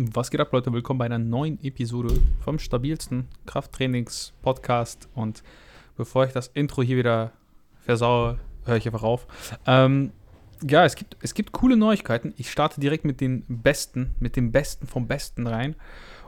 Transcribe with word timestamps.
Was 0.00 0.30
geht 0.30 0.38
ab, 0.38 0.52
Leute? 0.52 0.72
Willkommen 0.72 0.98
bei 0.98 1.06
einer 1.06 1.18
neuen 1.18 1.58
Episode 1.60 2.20
vom 2.38 2.60
stabilsten 2.60 3.26
Krafttrainings-Podcast. 3.46 5.08
Und 5.12 5.42
bevor 5.96 6.24
ich 6.24 6.32
das 6.32 6.46
Intro 6.54 6.84
hier 6.84 6.98
wieder 6.98 7.32
versaue, 7.80 8.38
höre 8.64 8.76
ich 8.76 8.86
einfach 8.86 9.02
auf. 9.02 9.26
Ähm, 9.66 10.12
ja, 10.62 10.84
es 10.84 10.94
gibt, 10.94 11.16
es 11.20 11.34
gibt 11.34 11.50
coole 11.50 11.76
Neuigkeiten. 11.76 12.32
Ich 12.36 12.48
starte 12.48 12.80
direkt 12.80 13.04
mit 13.04 13.20
den 13.20 13.42
Besten, 13.48 14.14
mit 14.20 14.36
dem 14.36 14.52
Besten 14.52 14.86
vom 14.86 15.08
Besten 15.08 15.48
rein. 15.48 15.74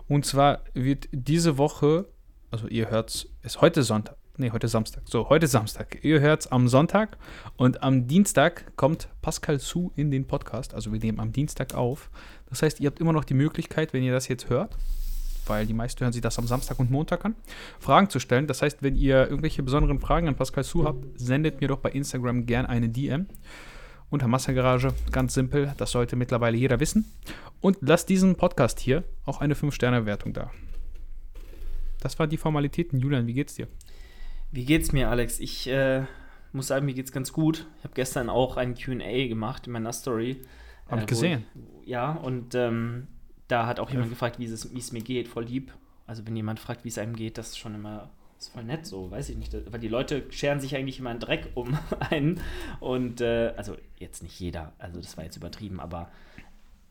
Und 0.09 0.27
zwar 0.27 0.64
wird 0.75 1.09
diese 1.12 1.57
Woche, 1.57 2.07
also 2.50 2.66
ihr 2.66 2.91
hört 2.91 3.11
es, 3.11 3.29
ist 3.45 3.61
heute 3.61 3.84
Sonntag. 3.84 4.16
Nee, 4.41 4.52
heute 4.52 4.68
Samstag. 4.68 5.02
So, 5.05 5.29
heute 5.29 5.46
Samstag. 5.46 6.02
Ihr 6.02 6.21
hört 6.21 6.41
es 6.41 6.46
am 6.46 6.66
Sonntag 6.66 7.18
und 7.59 7.82
am 7.82 8.07
Dienstag 8.07 8.75
kommt 8.75 9.11
Pascal 9.21 9.59
Su 9.59 9.93
in 9.96 10.11
den 10.11 10.27
Podcast. 10.27 10.73
Also 10.73 10.93
wir 10.93 10.98
nehmen 10.98 11.21
am 11.21 11.30
Dienstag 11.30 11.75
auf. 11.75 12.09
Das 12.51 12.62
heißt, 12.62 12.80
ihr 12.80 12.89
habt 12.89 13.01
immer 13.01 13.12
noch 13.12 13.25
die 13.25 13.35
Möglichkeit, 13.35 13.93
wenn 13.93 14.03
ihr 14.03 14.12
das 14.12 14.29
jetzt 14.29 14.50
hört, 14.50 14.77
weil 15.46 15.67
die 15.67 15.75
meisten 15.75 16.00
hören 16.00 16.13
sich 16.13 16.22
das 16.22 16.39
am 16.39 16.46
Samstag 16.46 16.79
und 16.79 16.90
Montag 16.90 17.25
an, 17.25 17.35
Fragen 17.79 18.11
zu 18.11 18.18
stellen. 18.18 18.46
Das 18.46 18.63
heißt, 18.63 18.82
wenn 18.82 18.96
ihr 18.96 19.29
irgendwelche 19.29 19.63
besonderen 19.63 20.00
Fragen 20.00 20.29
an 20.29 20.35
Pascal 20.35 20.64
Su 20.64 20.85
habt, 20.85 21.04
sendet 21.18 21.61
mir 21.61 21.68
doch 21.68 21.79
bei 21.79 21.90
Instagram 21.90 22.46
gern 22.46 22.67
eine 22.67 22.89
DM. 22.89 23.26
Unter 24.11 24.26
Massengarage, 24.26 24.93
ganz 25.13 25.35
simpel, 25.35 25.73
das 25.76 25.93
sollte 25.93 26.17
mittlerweile 26.17 26.57
jeder 26.57 26.81
wissen. 26.81 27.04
Und 27.61 27.79
lasst 27.81 28.09
diesen 28.09 28.35
Podcast 28.35 28.81
hier 28.81 29.04
auch 29.25 29.40
eine 29.40 29.54
5-Sterne-Wertung 29.54 30.32
da. 30.32 30.51
Das 32.01 32.19
waren 32.19 32.28
die 32.28 32.37
Formalitäten. 32.37 32.98
Julian, 32.98 33.27
wie 33.28 33.34
geht's 33.34 33.55
dir? 33.55 33.69
Wie 34.51 34.64
geht's 34.64 34.92
mir, 34.92 35.11
Alex? 35.11 35.39
Ich 35.39 35.69
äh, 35.69 36.05
muss 36.53 36.67
sagen, 36.67 36.87
mir 36.87 36.95
geht's 36.95 37.12
ganz 37.12 37.33
gut. 37.33 37.67
Ich 37.78 37.84
habe 37.84 37.95
gestern 37.95 38.28
auch 38.28 38.56
ein 38.56 38.75
QA 38.75 39.28
gemacht 39.28 39.67
in 39.67 39.73
meiner 39.73 39.92
Story. 39.92 40.41
Hab 40.89 41.01
ich 41.01 41.06
gesehen. 41.06 41.45
Ich, 41.80 41.80
ja, 41.91 42.12
und 42.12 42.55
ähm, 42.55 43.08
da 43.48 43.67
hat 43.67 43.80
auch 43.80 43.91
jemand 43.91 44.11
gefragt, 44.11 44.39
wie 44.39 44.44
es 44.44 44.92
mir 44.92 45.03
geht. 45.03 45.27
Voll 45.27 45.44
lieb. 45.44 45.72
Also, 46.06 46.25
wenn 46.25 46.36
jemand 46.36 46.61
fragt, 46.61 46.84
wie 46.84 46.89
es 46.89 46.98
einem 46.98 47.17
geht, 47.17 47.36
das 47.36 47.48
ist 47.48 47.59
schon 47.59 47.75
immer 47.75 48.11
ist 48.39 48.53
voll 48.53 48.65
nett 48.65 48.87
so, 48.87 49.11
weiß 49.11 49.28
ich 49.28 49.37
nicht. 49.37 49.55
Weil 49.70 49.81
die 49.81 49.89
Leute 49.89 50.25
scheren 50.31 50.61
sich 50.61 50.75
eigentlich 50.75 50.98
immer 50.98 51.11
einen 51.11 51.20
Dreck 51.20 51.50
um 51.55 51.77
einen. 52.11 52.41
Und, 52.78 53.20
äh, 53.20 53.53
also 53.56 53.77
jetzt 53.98 54.23
nicht 54.23 54.39
jeder, 54.41 54.73
also 54.78 55.00
das 55.00 55.17
war 55.17 55.25
jetzt 55.25 55.37
übertrieben, 55.37 55.78
aber 55.81 56.09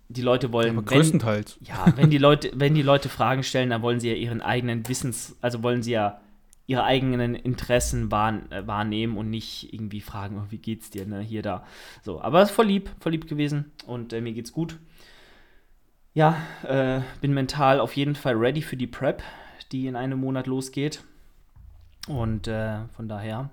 die 0.10 0.22
Leute 0.22 0.52
wollen. 0.52 0.78
aber 0.78 0.84
größtenteils. 0.84 1.58
Wenn, 1.60 1.68
ja, 1.68 1.94
wenn 1.96 2.10
die 2.10 2.18
Leute, 2.18 2.52
wenn 2.54 2.76
die 2.76 2.82
Leute 2.82 3.10
Fragen 3.10 3.44
stellen, 3.44 3.70
dann 3.70 3.82
wollen 3.82 4.00
sie 4.00 4.10
ja 4.10 4.16
ihren 4.16 4.42
eigenen 4.42 4.88
Wissens, 4.88 5.38
also 5.42 5.64
wollen 5.64 5.82
sie 5.82 5.92
ja 5.92 6.20
ihre 6.68 6.84
eigenen 6.84 7.34
Interessen 7.34 8.12
wahr, 8.12 8.42
äh, 8.52 8.68
wahrnehmen 8.68 9.18
und 9.18 9.32
nicht 9.32 9.74
irgendwie 9.74 10.02
fragen, 10.02 10.40
oh, 10.40 10.52
wie 10.52 10.60
geht's 10.60 10.92
dir, 10.92 11.08
ne, 11.08 11.20
hier, 11.20 11.42
da. 11.42 11.66
So, 12.04 12.22
aber 12.22 12.44
es 12.44 12.50
ist 12.50 12.56
voll 12.56 12.68
lieb, 12.68 12.92
voll 13.00 13.14
lieb 13.14 13.28
gewesen 13.28 13.72
und 13.88 14.14
äh, 14.14 14.22
mir 14.22 14.34
geht's 14.34 14.52
gut. 14.52 14.78
Ja, 16.14 16.38
äh, 16.64 17.02
bin 17.22 17.34
mental 17.34 17.80
auf 17.80 17.96
jeden 17.96 18.16
Fall 18.16 18.36
ready 18.36 18.62
für 18.62 18.78
die 18.78 18.88
Prep, 18.88 19.22
die 19.72 19.88
in 19.88 19.96
einem 19.96 20.20
Monat 20.20 20.48
losgeht. 20.48 21.04
Und 22.08 22.48
äh, 22.48 22.80
von 22.96 23.08
daher 23.08 23.50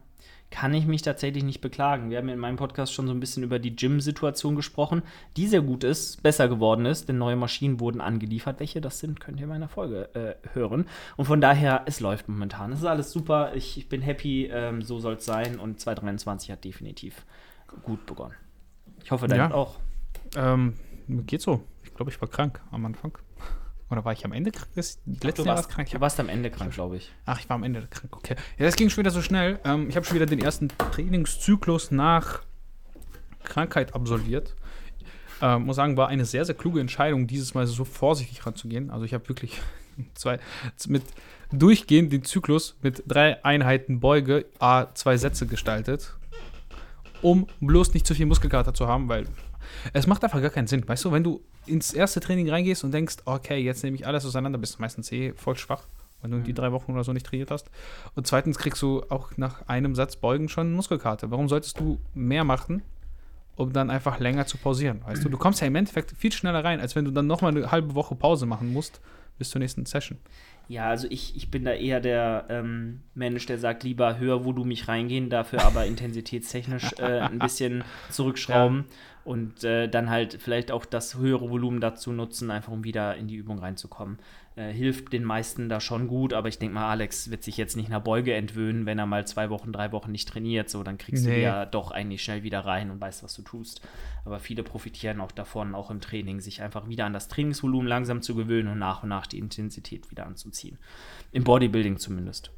kann 0.50 0.72
ich 0.72 0.86
mich 0.86 1.02
tatsächlich 1.02 1.44
nicht 1.44 1.60
beklagen. 1.60 2.08
Wir 2.08 2.18
haben 2.18 2.28
in 2.28 2.38
meinem 2.38 2.56
Podcast 2.56 2.94
schon 2.94 3.06
so 3.06 3.12
ein 3.12 3.20
bisschen 3.20 3.42
über 3.42 3.58
die 3.58 3.74
Gym-Situation 3.74 4.56
gesprochen, 4.56 5.02
die 5.36 5.48
sehr 5.48 5.60
gut 5.60 5.84
ist, 5.84 6.22
besser 6.22 6.48
geworden 6.48 6.86
ist, 6.86 7.08
denn 7.08 7.18
neue 7.18 7.36
Maschinen 7.36 7.80
wurden 7.80 8.00
angeliefert. 8.00 8.60
Welche 8.60 8.80
das 8.80 9.00
sind, 9.00 9.20
könnt 9.20 9.38
ihr 9.38 9.44
in 9.44 9.50
meiner 9.50 9.68
Folge 9.68 10.14
äh, 10.14 10.34
hören. 10.54 10.86
Und 11.16 11.26
von 11.26 11.40
daher, 11.40 11.82
es 11.86 12.00
läuft 12.00 12.28
momentan. 12.28 12.72
Es 12.72 12.78
ist 12.78 12.86
alles 12.86 13.12
super. 13.12 13.54
Ich, 13.54 13.76
ich 13.76 13.88
bin 13.88 14.00
happy, 14.02 14.46
ähm, 14.46 14.82
so 14.82 14.98
soll 14.98 15.14
es 15.14 15.24
sein. 15.24 15.58
Und 15.58 15.80
2023 15.80 16.50
hat 16.50 16.64
definitiv 16.64 17.26
gut 17.82 18.06
begonnen. 18.06 18.34
Ich 19.04 19.10
hoffe, 19.10 19.26
dein 19.28 19.38
ja. 19.38 19.50
auch. 19.52 19.76
Ähm, 20.36 20.74
geht 21.08 21.42
so. 21.42 21.62
Ich 21.96 21.98
glaube, 21.98 22.10
ich 22.10 22.20
war 22.20 22.28
krank 22.28 22.60
am 22.72 22.84
Anfang. 22.84 23.16
Oder 23.90 24.04
war 24.04 24.12
ich 24.12 24.22
am 24.26 24.32
Ende 24.32 24.52
krank? 24.52 24.68
Das 24.74 24.98
letzte 25.06 25.44
du 25.44 25.48
warst, 25.48 25.70
krank. 25.70 25.88
Du 25.90 25.98
warst 25.98 26.20
am 26.20 26.28
Ende 26.28 26.50
krank, 26.50 26.74
glaube 26.74 26.98
ich. 26.98 27.10
Ach, 27.24 27.40
ich 27.40 27.48
war 27.48 27.54
am 27.54 27.62
Ende 27.62 27.86
krank, 27.88 28.14
okay. 28.14 28.36
Ja, 28.58 28.66
das 28.66 28.76
ging 28.76 28.90
schon 28.90 28.98
wieder 28.98 29.10
so 29.10 29.22
schnell. 29.22 29.58
Ähm, 29.64 29.88
ich 29.88 29.96
habe 29.96 30.04
schon 30.04 30.14
wieder 30.14 30.26
den 30.26 30.40
ersten 30.40 30.68
Trainingszyklus 30.68 31.92
nach 31.92 32.42
Krankheit 33.44 33.94
absolviert. 33.94 34.54
Ähm, 35.40 35.64
muss 35.64 35.76
sagen, 35.76 35.96
war 35.96 36.08
eine 36.08 36.26
sehr, 36.26 36.44
sehr 36.44 36.54
kluge 36.54 36.80
Entscheidung, 36.80 37.26
dieses 37.26 37.54
Mal 37.54 37.66
so 37.66 37.86
vorsichtig 37.86 38.44
ranzugehen. 38.44 38.90
Also 38.90 39.06
ich 39.06 39.14
habe 39.14 39.26
wirklich 39.30 39.58
zwei, 40.14 40.38
mit 40.88 41.02
durchgehend 41.50 42.12
den 42.12 42.24
Zyklus 42.24 42.76
mit 42.82 43.04
drei 43.06 43.42
Einheiten 43.42 44.00
Beuge, 44.00 44.44
A, 44.58 44.92
zwei 44.92 45.16
Sätze 45.16 45.46
gestaltet, 45.46 46.14
um 47.22 47.46
bloß 47.60 47.94
nicht 47.94 48.06
zu 48.06 48.14
viel 48.14 48.26
Muskelkater 48.26 48.74
zu 48.74 48.86
haben, 48.86 49.08
weil 49.08 49.24
es 49.92 50.06
macht 50.06 50.24
einfach 50.24 50.40
gar 50.40 50.50
keinen 50.50 50.66
Sinn. 50.66 50.86
Weißt 50.86 51.04
du, 51.04 51.12
wenn 51.12 51.24
du 51.24 51.42
ins 51.66 51.92
erste 51.92 52.20
Training 52.20 52.48
reingehst 52.48 52.84
und 52.84 52.92
denkst, 52.92 53.16
okay, 53.24 53.58
jetzt 53.58 53.82
nehme 53.84 53.96
ich 53.96 54.06
alles 54.06 54.24
auseinander, 54.24 54.58
bist 54.58 54.76
du 54.76 54.80
meistens 54.80 55.10
eh 55.12 55.32
voll 55.34 55.56
schwach, 55.56 55.86
wenn 56.22 56.30
du 56.30 56.38
mhm. 56.38 56.44
die 56.44 56.54
drei 56.54 56.72
Wochen 56.72 56.92
oder 56.92 57.04
so 57.04 57.12
nicht 57.12 57.26
trainiert 57.26 57.50
hast. 57.50 57.70
Und 58.14 58.26
zweitens 58.26 58.58
kriegst 58.58 58.80
du 58.82 59.02
auch 59.08 59.36
nach 59.36 59.66
einem 59.68 59.94
Satz 59.94 60.16
Beugen 60.16 60.48
schon 60.48 60.72
Muskelkarte. 60.72 61.30
Warum 61.30 61.48
solltest 61.48 61.78
du 61.80 61.98
mehr 62.14 62.44
machen, 62.44 62.82
um 63.56 63.72
dann 63.72 63.90
einfach 63.90 64.20
länger 64.20 64.46
zu 64.46 64.58
pausieren? 64.58 65.00
Weißt 65.04 65.24
du, 65.24 65.28
du 65.28 65.38
kommst 65.38 65.60
ja 65.60 65.66
im 65.66 65.74
Endeffekt 65.74 66.12
viel 66.12 66.32
schneller 66.32 66.64
rein, 66.64 66.80
als 66.80 66.94
wenn 66.96 67.04
du 67.04 67.10
dann 67.10 67.26
nochmal 67.26 67.56
eine 67.56 67.70
halbe 67.70 67.94
Woche 67.94 68.14
Pause 68.14 68.46
machen 68.46 68.72
musst 68.72 69.00
bis 69.38 69.50
zur 69.50 69.58
nächsten 69.58 69.84
Session. 69.86 70.18
Ja, 70.68 70.88
also 70.88 71.06
ich, 71.10 71.36
ich 71.36 71.50
bin 71.50 71.64
da 71.64 71.72
eher 71.72 72.00
der 72.00 72.46
ähm, 72.48 73.02
Mensch, 73.14 73.46
der 73.46 73.58
sagt, 73.58 73.84
lieber 73.84 74.18
höher, 74.18 74.44
wo 74.44 74.52
du 74.52 74.64
mich 74.64 74.88
reingehen, 74.88 75.30
dafür 75.30 75.62
aber 75.62 75.86
intensitätstechnisch 75.86 76.94
äh, 76.98 77.20
ein 77.20 77.38
bisschen 77.38 77.84
zurückschrauben. 78.10 78.86
Ja 78.88 78.94
und 79.26 79.64
äh, 79.64 79.88
dann 79.88 80.08
halt 80.08 80.38
vielleicht 80.40 80.70
auch 80.70 80.84
das 80.84 81.16
höhere 81.16 81.50
Volumen 81.50 81.80
dazu 81.80 82.12
nutzen, 82.12 82.50
einfach 82.52 82.72
um 82.72 82.84
wieder 82.84 83.16
in 83.16 83.26
die 83.26 83.34
Übung 83.34 83.58
reinzukommen. 83.58 84.18
Äh, 84.54 84.72
hilft 84.72 85.12
den 85.12 85.24
meisten 85.24 85.68
da 85.68 85.80
schon 85.80 86.06
gut, 86.06 86.32
aber 86.32 86.48
ich 86.48 86.58
denke 86.58 86.76
mal, 86.76 86.88
Alex 86.88 87.28
wird 87.28 87.42
sich 87.42 87.56
jetzt 87.56 87.76
nicht 87.76 87.88
einer 87.88 88.00
Beuge 88.00 88.34
entwöhnen, 88.34 88.86
wenn 88.86 89.00
er 89.00 89.06
mal 89.06 89.26
zwei 89.26 89.50
Wochen, 89.50 89.72
drei 89.72 89.90
Wochen 89.90 90.12
nicht 90.12 90.28
trainiert. 90.28 90.70
So, 90.70 90.84
dann 90.84 90.96
kriegst 90.96 91.26
nee. 91.26 91.34
du 91.34 91.42
ja 91.42 91.66
doch 91.66 91.90
eigentlich 91.90 92.22
schnell 92.22 92.44
wieder 92.44 92.60
rein 92.60 92.90
und 92.90 93.00
weißt, 93.00 93.24
was 93.24 93.34
du 93.34 93.42
tust. 93.42 93.80
Aber 94.24 94.38
viele 94.38 94.62
profitieren 94.62 95.20
auch 95.20 95.32
davon, 95.32 95.74
auch 95.74 95.90
im 95.90 96.00
Training, 96.00 96.40
sich 96.40 96.62
einfach 96.62 96.88
wieder 96.88 97.04
an 97.04 97.12
das 97.12 97.26
Trainingsvolumen 97.26 97.88
langsam 97.88 98.22
zu 98.22 98.36
gewöhnen 98.36 98.68
und 98.68 98.78
nach 98.78 99.02
und 99.02 99.08
nach 99.08 99.26
die 99.26 99.40
Intensität 99.40 100.08
wieder 100.12 100.24
anzuziehen. 100.24 100.78
Im 101.32 101.42
Bodybuilding 101.42 101.98
zumindest. 101.98 102.52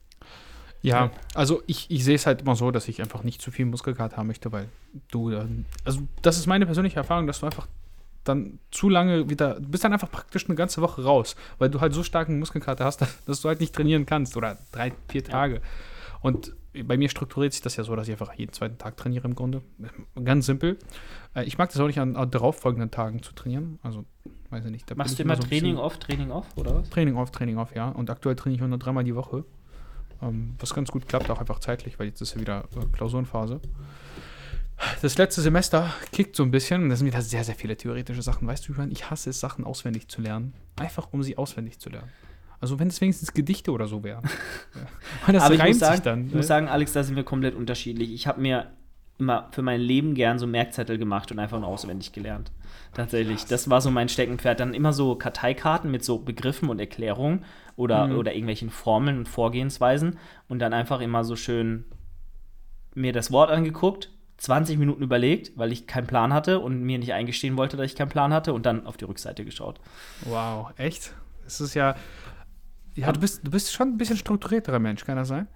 Ja, 0.80 1.10
also 1.34 1.62
ich, 1.66 1.90
ich 1.90 2.04
sehe 2.04 2.14
es 2.14 2.26
halt 2.26 2.42
immer 2.42 2.54
so, 2.54 2.70
dass 2.70 2.88
ich 2.88 3.02
einfach 3.02 3.24
nicht 3.24 3.42
zu 3.42 3.50
viel 3.50 3.66
Muskelkater 3.66 4.16
haben 4.16 4.28
möchte, 4.28 4.52
weil 4.52 4.68
du, 5.10 5.36
also 5.84 6.00
das 6.22 6.38
ist 6.38 6.46
meine 6.46 6.66
persönliche 6.66 6.96
Erfahrung, 6.96 7.26
dass 7.26 7.40
du 7.40 7.46
einfach 7.46 7.66
dann 8.24 8.58
zu 8.70 8.88
lange 8.88 9.28
wieder, 9.30 9.54
du 9.58 9.68
bist 9.68 9.84
dann 9.84 9.92
einfach 9.92 10.10
praktisch 10.10 10.46
eine 10.46 10.54
ganze 10.54 10.82
Woche 10.82 11.02
raus, 11.02 11.34
weil 11.58 11.70
du 11.70 11.80
halt 11.80 11.94
so 11.94 12.02
starken 12.02 12.38
Muskelkater 12.38 12.84
hast, 12.84 13.02
dass 13.26 13.40
du 13.40 13.48
halt 13.48 13.60
nicht 13.60 13.74
trainieren 13.74 14.06
kannst 14.06 14.36
oder 14.36 14.58
drei, 14.70 14.92
vier 15.08 15.24
Tage. 15.24 15.54
Ja. 15.56 15.60
Und 16.20 16.54
bei 16.84 16.96
mir 16.96 17.08
strukturiert 17.08 17.52
sich 17.52 17.62
das 17.62 17.76
ja 17.76 17.84
so, 17.84 17.96
dass 17.96 18.08
ich 18.08 18.12
einfach 18.12 18.34
jeden 18.34 18.52
zweiten 18.52 18.78
Tag 18.78 18.96
trainiere 18.96 19.26
im 19.26 19.34
Grunde. 19.34 19.62
Ganz 20.22 20.46
simpel. 20.46 20.78
Äh, 21.34 21.44
ich 21.44 21.58
mag 21.58 21.70
das 21.70 21.80
auch 21.80 21.86
nicht 21.86 21.98
an, 22.00 22.16
an 22.16 22.30
darauffolgenden 22.30 22.90
Tagen 22.90 23.22
zu 23.22 23.32
trainieren. 23.32 23.78
Also, 23.82 24.04
weiß 24.50 24.64
ich 24.64 24.70
nicht. 24.70 24.96
Machst 24.96 25.18
du 25.18 25.22
immer 25.22 25.36
so 25.36 25.42
Training 25.42 25.76
off, 25.76 25.98
Training 25.98 26.30
off, 26.30 26.46
oder 26.56 26.76
was? 26.76 26.90
Training 26.90 27.16
off, 27.16 27.30
Training 27.30 27.58
off, 27.58 27.74
ja. 27.74 27.88
Und 27.88 28.10
aktuell 28.10 28.36
trainiere 28.36 28.64
ich 28.64 28.68
nur 28.68 28.78
dreimal 28.78 29.04
die 29.04 29.14
Woche. 29.14 29.44
Ähm, 30.22 30.54
was 30.58 30.74
ganz 30.74 30.90
gut 30.90 31.06
klappt, 31.08 31.30
auch 31.30 31.40
einfach 31.40 31.60
zeitlich, 31.60 31.98
weil 31.98 32.06
jetzt 32.06 32.20
ist 32.20 32.34
ja 32.34 32.40
wieder 32.40 32.64
äh, 32.76 32.86
Klausurenphase. 32.92 33.60
Das 35.02 35.18
letzte 35.18 35.42
Semester 35.42 35.92
kickt 36.12 36.36
so 36.36 36.44
ein 36.44 36.50
bisschen 36.50 36.82
und 36.82 36.88
da 36.88 36.96
sind 36.96 37.06
wieder 37.06 37.22
sehr, 37.22 37.42
sehr 37.42 37.54
viele 37.54 37.76
theoretische 37.76 38.22
Sachen. 38.22 38.46
Weißt 38.46 38.66
du, 38.66 38.72
Julian, 38.72 38.90
ich 38.92 39.10
hasse 39.10 39.30
es, 39.30 39.40
Sachen 39.40 39.64
auswendig 39.64 40.08
zu 40.08 40.20
lernen. 40.20 40.52
Einfach, 40.76 41.08
um 41.12 41.22
sie 41.22 41.36
auswendig 41.36 41.78
zu 41.78 41.90
lernen. 41.90 42.08
Also 42.60 42.78
wenn 42.78 42.88
es 42.88 43.00
wenigstens 43.00 43.32
Gedichte 43.32 43.72
oder 43.72 43.86
so 43.86 44.02
wären. 44.04 44.24
Aber 45.26 45.54
ich 45.54 45.62
muss, 45.62 45.78
sagen, 45.78 46.02
dann, 46.04 46.20
ich 46.26 46.34
muss 46.34 46.34
ne? 46.34 46.42
sagen, 46.44 46.68
Alex, 46.68 46.92
da 46.92 47.02
sind 47.02 47.16
wir 47.16 47.24
komplett 47.24 47.54
unterschiedlich. 47.54 48.12
Ich 48.12 48.26
habe 48.26 48.40
mir 48.40 48.70
immer 49.18 49.48
für 49.52 49.62
mein 49.62 49.80
Leben 49.80 50.14
gern 50.14 50.38
so 50.38 50.46
Merkzettel 50.46 50.98
gemacht 50.98 51.30
und 51.32 51.38
einfach 51.38 51.58
nur 51.58 51.68
auswendig 51.68 52.12
gelernt. 52.12 52.52
Tatsächlich. 52.94 53.44
Das 53.44 53.68
war 53.68 53.80
so 53.80 53.90
mein 53.90 54.08
Steckenpferd. 54.08 54.60
Dann 54.60 54.74
immer 54.74 54.92
so 54.92 55.16
Karteikarten 55.16 55.90
mit 55.90 56.04
so 56.04 56.18
Begriffen 56.18 56.68
und 56.68 56.78
Erklärungen 56.78 57.44
oder, 57.76 58.08
mhm. 58.08 58.16
oder 58.16 58.32
irgendwelchen 58.32 58.70
Formeln 58.70 59.18
und 59.18 59.28
Vorgehensweisen 59.28 60.18
und 60.48 60.60
dann 60.60 60.72
einfach 60.72 61.00
immer 61.00 61.24
so 61.24 61.36
schön 61.36 61.84
mir 62.94 63.12
das 63.12 63.30
Wort 63.30 63.50
angeguckt, 63.50 64.10
20 64.38 64.78
Minuten 64.78 65.02
überlegt, 65.02 65.56
weil 65.56 65.72
ich 65.72 65.86
keinen 65.86 66.06
Plan 66.06 66.32
hatte 66.32 66.60
und 66.60 66.82
mir 66.82 66.98
nicht 66.98 67.12
eingestehen 67.12 67.56
wollte, 67.56 67.76
dass 67.76 67.86
ich 67.86 67.96
keinen 67.96 68.08
Plan 68.08 68.32
hatte 68.32 68.52
und 68.52 68.66
dann 68.66 68.86
auf 68.86 68.96
die 68.96 69.04
Rückseite 69.04 69.44
geschaut. 69.44 69.80
Wow, 70.22 70.72
echt? 70.76 71.12
Es 71.46 71.60
ist 71.60 71.74
ja. 71.74 71.96
Ja, 72.94 73.12
du 73.12 73.20
bist, 73.20 73.46
du 73.46 73.50
bist 73.50 73.72
schon 73.72 73.90
ein 73.90 73.98
bisschen 73.98 74.16
strukturierterer 74.16 74.80
Mensch, 74.80 75.04
kann 75.04 75.16
das 75.16 75.28
sein? 75.28 75.46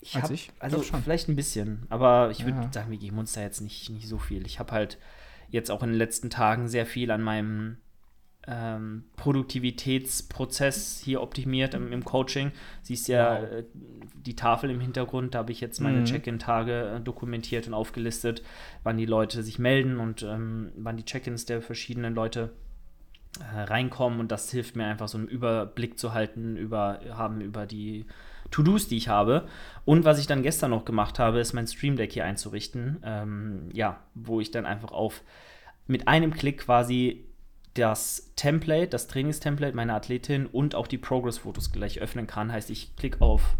Ich 0.00 0.14
Als 0.14 0.24
hab, 0.24 0.30
ich? 0.30 0.52
Also 0.58 0.82
vielleicht 0.82 1.28
ein 1.28 1.36
bisschen, 1.36 1.86
aber 1.88 2.30
ich 2.30 2.44
würde 2.44 2.58
ja. 2.58 2.72
sagen, 2.72 2.90
wir 2.90 2.98
geben 2.98 3.18
uns 3.18 3.32
da 3.32 3.40
jetzt 3.40 3.60
nicht, 3.60 3.90
nicht 3.90 4.08
so 4.08 4.18
viel. 4.18 4.46
Ich 4.46 4.58
habe 4.58 4.72
halt 4.72 4.98
jetzt 5.48 5.70
auch 5.70 5.82
in 5.82 5.90
den 5.90 5.98
letzten 5.98 6.30
Tagen 6.30 6.68
sehr 6.68 6.86
viel 6.86 7.10
an 7.10 7.22
meinem 7.22 7.78
ähm, 8.46 9.04
Produktivitätsprozess 9.16 11.00
hier 11.04 11.20
optimiert 11.20 11.74
im, 11.74 11.92
im, 11.92 12.04
Coaching. 12.04 12.52
Siehst 12.82 13.08
ja 13.08 13.42
wow. 13.42 13.50
äh, 13.50 13.64
die 14.14 14.36
Tafel 14.36 14.70
im 14.70 14.80
Hintergrund, 14.80 15.34
da 15.34 15.40
habe 15.40 15.52
ich 15.52 15.60
jetzt 15.60 15.80
meine 15.80 16.00
mhm. 16.00 16.04
Check-in-Tage 16.04 16.96
äh, 16.96 17.00
dokumentiert 17.00 17.66
und 17.66 17.74
aufgelistet, 17.74 18.42
wann 18.84 18.98
die 18.98 19.06
Leute 19.06 19.42
sich 19.42 19.58
melden 19.58 19.98
und 19.98 20.22
ähm, 20.22 20.70
wann 20.76 20.96
die 20.96 21.04
Check-ins 21.04 21.46
der 21.46 21.60
verschiedenen 21.60 22.14
Leute 22.14 22.52
äh, 23.40 23.62
reinkommen 23.62 24.20
und 24.20 24.30
das 24.30 24.50
hilft 24.50 24.76
mir 24.76 24.86
einfach 24.86 25.08
so 25.08 25.18
einen 25.18 25.28
Überblick 25.28 25.98
zu 25.98 26.14
halten, 26.14 26.56
über, 26.56 27.00
haben 27.10 27.40
über 27.40 27.66
die 27.66 28.06
To-Dos, 28.50 28.88
die 28.88 28.96
ich 28.96 29.08
habe. 29.08 29.48
Und 29.84 30.04
was 30.04 30.18
ich 30.18 30.26
dann 30.26 30.42
gestern 30.42 30.70
noch 30.70 30.84
gemacht 30.84 31.18
habe, 31.18 31.40
ist 31.40 31.52
mein 31.52 31.66
Stream 31.66 31.96
Deck 31.96 32.12
hier 32.12 32.24
einzurichten. 32.24 32.98
Ähm, 33.04 33.68
ja, 33.72 34.00
wo 34.14 34.40
ich 34.40 34.50
dann 34.50 34.66
einfach 34.66 34.92
auf 34.92 35.22
mit 35.86 36.08
einem 36.08 36.32
Klick 36.32 36.58
quasi 36.58 37.24
das 37.74 38.32
Template, 38.36 38.88
das 38.88 39.06
Trainingstemplate 39.06 39.76
meiner 39.76 39.94
Athletin 39.94 40.46
und 40.46 40.74
auch 40.74 40.86
die 40.86 40.98
Progress-Fotos 40.98 41.72
gleich 41.72 42.00
öffnen 42.00 42.26
kann. 42.26 42.52
Heißt, 42.52 42.70
ich 42.70 42.96
klicke 42.96 43.20
auf 43.20 43.56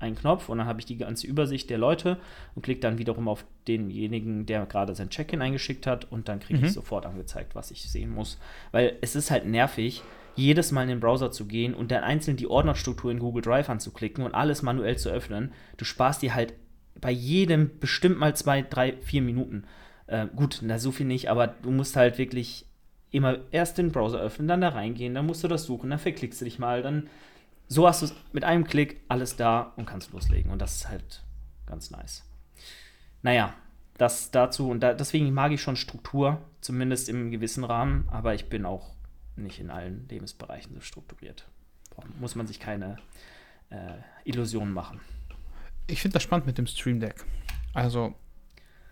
einen 0.00 0.16
Knopf 0.16 0.48
und 0.48 0.58
dann 0.58 0.66
habe 0.66 0.80
ich 0.80 0.86
die 0.86 0.96
ganze 0.96 1.26
Übersicht 1.26 1.70
der 1.70 1.78
Leute 1.78 2.18
und 2.54 2.62
klicke 2.62 2.80
dann 2.80 2.98
wiederum 2.98 3.28
auf 3.28 3.44
denjenigen, 3.66 4.46
der 4.46 4.66
gerade 4.66 4.94
sein 4.94 5.10
Check-in 5.10 5.42
eingeschickt 5.42 5.86
hat 5.86 6.10
und 6.10 6.28
dann 6.28 6.40
kriege 6.40 6.60
mhm. 6.60 6.66
ich 6.66 6.72
sofort 6.72 7.06
angezeigt, 7.06 7.54
was 7.54 7.70
ich 7.70 7.90
sehen 7.90 8.10
muss. 8.14 8.38
Weil 8.70 8.96
es 9.00 9.16
ist 9.16 9.30
halt 9.30 9.46
nervig, 9.46 10.02
jedes 10.36 10.70
Mal 10.70 10.82
in 10.82 10.88
den 10.88 11.00
Browser 11.00 11.32
zu 11.32 11.46
gehen 11.46 11.74
und 11.74 11.90
dann 11.90 12.04
einzeln 12.04 12.36
die 12.36 12.46
Ordnerstruktur 12.46 13.10
in 13.10 13.18
Google 13.18 13.42
Drive 13.42 13.68
anzuklicken 13.68 14.24
und 14.24 14.34
alles 14.34 14.62
manuell 14.62 14.96
zu 14.96 15.10
öffnen. 15.10 15.52
Du 15.76 15.84
sparst 15.84 16.22
dir 16.22 16.34
halt 16.34 16.54
bei 17.00 17.10
jedem 17.10 17.78
bestimmt 17.80 18.18
mal 18.18 18.36
zwei, 18.36 18.62
drei, 18.62 18.94
vier 18.98 19.22
Minuten. 19.22 19.64
Äh, 20.06 20.26
gut, 20.34 20.60
na 20.62 20.78
so 20.78 20.92
viel 20.92 21.06
nicht, 21.06 21.28
aber 21.28 21.48
du 21.48 21.70
musst 21.70 21.96
halt 21.96 22.18
wirklich 22.18 22.66
immer 23.10 23.38
erst 23.50 23.78
den 23.78 23.90
Browser 23.90 24.20
öffnen, 24.20 24.48
dann 24.48 24.60
da 24.60 24.68
reingehen, 24.68 25.14
dann 25.14 25.26
musst 25.26 25.42
du 25.42 25.48
das 25.48 25.64
suchen, 25.64 25.90
dann 25.90 25.98
verklickst 25.98 26.40
du 26.40 26.44
dich 26.44 26.58
mal, 26.58 26.82
dann 26.82 27.08
so 27.68 27.86
hast 27.86 28.02
du 28.02 28.06
es 28.06 28.14
mit 28.32 28.44
einem 28.44 28.64
Klick 28.64 29.02
alles 29.08 29.36
da 29.36 29.72
und 29.76 29.86
kannst 29.86 30.12
loslegen. 30.12 30.50
Und 30.50 30.60
das 30.60 30.76
ist 30.76 30.88
halt 30.88 31.22
ganz 31.66 31.90
nice. 31.90 32.24
Naja, 33.22 33.54
das 33.98 34.30
dazu. 34.30 34.70
Und 34.70 34.80
da, 34.80 34.94
deswegen 34.94 35.32
mag 35.32 35.52
ich 35.52 35.60
schon 35.60 35.76
Struktur, 35.76 36.40
zumindest 36.60 37.08
im 37.08 37.30
gewissen 37.30 37.64
Rahmen. 37.64 38.08
Aber 38.10 38.34
ich 38.34 38.48
bin 38.48 38.64
auch 38.64 38.94
nicht 39.36 39.60
in 39.60 39.70
allen 39.70 40.08
Lebensbereichen 40.08 40.74
so 40.74 40.80
strukturiert. 40.80 41.46
Da 41.96 42.02
muss 42.18 42.34
man 42.34 42.46
sich 42.46 42.58
keine 42.58 42.96
äh, 43.70 43.98
Illusionen 44.24 44.72
machen. 44.72 45.00
Ich 45.86 46.00
finde 46.00 46.14
das 46.14 46.22
spannend 46.22 46.46
mit 46.46 46.58
dem 46.58 46.66
Stream 46.66 47.00
Deck. 47.00 47.24
Also, 47.74 48.14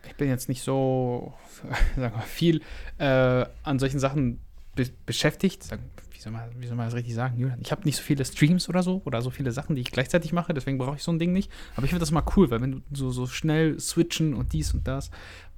ich 0.07 0.15
bin 0.17 0.29
jetzt 0.29 0.49
nicht 0.49 0.63
so 0.63 1.35
sagen 1.97 2.15
wir, 2.15 2.23
viel 2.23 2.63
äh, 2.99 3.47
an 3.63 3.79
solchen 3.79 3.99
Sachen 3.99 4.41
be 4.77 4.89
beschäftigt. 5.05 5.65
Sagen, 5.65 5.91
soll 6.27 6.33
man, 6.33 6.51
wie 6.61 6.67
soll 6.67 6.77
man 6.77 6.87
das 6.87 6.95
richtig 6.95 7.15
sagen, 7.15 7.39
Julian? 7.39 7.61
Ich 7.61 7.71
habe 7.71 7.85
nicht 7.85 7.97
so 7.97 8.03
viele 8.03 8.25
Streams 8.25 8.69
oder 8.69 8.83
so 8.83 9.01
oder 9.05 9.23
so 9.23 9.31
viele 9.31 9.53
Sachen, 9.53 9.77
die 9.77 9.83
ich 9.83 9.93
gleichzeitig 9.93 10.33
mache, 10.33 10.53
deswegen 10.55 10.77
brauche 10.77 10.97
ich 10.97 11.05
so 11.05 11.13
ein 11.13 11.21
Ding 11.21 11.33
nicht. 11.33 11.53
Aber 11.77 11.85
ich 11.85 11.91
finde 11.91 12.01
das 12.01 12.11
mal 12.11 12.25
cool, 12.37 12.51
weil 12.51 12.61
wenn 12.61 12.73
du 12.73 12.83
so, 12.93 13.11
so 13.11 13.29
schnell 13.29 13.79
switchen 13.79 14.35
und 14.35 14.53
dies 14.53 14.75
und 14.75 14.89
das, 14.89 15.11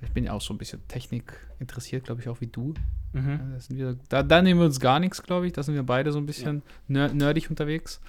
ich 0.03 0.12
bin 0.12 0.25
ja 0.25 0.32
auch 0.32 0.43
so 0.43 0.53
ein 0.53 0.59
bisschen 0.59 0.87
Technik 0.87 1.32
interessiert, 1.59 2.05
glaube 2.05 2.20
ich, 2.20 2.29
auch 2.29 2.43
wie 2.43 2.49
du. 2.49 2.75
Mhm. 3.15 3.56
Wir, 3.70 3.97
da, 4.11 4.23
da, 4.23 4.43
nehmen 4.43 4.61
wir 4.61 4.67
uns 4.67 4.79
gar 4.79 5.00
nichts, 5.00 5.23
glaube 5.23 5.47
ich. 5.47 5.55
Da 5.55 5.62
sind 5.62 5.75
wir 5.75 5.85
beide 5.85 6.12
so 6.12 6.19
ein 6.19 6.26
bisschen 6.26 6.62
ja. 6.88 7.09
nerdig 7.09 7.49
unterwegs. 7.49 8.00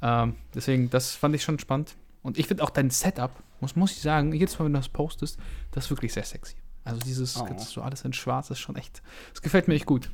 Ähm, 0.00 0.36
deswegen, 0.54 0.88
das 0.90 1.16
fand 1.16 1.34
ich 1.34 1.42
schon 1.42 1.58
spannend. 1.58 1.96
Und 2.22 2.38
ich 2.38 2.46
finde 2.46 2.62
auch 2.62 2.70
dein 2.70 2.90
Setup, 2.90 3.32
muss, 3.60 3.74
muss 3.74 3.90
ich 3.90 4.00
sagen, 4.00 4.32
jedes 4.32 4.56
Mal, 4.58 4.66
wenn 4.66 4.74
du 4.74 4.78
das 4.78 4.88
postest, 4.88 5.40
das 5.72 5.86
ist 5.86 5.90
wirklich 5.90 6.12
sehr 6.12 6.24
sexy. 6.24 6.54
Also 6.84 7.00
dieses, 7.00 7.36
oh. 7.36 7.48
so 7.58 7.82
alles 7.82 8.04
in 8.04 8.12
schwarz 8.12 8.50
ist 8.50 8.60
schon 8.60 8.76
echt, 8.76 9.02
das 9.32 9.42
gefällt 9.42 9.66
mir 9.66 9.74
echt 9.74 9.86
gut. 9.86 10.08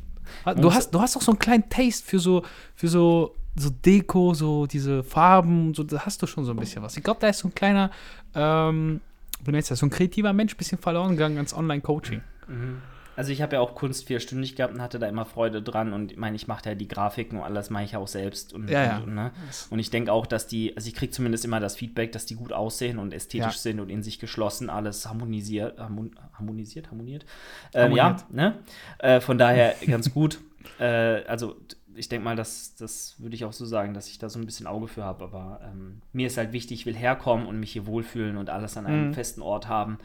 Du 0.56 0.72
hast, 0.72 0.90
du 0.90 1.00
hast 1.00 1.16
auch 1.16 1.22
so 1.22 1.32
einen 1.32 1.38
kleinen 1.38 1.69
Taste 1.69 2.04
für 2.06 2.19
so, 2.19 2.42
für 2.74 2.88
so, 2.88 3.34
so 3.56 3.70
Deko, 3.70 4.34
so 4.34 4.66
diese 4.66 5.02
Farben, 5.02 5.74
so, 5.74 5.82
da 5.82 6.00
hast 6.00 6.22
du 6.22 6.26
schon 6.26 6.44
so 6.44 6.52
ein 6.52 6.56
bisschen 6.56 6.82
was. 6.82 6.96
Ich 6.96 7.04
glaube, 7.04 7.20
da 7.20 7.28
ist 7.28 7.38
so 7.38 7.48
ein 7.48 7.54
kleiner, 7.54 7.90
ähm, 8.34 9.00
du 9.44 9.50
nennst 9.50 9.70
das, 9.70 9.78
so 9.80 9.86
ein 9.86 9.90
kreativer 9.90 10.32
Mensch 10.32 10.54
ein 10.54 10.56
bisschen 10.56 10.78
verloren 10.78 11.10
gegangen 11.12 11.36
ans 11.36 11.54
Online-Coaching. 11.54 12.22
Mhm. 12.48 12.82
Also 13.16 13.32
ich 13.32 13.42
habe 13.42 13.56
ja 13.56 13.60
auch 13.60 13.74
Kunst 13.74 14.06
vierstündig 14.06 14.56
gehabt 14.56 14.74
und 14.74 14.82
hatte 14.82 14.98
da 14.98 15.06
immer 15.06 15.24
Freude 15.24 15.62
dran 15.62 15.92
und 15.92 16.12
ich 16.12 16.18
meine, 16.18 16.36
ich 16.36 16.48
mache 16.48 16.70
ja 16.70 16.74
die 16.74 16.88
Grafiken 16.88 17.38
und 17.38 17.44
alles 17.44 17.70
mache 17.70 17.84
ich 17.84 17.96
auch 17.96 18.08
selbst 18.08 18.52
und, 18.52 18.70
ja, 18.70 18.84
ja. 18.84 18.98
und, 18.98 19.14
ne? 19.14 19.32
und 19.70 19.78
ich 19.78 19.90
denke 19.90 20.12
auch, 20.12 20.26
dass 20.26 20.46
die, 20.46 20.76
also 20.76 20.88
ich 20.88 20.94
kriege 20.94 21.12
zumindest 21.12 21.44
immer 21.44 21.60
das 21.60 21.76
Feedback, 21.76 22.12
dass 22.12 22.26
die 22.26 22.34
gut 22.34 22.52
aussehen 22.52 22.98
und 22.98 23.12
ästhetisch 23.12 23.54
ja. 23.54 23.58
sind 23.58 23.80
und 23.80 23.90
in 23.90 24.02
sich 24.02 24.18
geschlossen, 24.18 24.70
alles 24.70 25.06
harmonisiert, 25.06 25.78
harmonisiert, 25.78 26.90
harmoniert, 26.90 27.26
ähm, 27.74 27.92
ja, 27.92 28.16
ne? 28.30 28.58
Äh, 28.98 29.20
von 29.20 29.38
daher 29.38 29.74
ganz 29.86 30.12
gut. 30.12 30.40
äh, 30.78 31.24
also 31.24 31.56
ich 31.94 32.08
denke 32.08 32.24
mal, 32.24 32.36
das, 32.36 32.74
das 32.76 33.20
würde 33.20 33.34
ich 33.34 33.44
auch 33.44 33.52
so 33.52 33.64
sagen, 33.64 33.94
dass 33.94 34.08
ich 34.08 34.18
da 34.18 34.28
so 34.28 34.38
ein 34.38 34.46
bisschen 34.46 34.66
Auge 34.66 34.88
für 34.88 35.04
habe. 35.04 35.24
Aber 35.24 35.60
ähm, 35.64 36.02
mir 36.12 36.26
ist 36.26 36.36
halt 36.36 36.52
wichtig, 36.52 36.80
ich 36.80 36.86
will 36.86 36.96
herkommen 36.96 37.46
und 37.46 37.60
mich 37.60 37.72
hier 37.72 37.86
wohlfühlen 37.86 38.36
und 38.36 38.50
alles 38.50 38.76
an 38.76 38.86
einem 38.86 39.08
mhm. 39.08 39.14
festen 39.14 39.42
Ort 39.42 39.68
haben, 39.68 39.98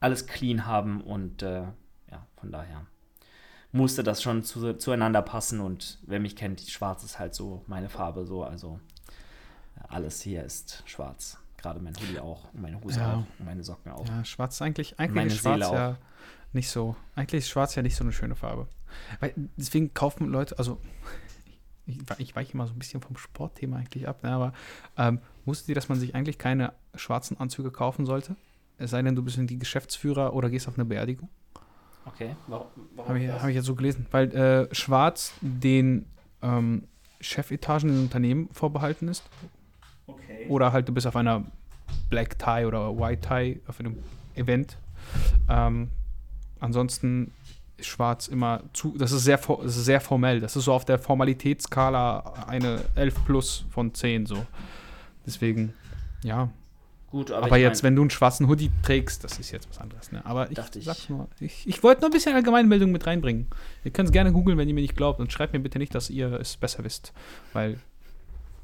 alles 0.00 0.26
clean 0.26 0.66
haben 0.66 1.00
und 1.00 1.42
äh, 1.42 1.62
ja, 2.12 2.26
von 2.36 2.52
daher 2.52 2.86
musste 3.72 4.02
das 4.02 4.22
schon 4.22 4.44
zu, 4.44 4.74
zueinander 4.74 5.22
passen 5.22 5.60
und 5.60 5.98
wer 6.06 6.20
mich 6.20 6.36
kennt, 6.36 6.60
schwarz 6.60 7.02
ist 7.02 7.18
halt 7.18 7.34
so 7.34 7.64
meine 7.66 7.88
Farbe 7.88 8.26
so, 8.26 8.44
also 8.44 8.78
alles 9.88 10.20
hier 10.20 10.44
ist 10.44 10.82
schwarz. 10.86 11.38
Gerade 11.56 11.80
mein 11.80 11.94
Hoodie 11.96 12.18
auch 12.18 12.52
und 12.52 12.62
meine 12.62 12.80
Hose 12.82 13.00
ja. 13.00 13.14
auch 13.14 13.38
und 13.38 13.46
meine 13.46 13.64
Socken 13.64 13.92
auch. 13.92 14.06
Ja, 14.06 14.24
schwarz 14.24 14.56
ist 14.56 14.62
eigentlich, 14.62 14.98
eigentlich 15.00 15.34
ist 15.34 15.40
schwarz 15.40 15.60
ja 15.60 15.96
nicht 16.52 16.68
so, 16.68 16.96
eigentlich 17.14 17.40
ist 17.40 17.48
schwarz 17.48 17.74
ja 17.74 17.82
nicht 17.82 17.96
so 17.96 18.04
eine 18.04 18.12
schöne 18.12 18.34
Farbe. 18.34 18.68
Weil 19.20 19.32
deswegen 19.56 19.94
kaufen 19.94 20.28
Leute, 20.28 20.58
also 20.58 20.78
ich, 21.86 21.98
ich 22.18 22.36
weiche 22.36 22.52
immer 22.52 22.66
so 22.66 22.74
ein 22.74 22.78
bisschen 22.78 23.00
vom 23.00 23.16
Sportthema 23.16 23.78
eigentlich 23.78 24.06
ab, 24.06 24.22
ne, 24.22 24.32
aber 24.32 24.52
ähm, 24.98 25.20
wusstet 25.46 25.70
ihr, 25.70 25.74
dass 25.74 25.88
man 25.88 25.98
sich 25.98 26.14
eigentlich 26.14 26.36
keine 26.36 26.74
schwarzen 26.94 27.40
Anzüge 27.40 27.70
kaufen 27.70 28.04
sollte? 28.04 28.36
Es 28.76 28.90
sei 28.90 29.00
denn, 29.00 29.14
du 29.14 29.22
bist 29.22 29.38
die 29.38 29.58
Geschäftsführer 29.58 30.34
oder 30.34 30.50
gehst 30.50 30.68
auf 30.68 30.74
eine 30.74 30.84
Beerdigung. 30.84 31.28
Okay, 32.04 32.34
warum? 32.46 32.66
warum 32.96 33.08
Habe 33.08 33.20
ich, 33.20 33.30
hab 33.30 33.48
ich 33.48 33.54
jetzt 33.54 33.66
so 33.66 33.74
gelesen. 33.74 34.06
Weil 34.10 34.34
äh, 34.34 34.74
Schwarz 34.74 35.32
den 35.40 36.06
ähm, 36.42 36.84
Chefetagen 37.20 37.90
in 37.90 38.00
Unternehmen 38.00 38.48
vorbehalten 38.52 39.08
ist. 39.08 39.22
Okay. 40.06 40.46
Oder 40.48 40.72
halt 40.72 40.88
du 40.88 40.92
bist 40.92 41.06
auf 41.06 41.16
einer 41.16 41.44
Black 42.10 42.38
Tie 42.38 42.64
oder 42.66 42.96
White 42.96 43.28
Tie 43.28 43.60
auf 43.66 43.78
einem 43.80 43.98
Event. 44.34 44.76
Ähm, 45.48 45.90
ansonsten 46.60 47.32
ist 47.76 47.86
Schwarz 47.86 48.28
immer 48.28 48.62
zu. 48.72 48.96
Das 48.98 49.12
ist 49.12 49.24
sehr, 49.24 49.38
das 49.38 49.76
ist 49.76 49.84
sehr 49.84 50.00
formell. 50.00 50.40
Das 50.40 50.56
ist 50.56 50.64
so 50.64 50.72
auf 50.72 50.84
der 50.84 50.98
Formalitätsskala 50.98 52.46
eine 52.46 52.80
11 52.94 53.24
plus 53.24 53.64
von 53.70 53.94
10 53.94 54.26
so. 54.26 54.46
Deswegen, 55.24 55.74
ja, 56.24 56.50
Gut, 57.12 57.30
aber, 57.30 57.46
aber 57.46 57.56
jetzt, 57.58 57.82
mein, 57.82 57.90
wenn 57.90 57.96
du 57.96 58.02
einen 58.02 58.10
schwarzen 58.10 58.48
Hoodie 58.48 58.70
trägst, 58.82 59.22
das 59.22 59.38
ist 59.38 59.50
jetzt 59.50 59.68
was 59.68 59.78
anderes. 59.78 60.12
Ne? 60.12 60.24
Aber 60.24 60.50
ich, 60.50 60.58
ich. 60.76 61.08
nur, 61.10 61.28
ich, 61.40 61.68
ich 61.68 61.82
wollte 61.82 62.00
nur 62.00 62.08
ein 62.08 62.12
bisschen 62.12 62.34
Allgemeinbildung 62.34 62.90
mit 62.90 63.06
reinbringen. 63.06 63.48
Ihr 63.84 63.90
könnt 63.90 64.08
es 64.08 64.12
gerne 64.12 64.32
googeln, 64.32 64.56
wenn 64.56 64.66
ihr 64.66 64.74
mir 64.74 64.80
nicht 64.80 64.96
glaubt. 64.96 65.20
Und 65.20 65.30
schreibt 65.30 65.52
mir 65.52 65.60
bitte 65.60 65.78
nicht, 65.78 65.94
dass 65.94 66.08
ihr 66.08 66.32
es 66.32 66.56
besser 66.56 66.84
wisst. 66.84 67.12
Weil 67.52 67.78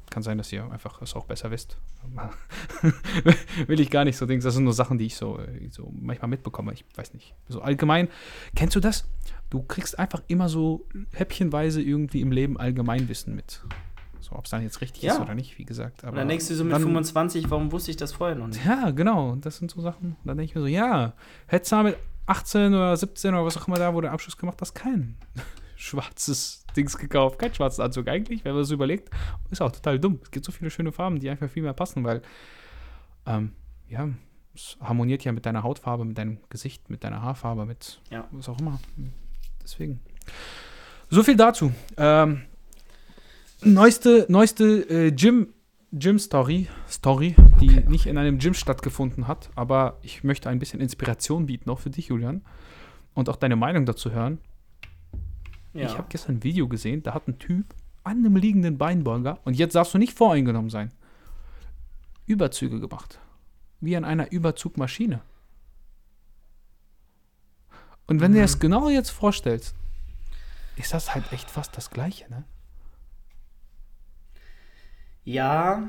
kann 0.09 0.23
sein, 0.23 0.37
dass 0.39 0.51
ihr 0.51 0.69
einfach 0.71 1.01
es 1.01 1.15
auch 1.15 1.25
besser 1.25 1.51
wisst. 1.51 1.77
Will 3.67 3.79
ich 3.79 3.91
gar 3.91 4.05
nicht 4.05 4.17
so 4.17 4.25
denken. 4.25 4.43
Das 4.43 4.55
sind 4.55 4.63
nur 4.63 4.73
Sachen, 4.73 4.97
die 4.97 5.05
ich 5.05 5.15
so, 5.15 5.39
so 5.69 5.93
manchmal 5.93 6.29
mitbekomme. 6.29 6.73
Ich 6.73 6.85
weiß 6.95 7.13
nicht. 7.13 7.35
So 7.47 7.61
allgemein. 7.61 8.07
Kennst 8.55 8.75
du 8.75 8.79
das? 8.79 9.07
Du 9.49 9.61
kriegst 9.61 9.99
einfach 9.99 10.23
immer 10.27 10.49
so 10.49 10.87
häppchenweise 11.13 11.81
irgendwie 11.81 12.21
im 12.21 12.31
Leben 12.31 12.57
Allgemeinwissen 12.57 13.35
mit. 13.35 13.61
So, 14.21 14.35
ob 14.35 14.45
es 14.45 14.51
dann 14.51 14.61
jetzt 14.61 14.81
richtig 14.81 15.03
ja. 15.03 15.13
ist 15.13 15.19
oder 15.19 15.35
nicht, 15.35 15.57
wie 15.57 15.65
gesagt. 15.65 16.03
Aber 16.03 16.11
und 16.11 16.17
dann 16.17 16.27
denkst 16.27 16.47
du 16.47 16.55
so 16.55 16.63
mit 16.63 16.73
dann, 16.73 16.81
25, 16.81 17.49
warum 17.49 17.71
wusste 17.71 17.91
ich 17.91 17.97
das 17.97 18.13
vorher 18.13 18.35
noch 18.35 18.47
nicht? 18.47 18.63
Ja, 18.65 18.91
genau. 18.91 19.35
Das 19.35 19.57
sind 19.57 19.71
so 19.71 19.81
Sachen. 19.81 20.17
Dann 20.23 20.37
denke 20.37 20.49
ich 20.49 20.55
mir 20.55 20.61
so, 20.61 20.67
ja, 20.67 21.13
hättest 21.47 21.71
du 21.71 21.83
mit 21.83 21.97
18 22.25 22.73
oder 22.73 22.95
17 22.95 23.33
oder 23.33 23.45
was 23.45 23.57
auch 23.57 23.67
immer 23.67 23.77
da, 23.77 23.93
wo 23.93 24.01
der 24.01 24.11
Abschluss 24.11 24.37
gemacht 24.37 24.57
hast, 24.61 24.73
kein 24.73 25.17
schwarzes 25.75 26.65
Dings 26.75 26.97
gekauft, 26.97 27.39
kein 27.39 27.53
schwarzen 27.53 27.81
Anzug 27.81 28.07
eigentlich, 28.07 28.45
wenn 28.45 28.53
man 28.53 28.63
so 28.63 28.73
überlegt. 28.73 29.09
Ist 29.49 29.61
auch 29.61 29.71
total 29.71 29.99
dumm. 29.99 30.19
Es 30.21 30.31
gibt 30.31 30.45
so 30.45 30.51
viele 30.51 30.69
schöne 30.69 30.91
Farben, 30.91 31.19
die 31.19 31.29
einfach 31.29 31.49
viel 31.49 31.63
mehr 31.63 31.73
passen, 31.73 32.03
weil, 32.03 32.21
ähm, 33.25 33.53
ja, 33.87 34.09
es 34.53 34.77
harmoniert 34.81 35.23
ja 35.23 35.31
mit 35.31 35.45
deiner 35.45 35.63
Hautfarbe, 35.63 36.05
mit 36.05 36.17
deinem 36.17 36.39
Gesicht, 36.49 36.89
mit 36.89 37.03
deiner 37.03 37.21
Haarfarbe, 37.21 37.65
mit 37.65 38.01
ja. 38.11 38.27
was 38.31 38.49
auch 38.49 38.59
immer. 38.59 38.79
Deswegen. 39.63 40.01
So 41.09 41.23
viel 41.23 41.35
dazu. 41.35 41.71
Ähm, 41.97 42.43
neueste, 43.63 44.25
neueste 44.29 44.89
äh, 44.89 45.11
Gym, 45.11 45.53
Gym 45.91 46.19
Story, 46.19 46.67
Story, 46.87 47.35
die 47.59 47.69
okay. 47.69 47.85
nicht 47.87 48.05
in 48.05 48.17
einem 48.17 48.37
Gym 48.39 48.53
stattgefunden 48.53 49.27
hat, 49.27 49.49
aber 49.55 49.97
ich 50.01 50.23
möchte 50.23 50.49
ein 50.49 50.59
bisschen 50.59 50.81
Inspiration 50.81 51.45
bieten, 51.45 51.69
auch 51.69 51.79
für 51.79 51.89
dich, 51.89 52.07
Julian, 52.07 52.43
und 53.13 53.29
auch 53.29 53.35
deine 53.35 53.55
Meinung 53.55 53.85
dazu 53.85 54.11
hören. 54.11 54.39
Ja. 55.73 55.87
Ich 55.87 55.97
habe 55.97 56.07
gestern 56.09 56.37
ein 56.37 56.43
Video 56.43 56.67
gesehen, 56.67 57.03
da 57.03 57.13
hat 57.13 57.27
ein 57.27 57.39
Typ 57.39 57.65
an 58.03 58.17
einem 58.17 58.35
liegenden 58.35 58.77
Beinburger, 58.77 59.39
und 59.45 59.55
jetzt 59.55 59.75
darfst 59.75 59.93
du 59.93 59.97
nicht 59.97 60.17
voreingenommen 60.17 60.69
sein, 60.69 60.91
Überzüge 62.25 62.79
gemacht. 62.79 63.19
Wie 63.81 63.95
an 63.95 64.05
einer 64.05 64.31
Überzugmaschine. 64.31 65.21
Und 68.07 68.21
wenn 68.21 68.31
mhm. 68.31 68.35
du 68.35 68.39
dir 68.39 68.45
das 68.45 68.59
genau 68.59 68.89
jetzt 68.89 69.09
vorstellst, 69.09 69.75
ist 70.75 70.93
das 70.93 71.13
halt 71.13 71.31
echt 71.31 71.49
fast 71.49 71.75
das 71.77 71.89
Gleiche, 71.89 72.29
ne? 72.29 72.45
Ja. 75.29 75.87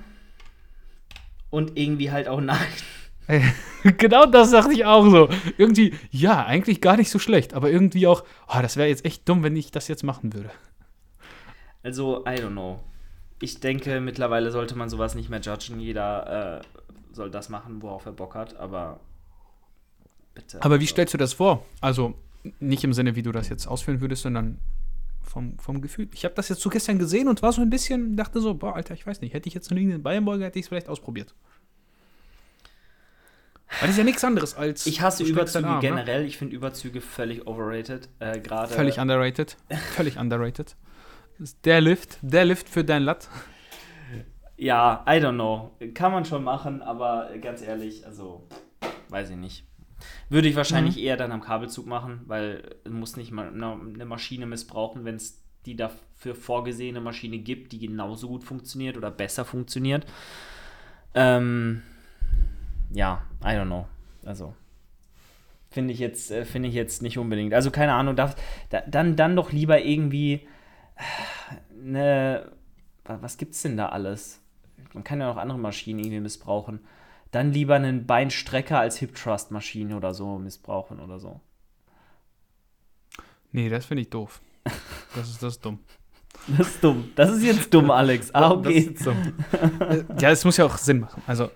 Und 1.49 1.79
irgendwie 1.79 2.11
halt 2.11 2.29
auch 2.29 2.43
nein. 2.43 2.59
genau 3.97 4.27
das 4.27 4.51
dachte 4.51 4.75
ich 4.75 4.85
auch 4.85 5.09
so. 5.09 5.31
Irgendwie, 5.57 5.95
ja, 6.11 6.45
eigentlich 6.45 6.83
gar 6.83 6.99
nicht 6.99 7.09
so 7.09 7.19
schlecht, 7.19 7.55
aber 7.55 7.71
irgendwie 7.71 8.07
auch, 8.07 8.25
oh, 8.49 8.59
das 8.61 8.77
wäre 8.77 8.89
jetzt 8.89 9.07
echt 9.07 9.27
dumm, 9.27 9.43
wenn 9.43 9.57
ich 9.57 9.71
das 9.71 9.89
jetzt 9.89 10.03
machen 10.03 10.35
würde. 10.35 10.51
Also, 11.83 12.27
I 12.27 12.33
don't 12.33 12.51
know. 12.51 12.81
Ich 13.41 13.61
denke, 13.61 14.03
mittlerweile 14.03 14.51
sollte 14.51 14.77
man 14.77 14.91
sowas 14.91 15.15
nicht 15.15 15.31
mehr 15.31 15.41
judgen. 15.41 15.81
Jeder 15.81 16.61
äh, 16.61 17.15
soll 17.15 17.31
das 17.31 17.49
machen, 17.49 17.81
worauf 17.81 18.05
er 18.05 18.13
Bock 18.13 18.35
hat, 18.35 18.57
aber 18.57 19.01
bitte. 20.35 20.63
Aber 20.63 20.81
wie 20.81 20.87
stellst 20.87 21.15
du 21.15 21.19
das 21.19 21.33
vor? 21.33 21.65
Also, 21.81 22.13
nicht 22.59 22.85
im 22.85 22.93
Sinne, 22.93 23.17
wie 23.17 23.23
du 23.23 23.33
das 23.33 23.49
jetzt 23.49 23.67
ausführen 23.67 24.03
würdest, 24.03 24.23
sondern 24.23 24.59
vom, 25.23 25.59
vom 25.59 25.81
Gefühl. 25.81 26.09
Ich 26.15 26.25
habe 26.25 26.35
das 26.35 26.49
jetzt 26.49 26.61
so 26.61 26.71
gestern 26.71 26.99
gesehen 26.99 27.29
und 27.29 27.43
war 27.43 27.53
so 27.53 27.63
ein 27.63 27.71
bisschen, 27.71 28.17
dachte 28.17 28.41
so, 28.41 28.55
boah, 28.55 28.77
Alter, 28.77 28.95
ich 28.95 29.07
weiß 29.07 29.21
nicht, 29.21 29.35
hätte 29.35 29.49
ich 29.49 29.55
jetzt 29.55 29.71
einen 29.71 30.03
Bayernbeuger, 30.03 30.47
hätte 30.47 30.59
ich 30.59 30.65
es 30.65 30.69
vielleicht 30.69 30.89
ausprobiert. 30.89 31.35
Weil 33.79 33.83
das 33.83 33.91
ist 33.91 33.99
ja 33.99 34.05
nichts 34.05 34.25
anderes 34.25 34.57
als. 34.57 34.87
Ich 34.87 35.01
hasse 35.01 35.23
Überzüge 35.23 35.67
Arm, 35.67 35.77
ne? 35.77 35.81
generell. 35.81 36.23
Ne? 36.23 36.27
Ich 36.27 36.39
finde 36.39 36.57
Überzüge 36.57 37.01
völlig 37.01 37.47
overrated. 37.47 38.09
Äh, 38.19 38.41
völlig 38.67 38.99
underrated. 38.99 39.57
völlig 39.95 40.19
underrated. 40.19 40.75
Der 41.65 41.81
Lift, 41.81 42.19
der 42.21 42.45
Lift 42.45 42.69
für 42.69 42.85
dein 42.85 43.03
Latt. 43.03 43.29
Ja, 44.57 45.05
I 45.09 45.13
don't 45.13 45.35
know. 45.35 45.71
Kann 45.95 46.13
man 46.13 46.25
schon 46.25 46.45
machen, 46.45 46.83
aber 46.83 47.31
ganz 47.41 47.63
ehrlich, 47.63 48.05
also 48.05 48.47
weiß 49.09 49.31
ich 49.31 49.37
nicht. 49.37 49.65
Würde 50.29 50.49
ich 50.49 50.57
wahrscheinlich 50.57 50.97
mhm. 50.97 51.03
eher 51.03 51.17
dann 51.17 51.33
am 51.33 51.41
Kabelzug 51.41 51.87
machen, 51.87 52.21
weil 52.27 52.77
es 52.85 52.91
muss 52.91 53.17
nicht 53.17 53.33
mal 53.33 53.49
eine 53.49 54.05
Maschine 54.05 54.47
missbrauchen, 54.47 55.05
wenn 55.05 55.17
es 55.17 55.43
die 55.67 55.77
dafür 55.77 56.35
vorgesehene 56.35 57.01
Maschine 57.01 57.39
gibt, 57.39 57.73
die 57.73 57.79
genauso 57.79 58.29
gut 58.29 58.45
funktioniert 58.45 58.97
oder 58.97 59.11
besser 59.11 59.45
funktioniert. 59.45 60.07
Ähm, 61.15 61.83
ja, 62.93 63.23
I 63.43 63.49
don't 63.49 63.67
know. 63.67 63.87
Also 64.25 64.55
finde 65.71 65.93
ich 65.93 66.01
jetzt 66.01 66.31
äh, 66.31 66.45
finde 66.45 66.69
ich 66.69 66.75
jetzt 66.75 67.03
nicht 67.03 67.19
unbedingt. 67.19 67.55
Also 67.55 67.71
keine 67.71 67.93
Ahnung, 67.93 68.17
darf, 68.17 68.37
da, 68.71 68.83
dann 68.87 69.17
dann 69.17 69.37
doch 69.37 69.53
lieber 69.53 69.83
irgendwie 69.83 70.47
eine 71.83 72.53
was 73.05 73.39
gibt's 73.39 73.63
denn 73.63 73.77
da 73.77 73.89
alles? 73.89 74.41
Man 74.93 75.05
kann 75.05 75.21
ja 75.21 75.31
auch 75.31 75.37
andere 75.37 75.59
Maschinen 75.59 76.01
irgendwie 76.01 76.21
missbrauchen. 76.21 76.81
Dann 77.31 77.53
lieber 77.53 77.77
einen 77.77 78.07
Beinstrecker 78.07 78.79
als 78.79 78.99
Hip 78.99 79.15
Trust 79.15 79.51
Maschine 79.51 79.97
oder 79.97 80.15
so 80.15 80.39
missbrauchen 80.39 81.01
oder 81.01 81.21
so. 81.21 81.41
Nee, 83.53 83.69
das 83.69 83.87
finde 83.87 84.03
ich 84.03 84.11
doof. 84.11 84.41
Das 85.15 85.29
ist 85.29 85.43
das 85.43 85.55
ist 85.55 85.65
dumm. 85.65 85.79
Das 86.57 86.69
ist 86.69 86.83
dumm. 86.83 87.13
Das 87.17 87.31
ist 87.31 87.43
jetzt 87.43 87.75
dumm, 87.75 87.91
Alex. 87.91 88.35
Ah, 88.35 88.53
okay. 88.53 88.95
ja, 90.19 90.31
es 90.31 90.45
muss 90.45 90.57
ja 90.57 90.65
auch 90.65 90.79
Sinn 90.79 91.01
machen. 91.01 91.23
Also 91.27 91.51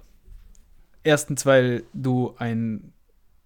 Erstens, 1.04 1.44
weil 1.44 1.84
du 1.92 2.34
ein 2.38 2.92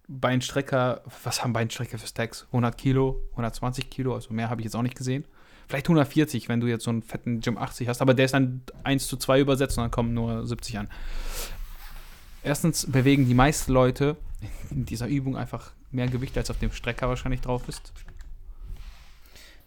Beinstrecker, 0.07 1.03
was 1.23 1.43
haben 1.43 1.51
Beinstrecker 1.51 1.99
für 1.99 2.07
Stacks? 2.07 2.47
100 2.47 2.77
Kilo, 2.77 3.21
120 3.31 3.89
Kilo, 3.89 4.15
also 4.15 4.33
mehr 4.33 4.49
habe 4.49 4.61
ich 4.61 4.65
jetzt 4.65 4.75
auch 4.75 4.81
nicht 4.81 4.95
gesehen. 4.95 5.25
Vielleicht 5.67 5.85
140, 5.85 6.49
wenn 6.49 6.61
du 6.61 6.67
jetzt 6.67 6.85
so 6.85 6.89
einen 6.89 7.03
fetten 7.03 7.41
Gym 7.41 7.57
80 7.57 7.89
hast, 7.89 8.01
aber 8.01 8.13
der 8.15 8.25
ist 8.25 8.33
dann 8.33 8.61
1 8.83 9.07
zu 9.07 9.17
2 9.17 9.41
übersetzt 9.41 9.77
und 9.77 9.83
dann 9.83 9.91
kommen 9.91 10.13
nur 10.13 10.47
70 10.47 10.79
an. 10.79 10.89
Erstens 12.43 12.89
bewegen 12.89 13.27
die 13.27 13.33
meisten 13.33 13.71
Leute 13.71 14.17
in 14.69 14.85
dieser 14.85 15.07
Übung 15.07 15.37
einfach 15.37 15.71
mehr 15.91 16.07
Gewicht, 16.07 16.37
als 16.37 16.49
auf 16.49 16.59
dem 16.59 16.71
Strecker 16.71 17.09
wahrscheinlich 17.09 17.41
drauf 17.41 17.67
ist. 17.67 17.93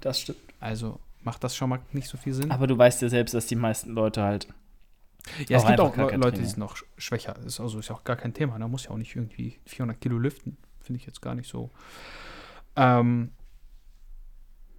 Das 0.00 0.20
stimmt. 0.20 0.38
Also 0.60 1.00
macht 1.22 1.44
das 1.44 1.56
schon 1.56 1.68
mal 1.68 1.80
nicht 1.92 2.08
so 2.08 2.16
viel 2.16 2.34
Sinn. 2.34 2.50
Aber 2.50 2.66
du 2.66 2.76
weißt 2.76 3.02
ja 3.02 3.08
selbst, 3.08 3.34
dass 3.34 3.46
die 3.46 3.56
meisten 3.56 3.92
Leute 3.92 4.22
halt 4.22 4.48
ja, 5.48 5.58
es 5.58 5.66
gibt 5.66 5.80
auch 5.80 5.96
Leute, 5.96 6.40
die 6.40 6.46
sind 6.46 6.58
noch 6.58 6.76
schwächer. 6.96 7.36
Ist 7.46 7.60
also 7.60 7.78
ist 7.78 7.88
ja 7.88 7.94
auch 7.94 8.04
gar 8.04 8.16
kein 8.16 8.34
Thema. 8.34 8.58
Da 8.58 8.66
muss 8.66 8.84
ja 8.84 8.90
auch 8.90 8.96
nicht 8.96 9.14
irgendwie 9.14 9.58
400 9.66 10.00
Kilo 10.00 10.18
lüften. 10.18 10.56
Finde 10.80 11.00
ich 11.00 11.06
jetzt 11.06 11.22
gar 11.22 11.34
nicht 11.34 11.48
so. 11.48 11.70
Ähm, 12.74 13.30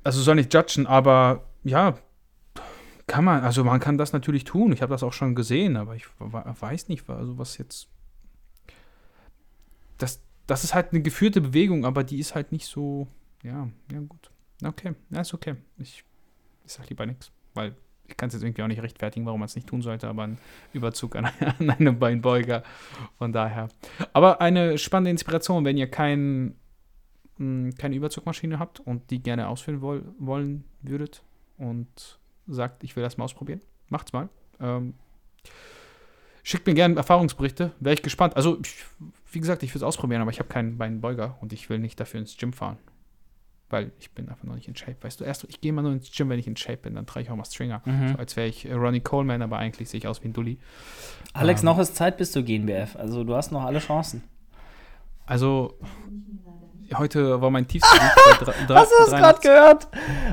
also 0.04 0.22
soll 0.22 0.36
nicht 0.36 0.54
judgen, 0.54 0.86
aber 0.86 1.46
ja, 1.64 1.98
kann 3.14 3.26
man. 3.26 3.44
Also 3.44 3.64
man 3.64 3.80
kann 3.80 4.00
das 4.00 4.12
natürlich 4.12 4.44
tun. 4.44 4.72
Ich 4.72 4.82
habe 4.82 4.92
das 4.92 5.04
auch 5.04 5.14
schon 5.14 5.36
gesehen, 5.36 5.78
aber 5.78 5.96
ich 5.96 6.08
weiß 6.18 6.88
nicht, 6.90 7.08
also 7.08 7.38
was 7.38 7.60
jetzt. 7.60 7.88
Das, 10.00 10.24
das 10.48 10.64
ist 10.64 10.74
halt 10.74 10.94
eine 10.94 11.04
geführte 11.04 11.40
Bewegung, 11.40 11.86
aber 11.86 12.04
die 12.04 12.18
ist 12.18 12.34
halt 12.34 12.52
nicht 12.52 12.66
so. 12.66 13.08
Ja, 13.44 13.70
ja, 13.92 14.00
gut. 14.00 14.32
Okay, 14.64 14.96
ist 15.12 15.34
okay. 15.36 15.58
Ich, 15.78 16.04
ich 16.66 16.72
sag 16.72 16.90
lieber 16.90 17.06
nichts, 17.06 17.32
weil 17.54 17.76
ich 18.08 18.18
kann 18.18 18.30
es 18.30 18.34
jetzt 18.34 18.42
irgendwie 18.42 18.64
auch 18.64 18.68
nicht 18.68 18.82
rechtfertigen, 18.82 19.28
warum 19.28 19.42
man 19.42 19.46
es 19.46 19.56
nicht 19.56 19.68
tun 19.68 19.84
sollte, 19.84 20.08
aber 20.08 20.24
ein 20.24 20.40
Überzug 20.74 21.16
an, 21.16 21.26
an 21.60 21.70
einem 21.70 22.00
Beinbeuger. 22.00 22.64
Von 23.20 23.32
daher. 23.32 23.70
Aber 24.14 24.42
eine 24.42 24.80
spannende 24.80 25.12
Inspiration, 25.12 25.66
wenn 25.66 25.78
ihr 25.78 25.88
kein, 25.88 26.56
mh, 27.38 27.66
hm, 27.68 27.76
keine 27.76 27.96
Überzugmaschine 27.96 28.58
habt 28.58 28.80
und 28.80 29.12
die 29.12 29.22
gerne 29.22 29.50
ausführen 29.50 29.82
woll, 29.82 30.04
wollen 30.18 30.64
würdet 30.82 31.22
und 31.58 32.18
sagt, 32.48 32.84
ich 32.84 32.96
will 32.96 33.04
das 33.04 33.18
mal 33.18 33.26
ausprobieren, 33.26 33.62
macht's 33.90 34.14
mal. 34.14 34.30
Ähm, 34.60 34.94
schickt 36.44 36.68
mir 36.68 36.74
gerne 36.74 36.96
Erfahrungsberichte, 36.96 37.72
wäre 37.80 37.94
ich 37.94 38.02
gespannt. 38.02 38.36
Also, 38.36 38.60
ich, 38.62 38.86
wie 39.32 39.40
gesagt, 39.40 39.64
ich 39.64 39.74
will 39.74 39.80
es 39.80 39.84
ausprobieren, 39.84 40.22
aber 40.22 40.32
ich 40.32 40.40
habe 40.40 40.50
keinen 40.50 40.78
Beinbeuger 40.78 41.38
und 41.42 41.54
ich 41.54 41.70
will 41.70 41.80
nicht 41.80 42.00
dafür 42.00 42.20
ins 42.20 42.38
Gym 42.38 42.54
fahren 42.54 42.78
weil 43.74 43.92
ich 44.00 44.12
bin 44.12 44.30
einfach 44.30 44.44
noch 44.44 44.56
nicht 44.56 44.68
in 44.68 44.76
Shape. 44.76 44.98
Weißt 45.02 45.20
du, 45.20 45.26
erst 45.26 45.44
ich 45.46 45.60
gehe 45.60 45.74
mal 45.74 45.82
nur 45.82 45.92
ins 45.92 46.12
Gym, 46.12 46.30
wenn 46.30 46.40
ich 46.40 46.48
in 46.48 46.56
Shape 46.56 46.78
bin, 46.78 46.94
dann 46.94 47.08
trage 47.08 47.24
ich 47.24 47.32
auch 47.32 47.36
mal 47.36 47.44
Stringer. 47.44 47.82
Mhm. 47.84 48.10
So, 48.10 48.18
als 48.20 48.38
wäre 48.38 48.48
ich 48.48 48.70
äh, 48.70 48.74
Ronnie 48.74 49.02
Coleman, 49.02 49.42
aber 49.42 49.58
eigentlich 49.58 49.90
sehe 49.90 49.98
ich 49.98 50.08
aus 50.08 50.24
wie 50.24 50.28
ein 50.28 50.34
Dulli. 50.34 50.60
Alex, 51.34 51.62
ähm, 51.62 51.66
noch 51.66 51.80
ist 51.80 51.96
Zeit 51.96 52.18
bis 52.18 52.32
zur 52.32 52.44
GNBF. 52.44 52.96
Also 52.96 53.24
du 53.24 53.36
hast 53.36 53.52
noch 53.52 53.64
alle 53.64 53.80
Chancen. 53.80 54.24
Also 55.26 55.74
heute 56.96 57.42
war 57.42 57.50
mein 57.50 57.68
tiefster 57.68 58.00
Hast 58.00 58.68
du 58.68 58.74
das 58.74 59.10
gerade 59.10 59.40
gehört? 59.40 59.88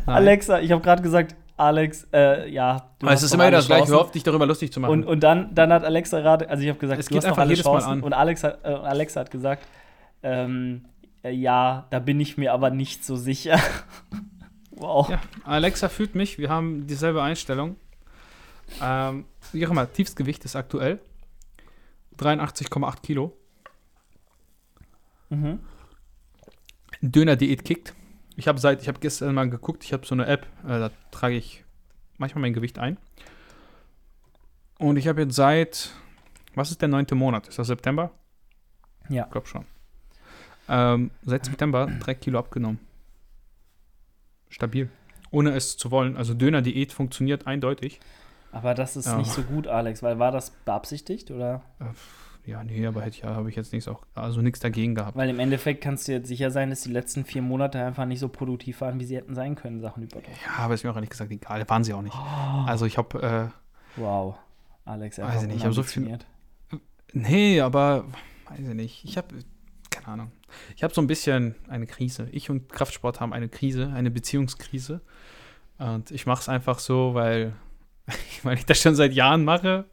Nein. 0.06 0.16
Alexa, 0.16 0.60
ich 0.60 0.70
habe 0.70 0.82
gerade 0.82 1.02
gesagt, 1.02 1.34
Alex, 1.60 2.06
äh, 2.12 2.48
ja. 2.50 2.90
Du 2.98 3.06
es 3.06 3.22
ist 3.22 3.34
immer 3.34 3.50
das 3.50 3.66
gleiche, 3.66 3.88
hör 3.88 4.00
auf, 4.00 4.10
dich 4.10 4.22
darüber 4.22 4.46
lustig 4.46 4.72
zu 4.72 4.80
machen. 4.80 4.92
Und, 4.92 5.04
und 5.04 5.20
dann, 5.20 5.54
dann 5.54 5.70
hat 5.72 5.84
Alexa 5.84 6.20
gerade, 6.20 6.48
also 6.48 6.62
ich 6.62 6.70
habe 6.70 6.78
gesagt, 6.78 6.98
es 6.98 7.06
du 7.06 7.12
geht 7.12 7.18
hast 7.18 7.24
einfach 7.26 7.36
noch 7.36 7.42
alle 7.42 7.50
jedes 7.50 7.64
Chancen. 7.64 7.86
Mal 7.86 7.92
an. 7.92 8.02
Und 8.02 8.12
Alex 8.14 8.44
hat, 8.44 8.64
äh, 8.64 8.68
Alexa 8.68 9.20
hat 9.20 9.30
gesagt, 9.30 9.66
ähm, 10.22 10.86
äh, 11.22 11.32
ja, 11.32 11.86
da 11.90 11.98
bin 11.98 12.18
ich 12.18 12.38
mir 12.38 12.54
aber 12.54 12.70
nicht 12.70 13.04
so 13.04 13.16
sicher. 13.16 13.58
wow. 14.70 15.10
Ja, 15.10 15.20
Alexa 15.44 15.90
fühlt 15.90 16.14
mich, 16.14 16.38
wir 16.38 16.48
haben 16.48 16.86
dieselbe 16.86 17.22
Einstellung. 17.22 17.76
Ähm, 18.82 19.26
wie 19.52 19.66
auch 19.66 19.70
immer, 19.70 19.92
Tiefstgewicht 19.92 20.44
ist 20.46 20.56
aktuell 20.56 20.98
83,8 22.18 23.02
Kilo. 23.02 23.36
Mhm. 25.28 25.60
Döner-Diät 27.02 27.64
kickt. 27.64 27.94
Ich 28.40 28.48
habe 28.48 28.58
seit, 28.58 28.80
ich 28.80 28.88
habe 28.88 28.98
gestern 29.00 29.34
mal 29.34 29.50
geguckt, 29.50 29.84
ich 29.84 29.92
habe 29.92 30.06
so 30.06 30.14
eine 30.14 30.26
App, 30.26 30.46
äh, 30.64 30.68
da 30.68 30.90
trage 31.10 31.36
ich 31.36 31.62
manchmal 32.16 32.40
mein 32.40 32.54
Gewicht 32.54 32.78
ein. 32.78 32.96
Und 34.78 34.96
ich 34.96 35.06
habe 35.08 35.20
jetzt 35.20 35.36
seit, 35.36 35.90
was 36.54 36.70
ist 36.70 36.80
der 36.80 36.88
neunte 36.88 37.14
Monat? 37.14 37.48
Ist 37.48 37.58
das 37.58 37.66
September? 37.66 38.12
Ja. 39.10 39.24
Ich 39.24 39.30
glaube 39.30 39.46
schon. 39.46 39.66
Ähm, 40.70 41.10
seit 41.22 41.44
September 41.44 41.86
drei 42.00 42.14
Kilo 42.14 42.38
abgenommen. 42.38 42.80
Stabil. 44.48 44.88
Ohne 45.30 45.50
es 45.50 45.76
zu 45.76 45.90
wollen. 45.90 46.16
Also 46.16 46.32
Döner-Diät 46.32 46.94
funktioniert 46.94 47.46
eindeutig. 47.46 48.00
Aber 48.52 48.72
das 48.72 48.96
ist 48.96 49.04
ja. 49.04 49.18
nicht 49.18 49.30
so 49.30 49.42
gut, 49.42 49.66
Alex, 49.66 50.02
weil 50.02 50.18
war 50.18 50.32
das 50.32 50.48
beabsichtigt 50.48 51.30
oder? 51.30 51.62
Äh, 51.78 51.84
ja, 52.46 52.64
nee, 52.64 52.86
aber 52.86 53.02
hätte 53.02 53.18
ich, 53.18 53.24
habe 53.24 53.48
ich 53.50 53.56
jetzt 53.56 53.72
nichts 53.72 53.88
auch, 53.88 54.04
also 54.14 54.40
nichts 54.40 54.60
dagegen 54.60 54.94
gehabt. 54.94 55.16
Weil 55.16 55.28
im 55.28 55.38
Endeffekt 55.38 55.82
kannst 55.82 56.08
du 56.08 56.12
jetzt 56.12 56.28
sicher 56.28 56.50
sein, 56.50 56.70
dass 56.70 56.82
die 56.82 56.90
letzten 56.90 57.24
vier 57.24 57.42
Monate 57.42 57.84
einfach 57.84 58.06
nicht 58.06 58.20
so 58.20 58.28
produktiv 58.28 58.80
waren, 58.80 58.98
wie 58.98 59.04
sie 59.04 59.16
hätten 59.16 59.34
sein 59.34 59.54
können, 59.54 59.80
Sachen 59.80 60.02
über 60.02 60.16
Ja, 60.16 60.64
aber 60.64 60.74
ist 60.74 60.84
mir 60.84 60.90
auch 60.90 60.96
ehrlich 60.96 61.10
gesagt 61.10 61.30
egal. 61.30 61.68
Waren 61.68 61.84
sie 61.84 61.92
auch 61.92 62.02
nicht. 62.02 62.16
Oh. 62.16 62.64
Also 62.66 62.86
ich 62.86 62.98
habe. 62.98 63.52
Äh, 63.96 64.00
wow. 64.00 64.36
Alex, 64.84 65.18
weiß 65.18 65.42
ich 65.42 65.48
nicht, 65.48 65.58
ich 65.58 65.64
habe 65.64 65.74
so 65.74 65.82
viel. 65.82 66.18
Nee, 67.12 67.60
aber 67.60 68.04
weiß 68.48 68.60
ich 68.60 68.74
nicht. 68.74 69.04
Ich 69.04 69.16
habe 69.16 69.28
keine 69.90 70.08
Ahnung. 70.08 70.32
Ich 70.76 70.82
habe 70.82 70.94
so 70.94 71.00
ein 71.00 71.06
bisschen 71.06 71.54
eine 71.68 71.86
Krise. 71.86 72.28
Ich 72.32 72.50
und 72.50 72.72
Kraftsport 72.72 73.20
haben 73.20 73.32
eine 73.32 73.48
Krise, 73.48 73.92
eine 73.94 74.10
Beziehungskrise. 74.10 75.00
Und 75.78 76.10
ich 76.10 76.26
mache 76.26 76.42
es 76.42 76.48
einfach 76.48 76.78
so, 76.78 77.14
weil, 77.14 77.54
weil 78.42 78.58
ich 78.58 78.66
das 78.66 78.80
schon 78.80 78.94
seit 78.94 79.12
Jahren 79.12 79.44
mache. 79.44 79.84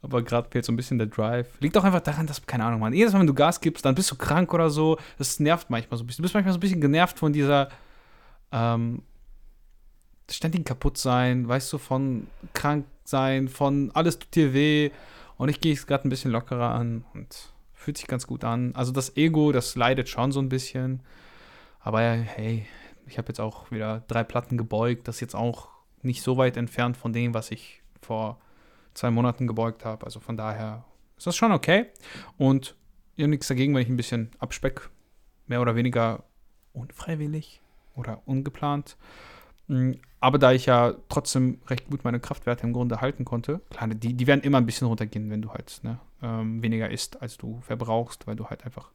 Aber 0.00 0.22
gerade 0.22 0.48
fehlt 0.50 0.64
so 0.64 0.72
ein 0.72 0.76
bisschen 0.76 0.98
der 0.98 1.08
Drive. 1.08 1.48
Liegt 1.60 1.76
auch 1.76 1.84
einfach 1.84 2.00
daran, 2.00 2.26
dass, 2.26 2.44
keine 2.46 2.64
Ahnung, 2.64 2.80
man, 2.80 2.92
jedes 2.92 3.12
Mal, 3.12 3.20
wenn 3.20 3.26
du 3.26 3.34
Gas 3.34 3.60
gibst, 3.60 3.84
dann 3.84 3.94
bist 3.94 4.10
du 4.10 4.16
krank 4.16 4.52
oder 4.54 4.70
so. 4.70 4.98
Das 5.18 5.40
nervt 5.40 5.70
manchmal 5.70 5.98
so 5.98 6.04
ein 6.04 6.06
bisschen. 6.06 6.22
Du 6.22 6.24
bist 6.24 6.34
manchmal 6.34 6.52
so 6.52 6.58
ein 6.58 6.60
bisschen 6.60 6.80
genervt 6.80 7.18
von 7.18 7.32
dieser 7.32 7.68
ähm, 8.52 9.02
ständigen 10.30 10.64
Kaputtsein, 10.64 11.48
weißt 11.48 11.72
du, 11.72 11.78
von 11.78 12.26
krank 12.54 12.86
sein, 13.04 13.48
von 13.48 13.90
alles 13.94 14.18
tut 14.18 14.34
dir 14.34 14.54
weh. 14.54 14.90
Und 15.36 15.48
ich 15.48 15.60
gehe 15.60 15.72
es 15.72 15.86
gerade 15.86 16.06
ein 16.06 16.10
bisschen 16.10 16.30
lockerer 16.30 16.70
an 16.70 17.04
und 17.14 17.52
Fühlt 17.82 17.98
sich 17.98 18.06
ganz 18.06 18.28
gut 18.28 18.44
an. 18.44 18.76
Also 18.76 18.92
das 18.92 19.16
Ego, 19.16 19.50
das 19.50 19.74
leidet 19.74 20.08
schon 20.08 20.30
so 20.30 20.38
ein 20.38 20.48
bisschen. 20.48 21.00
Aber 21.80 22.00
hey, 22.00 22.64
ich 23.08 23.18
habe 23.18 23.26
jetzt 23.26 23.40
auch 23.40 23.72
wieder 23.72 24.04
drei 24.06 24.22
Platten 24.22 24.56
gebeugt. 24.56 25.08
Das 25.08 25.16
ist 25.16 25.20
jetzt 25.20 25.34
auch 25.34 25.66
nicht 26.02 26.22
so 26.22 26.36
weit 26.36 26.56
entfernt 26.56 26.96
von 26.96 27.12
dem, 27.12 27.34
was 27.34 27.50
ich 27.50 27.82
vor 28.00 28.38
zwei 28.94 29.10
Monaten 29.10 29.46
gebeugt 29.46 29.84
habe. 29.84 30.04
Also 30.04 30.20
von 30.20 30.36
daher 30.36 30.84
ist 31.16 31.26
das 31.26 31.36
schon 31.36 31.52
okay. 31.52 31.86
Und 32.36 32.76
ja 33.16 33.26
nichts 33.26 33.48
dagegen, 33.48 33.74
wenn 33.74 33.82
ich 33.82 33.88
ein 33.88 33.96
bisschen 33.96 34.30
abspeck, 34.38 34.90
mehr 35.46 35.60
oder 35.60 35.76
weniger 35.76 36.24
unfreiwillig 36.72 37.60
oder 37.94 38.22
ungeplant. 38.26 38.96
Mm, 39.68 39.92
aber 40.20 40.38
da 40.38 40.52
ich 40.52 40.66
ja 40.66 40.94
trotzdem 41.08 41.60
recht 41.66 41.90
gut 41.90 42.04
meine 42.04 42.20
Kraftwerte 42.20 42.64
im 42.64 42.72
Grunde 42.72 43.00
halten 43.00 43.24
konnte, 43.24 43.60
klar, 43.70 43.88
die, 43.88 44.14
die 44.14 44.26
werden 44.26 44.42
immer 44.42 44.58
ein 44.58 44.66
bisschen 44.66 44.86
runtergehen, 44.86 45.30
wenn 45.30 45.42
du 45.42 45.50
halt 45.50 45.80
ne, 45.82 45.98
ähm, 46.22 46.62
weniger 46.62 46.90
isst, 46.90 47.20
als 47.20 47.36
du 47.36 47.60
verbrauchst, 47.62 48.26
weil 48.26 48.36
du 48.36 48.46
halt 48.46 48.64
einfach 48.64 48.92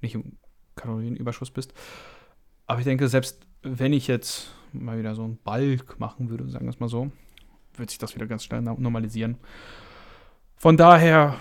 nicht 0.00 0.14
im 0.14 0.38
Kalorienüberschuss 0.76 1.50
bist. 1.50 1.72
Aber 2.66 2.80
ich 2.80 2.84
denke, 2.84 3.08
selbst 3.08 3.46
wenn 3.66 3.92
ich 3.92 4.06
jetzt 4.06 4.54
mal 4.72 4.98
wieder 4.98 5.14
so 5.14 5.24
einen 5.24 5.38
Balk 5.42 5.98
machen 5.98 6.30
würde, 6.30 6.48
sagen 6.48 6.66
wir 6.66 6.70
es 6.70 6.80
mal 6.80 6.88
so, 6.88 7.10
wird 7.76 7.90
sich 7.90 7.98
das 7.98 8.14
wieder 8.14 8.26
ganz 8.26 8.44
schnell 8.44 8.62
normalisieren. 8.62 9.36
Von 10.56 10.76
daher, 10.76 11.36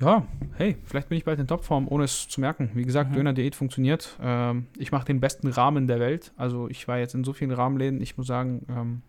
ja, 0.00 0.26
hey, 0.56 0.76
vielleicht 0.84 1.08
bin 1.08 1.18
ich 1.18 1.24
bald 1.24 1.38
in 1.38 1.46
Topform, 1.46 1.86
ohne 1.88 2.04
es 2.04 2.28
zu 2.28 2.40
merken. 2.40 2.70
Wie 2.74 2.84
gesagt, 2.84 3.10
mhm. 3.10 3.14
Döner-Diät 3.14 3.54
funktioniert. 3.54 4.18
Ähm, 4.20 4.66
ich 4.76 4.90
mache 4.90 5.06
den 5.06 5.20
besten 5.20 5.48
Rahmen 5.48 5.86
der 5.86 6.00
Welt. 6.00 6.32
Also 6.36 6.68
ich 6.68 6.88
war 6.88 6.98
jetzt 6.98 7.14
in 7.14 7.24
so 7.24 7.32
vielen 7.32 7.52
Rahmenläden, 7.52 8.00
ich 8.00 8.16
muss 8.16 8.26
sagen, 8.26 8.66
ähm, 8.68 9.02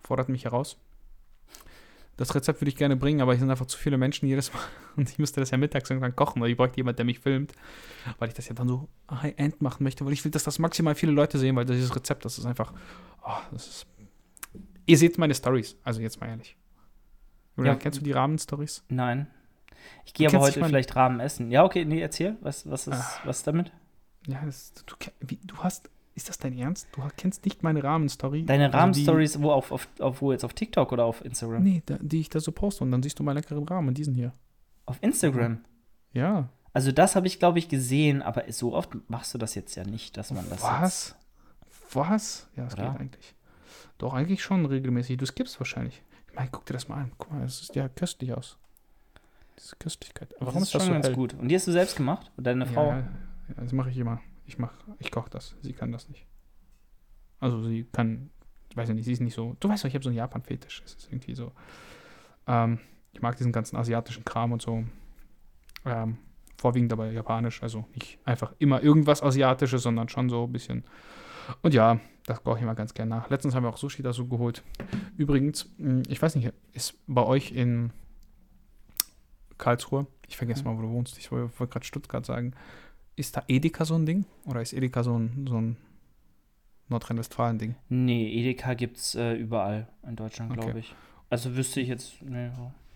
fordert 0.00 0.28
mich 0.28 0.44
heraus. 0.44 0.78
Das 2.16 2.34
Rezept 2.34 2.60
würde 2.60 2.68
ich 2.68 2.76
gerne 2.76 2.96
bringen, 2.96 3.20
aber 3.20 3.32
es 3.32 3.40
sind 3.40 3.50
einfach 3.50 3.66
zu 3.66 3.78
viele 3.78 3.96
Menschen 3.96 4.26
jedes 4.28 4.52
Mal. 4.52 4.62
Und 4.96 5.08
ich 5.08 5.18
müsste 5.18 5.40
das 5.40 5.50
ja 5.50 5.56
mittags 5.56 5.88
irgendwann 5.88 6.14
kochen, 6.14 6.42
weil 6.42 6.50
ich 6.50 6.56
bräuchte 6.56 6.76
jemanden, 6.76 6.96
der 6.96 7.06
mich 7.06 7.20
filmt. 7.20 7.52
Weil 8.18 8.28
ich 8.28 8.34
das 8.34 8.48
ja 8.48 8.54
dann 8.54 8.68
so 8.68 8.88
High-End 9.10 9.62
machen 9.62 9.82
möchte, 9.82 10.04
weil 10.04 10.12
ich 10.12 10.24
will, 10.24 10.30
dass 10.30 10.44
das 10.44 10.58
maximal 10.58 10.94
viele 10.94 11.12
Leute 11.12 11.38
sehen, 11.38 11.56
weil 11.56 11.64
dieses 11.64 11.94
Rezept, 11.96 12.24
das 12.24 12.38
ist 12.38 12.44
einfach, 12.44 12.72
oh, 13.24 13.38
das 13.52 13.66
ist. 13.66 13.86
Ihr 14.84 14.98
seht 14.98 15.16
meine 15.16 15.34
Stories, 15.34 15.76
also 15.84 16.00
jetzt 16.00 16.20
mal 16.20 16.28
ehrlich. 16.28 16.56
Julian, 17.56 17.76
ja. 17.76 17.80
kennst 17.80 18.00
du 18.00 18.04
die 18.04 18.12
Rahmen-Stories? 18.12 18.84
Nein. 18.88 19.28
Ich 20.04 20.14
gehe 20.14 20.28
aber 20.28 20.40
heute 20.40 20.64
vielleicht 20.64 20.94
Rahmen 20.96 21.20
essen. 21.20 21.50
Ja, 21.50 21.64
okay, 21.64 21.84
nee, 21.84 22.00
erzähl. 22.00 22.36
Was, 22.40 22.68
was, 22.68 22.86
ist, 22.86 22.94
ah. 22.94 23.20
was 23.24 23.42
damit? 23.42 23.72
Ja, 24.26 24.42
das, 24.44 24.72
du, 24.74 24.96
du 25.44 25.56
hast. 25.58 25.90
Ist 26.14 26.28
das 26.28 26.38
dein 26.38 26.56
Ernst? 26.58 26.88
Du 26.92 27.02
kennst 27.16 27.44
nicht 27.44 27.62
meine 27.62 27.82
Rahmen-Story? 27.82 28.44
Deine 28.44 28.66
also 28.66 28.78
Rahmen-Stories, 28.78 29.40
wo 29.40 29.50
auf, 29.50 29.72
auf, 29.72 29.88
auf, 29.98 30.20
wo 30.20 30.32
jetzt 30.32 30.44
auf 30.44 30.52
TikTok 30.52 30.92
oder 30.92 31.04
auf 31.04 31.24
Instagram? 31.24 31.62
Nee, 31.62 31.82
da, 31.86 31.96
die 32.00 32.20
ich 32.20 32.28
da 32.28 32.40
so 32.40 32.52
poste 32.52 32.84
und 32.84 32.90
dann 32.90 33.02
siehst 33.02 33.18
du 33.18 33.22
meinen 33.22 33.36
leckeren 33.36 33.64
Rahmen, 33.64 33.94
diesen 33.94 34.14
hier. 34.14 34.32
Auf 34.84 34.98
Instagram? 35.00 35.64
Ja. 36.12 36.48
Also 36.74 36.92
das 36.92 37.16
habe 37.16 37.26
ich, 37.26 37.38
glaube 37.38 37.58
ich, 37.58 37.68
gesehen, 37.68 38.22
aber 38.22 38.44
so 38.52 38.74
oft 38.74 38.90
machst 39.08 39.32
du 39.32 39.38
das 39.38 39.54
jetzt 39.54 39.74
ja 39.74 39.84
nicht, 39.84 40.16
dass 40.16 40.30
man 40.32 40.48
das. 40.48 40.62
Was? 40.62 41.16
Was? 41.92 42.48
Ja, 42.56 42.64
das 42.64 42.74
Oder? 42.74 42.90
geht 42.90 43.00
eigentlich. 43.00 43.34
Doch, 43.98 44.14
eigentlich 44.14 44.42
schon 44.42 44.66
regelmäßig. 44.66 45.16
Du 45.16 45.26
skippst 45.26 45.58
wahrscheinlich. 45.60 46.02
Ich 46.28 46.34
meine, 46.34 46.48
guck 46.50 46.66
dir 46.66 46.72
das 46.72 46.88
mal 46.88 46.96
an. 46.96 47.12
Guck 47.18 47.32
mal, 47.32 47.42
das 47.42 47.58
sieht 47.58 47.76
ja 47.76 47.88
köstlich 47.88 48.34
aus. 48.34 48.58
Diese 49.58 49.76
Köstlichkeit. 49.76 50.34
Aber 50.36 50.46
warum 50.46 50.60
das 50.60 50.68
ist, 50.68 50.74
ist 50.74 50.80
das 50.80 50.86
so 50.86 50.92
ganz 50.92 51.06
hell? 51.06 51.14
gut? 51.14 51.34
Und 51.34 51.48
die 51.48 51.54
hast 51.54 51.66
du 51.66 51.72
selbst 51.72 51.96
gemacht? 51.96 52.30
Oder 52.36 52.52
deine 52.52 52.66
Frau? 52.66 52.90
Ja 52.90 53.04
das 53.56 53.72
mache 53.72 53.90
ich 53.90 53.98
immer. 53.98 54.20
Ich 54.52 54.58
mach, 54.58 54.74
ich 54.98 55.10
koche 55.10 55.30
das. 55.30 55.56
Sie 55.62 55.72
kann 55.72 55.92
das 55.92 56.10
nicht. 56.10 56.26
Also 57.40 57.62
sie 57.62 57.84
kann, 57.90 58.28
ich 58.68 58.76
weiß 58.76 58.90
nicht, 58.90 59.06
sie 59.06 59.12
ist 59.12 59.20
nicht 59.20 59.32
so. 59.32 59.56
Du 59.60 59.68
weißt 59.70 59.82
doch, 59.82 59.88
ich 59.88 59.94
habe 59.94 60.04
so 60.04 60.10
einen 60.10 60.18
Japan-Fetisch. 60.18 60.82
Es 60.84 60.92
ist 60.92 61.08
irgendwie 61.10 61.34
so. 61.34 61.52
Ähm, 62.46 62.78
ich 63.14 63.22
mag 63.22 63.34
diesen 63.38 63.50
ganzen 63.50 63.76
asiatischen 63.76 64.26
Kram 64.26 64.52
und 64.52 64.60
so. 64.60 64.84
Ähm, 65.86 66.18
vorwiegend 66.58 66.92
aber 66.92 67.10
japanisch, 67.10 67.62
also 67.62 67.86
nicht 67.94 68.18
einfach 68.26 68.52
immer 68.58 68.82
irgendwas 68.82 69.22
Asiatisches, 69.22 69.82
sondern 69.82 70.10
schon 70.10 70.28
so 70.28 70.44
ein 70.44 70.52
bisschen. 70.52 70.84
Und 71.62 71.72
ja, 71.72 71.98
das 72.26 72.44
koche 72.44 72.58
ich 72.58 72.62
immer 72.62 72.74
ganz 72.74 72.92
gerne 72.92 73.08
nach. 73.08 73.30
Letztens 73.30 73.54
haben 73.54 73.64
wir 73.64 73.70
auch 73.70 73.78
Sushi 73.78 74.02
dazu 74.02 74.28
geholt. 74.28 74.62
Übrigens, 75.16 75.72
hm, 75.78 76.02
ich 76.08 76.20
weiß 76.20 76.36
nicht, 76.36 76.52
ist 76.74 76.98
bei 77.06 77.22
euch 77.22 77.52
in 77.52 77.90
Karlsruhe, 79.56 80.06
ich 80.28 80.36
vergesse 80.36 80.64
mal, 80.64 80.76
wo 80.76 80.82
du 80.82 80.90
wohnst, 80.90 81.16
ich 81.16 81.32
wollte 81.32 81.66
gerade 81.68 81.86
Stuttgart 81.86 82.26
sagen, 82.26 82.52
ist 83.16 83.36
da 83.36 83.44
Edeka 83.48 83.84
so 83.84 83.94
ein 83.94 84.06
Ding? 84.06 84.24
Oder 84.46 84.62
ist 84.62 84.72
Edeka 84.72 85.02
so 85.02 85.18
ein, 85.18 85.46
so 85.48 85.60
ein 85.60 85.76
Nordrhein-Westfalen-Ding? 86.88 87.74
Nee, 87.88 88.32
Edeka 88.32 88.74
gibt 88.74 88.96
es 88.96 89.14
äh, 89.14 89.34
überall 89.34 89.88
in 90.06 90.16
Deutschland, 90.16 90.52
glaube 90.52 90.70
okay. 90.70 90.78
ich. 90.80 90.94
Also 91.30 91.56
wüsste 91.56 91.80
ich 91.80 91.88
jetzt, 91.88 92.22
nee, 92.22 92.50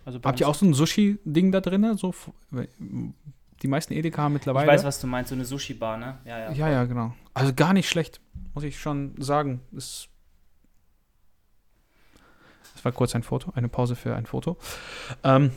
also 0.04 0.20
Habt 0.22 0.40
ihr 0.40 0.48
auch 0.48 0.54
so 0.54 0.66
ein 0.66 0.74
Sushi-Ding 0.74 1.52
da 1.52 1.60
drin? 1.60 1.96
So, 1.96 2.14
die 3.62 3.68
meisten 3.68 3.92
Edeka 3.92 4.22
haben 4.22 4.34
mittlerweile. 4.34 4.66
Ich 4.66 4.72
weiß, 4.72 4.84
was 4.84 5.00
du 5.00 5.06
meinst, 5.06 5.30
so 5.30 5.34
eine 5.34 5.44
Sushi-Bar, 5.44 5.96
ne? 5.96 6.18
Ja, 6.24 6.38
ja. 6.38 6.52
Ja, 6.52 6.68
ja, 6.70 6.84
genau. 6.84 7.14
Also 7.34 7.52
gar 7.54 7.72
nicht 7.72 7.88
schlecht, 7.88 8.20
muss 8.54 8.64
ich 8.64 8.78
schon 8.78 9.14
sagen. 9.18 9.60
Es 9.76 10.08
das 12.74 12.84
war 12.84 12.92
kurz 12.92 13.14
ein 13.14 13.22
Foto, 13.22 13.52
eine 13.54 13.68
Pause 13.68 13.96
für 13.96 14.14
ein 14.14 14.26
Foto. 14.26 14.58
Ähm, 15.24 15.50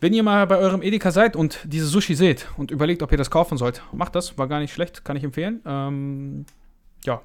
wenn 0.00 0.14
ihr 0.14 0.22
mal 0.22 0.46
bei 0.46 0.56
eurem 0.56 0.82
Edeka 0.82 1.10
seid 1.10 1.36
und 1.36 1.60
diese 1.64 1.86
Sushi 1.86 2.14
seht 2.14 2.48
und 2.56 2.70
überlegt, 2.70 3.02
ob 3.02 3.12
ihr 3.12 3.18
das 3.18 3.30
kaufen 3.30 3.58
sollt, 3.58 3.82
macht 3.92 4.14
das, 4.14 4.38
war 4.38 4.48
gar 4.48 4.60
nicht 4.60 4.72
schlecht, 4.72 5.04
kann 5.04 5.16
ich 5.16 5.24
empfehlen. 5.24 5.60
Ähm, 5.66 6.46
ja, 7.04 7.20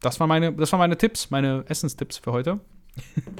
das, 0.00 0.18
war 0.18 0.26
meine, 0.26 0.52
das 0.52 0.72
waren 0.72 0.80
meine 0.80 0.98
Tipps, 0.98 1.30
meine 1.30 1.64
Essenstipps 1.68 2.18
für 2.18 2.32
heute. 2.32 2.60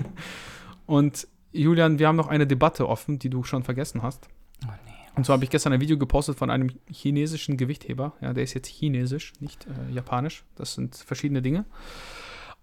und 0.87 1.27
Julian, 1.53 1.99
wir 1.99 2.07
haben 2.07 2.17
noch 2.17 2.29
eine 2.29 2.47
Debatte 2.47 2.89
offen, 2.89 3.19
die 3.19 3.31
du 3.31 3.43
schon 3.43 3.65
vergessen 3.65 4.03
hast. 4.03 4.29
Oh, 4.65 4.71
nee. 4.85 4.93
Und 5.17 5.25
zwar 5.25 5.35
habe 5.35 5.45
ich 5.45 5.51
gestern 5.51 5.73
ein 5.73 5.81
Video 5.81 5.99
gepostet 5.99 6.39
von 6.39 6.51
einem 6.51 6.71
chinesischen 6.89 7.57
Gewichtheber. 7.57 8.13
Ja, 8.21 8.33
der 8.33 8.45
ist 8.45 8.55
jetzt 8.55 8.69
chinesisch, 8.69 9.33
nicht 9.41 9.67
äh, 9.67 9.93
japanisch. 9.93 10.45
Das 10.55 10.75
sind 10.75 10.95
verschiedene 10.95 11.43
Dinge. 11.43 11.65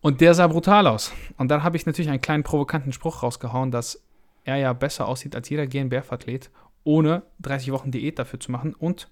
Und 0.01 0.21
der 0.21 0.33
sah 0.33 0.47
brutal 0.47 0.87
aus. 0.87 1.11
Und 1.37 1.49
dann 1.49 1.63
habe 1.63 1.75
ich 1.75 1.85
natürlich 1.85 2.09
einen 2.09 2.21
kleinen 2.21 2.43
provokanten 2.43 2.93
Spruch 2.93 3.23
rausgehauen, 3.23 3.71
dass 3.71 4.03
er 4.43 4.57
ja 4.57 4.73
besser 4.73 5.07
aussieht 5.07 5.35
als 5.35 5.49
jeder 5.49 5.67
GNBF-Athlet, 5.67 6.49
ohne 6.83 7.23
30 7.39 7.71
Wochen 7.71 7.91
Diät 7.91 8.19
dafür 8.19 8.39
zu 8.39 8.51
machen 8.51 8.73
und 8.73 9.09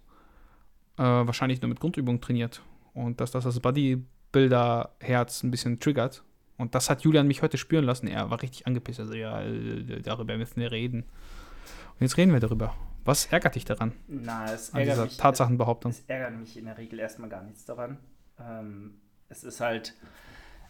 äh, 0.98 1.04
wahrscheinlich 1.04 1.62
nur 1.62 1.70
mit 1.70 1.80
Grundübungen 1.80 2.22
trainiert. 2.22 2.62
Und 2.94 3.22
dass 3.22 3.32
das 3.32 3.46
das 3.46 3.60
Bodybuilder-Herz 3.60 5.44
ein 5.44 5.52
bisschen 5.52 5.80
triggert 5.80 6.24
und 6.62 6.76
das 6.76 6.92
hat 6.92 7.02
Julian 7.02 7.26
mich 7.26 7.42
heute 7.42 7.58
spüren 7.58 7.86
lassen. 7.86 8.06
Er 8.06 8.30
war 8.30 8.40
richtig 8.40 8.68
angepisst. 8.68 9.00
Also, 9.00 9.16
ja, 9.16 9.42
äh, 9.42 10.02
darüber 10.04 10.38
müssen 10.38 10.62
wir 10.62 10.72
reden. 10.72 11.02
Und 11.02 12.02
jetzt 12.02 12.18
reden 12.18 12.32
wir 12.34 12.40
darüber. 12.40 12.76
Was 13.04 13.26
ärgert 13.26 13.56
dich 13.56 13.66
daran? 13.66 13.94
Na, 14.08 14.46
es 14.46 14.70
ärgert 14.70 14.76
an 14.76 14.84
dieser 14.84 15.04
mich, 15.06 15.18
Tatsachenbehauptung. 15.18 15.92
Es, 15.92 16.02
es 16.02 16.06
ärgert 16.06 16.40
mich 16.40 16.56
in 16.58 16.66
der 16.66 16.78
Regel 16.78 17.00
erstmal 17.00 17.30
gar 17.30 17.42
nichts 17.42 17.66
daran. 17.66 17.98
Ähm, 18.40 18.94
es 19.28 19.44
ist 19.44 19.60
halt 19.60 19.96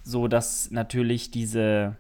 so, 0.02 0.30
dass 0.30 0.72
natürlich 0.72 1.30
diese 1.30 1.98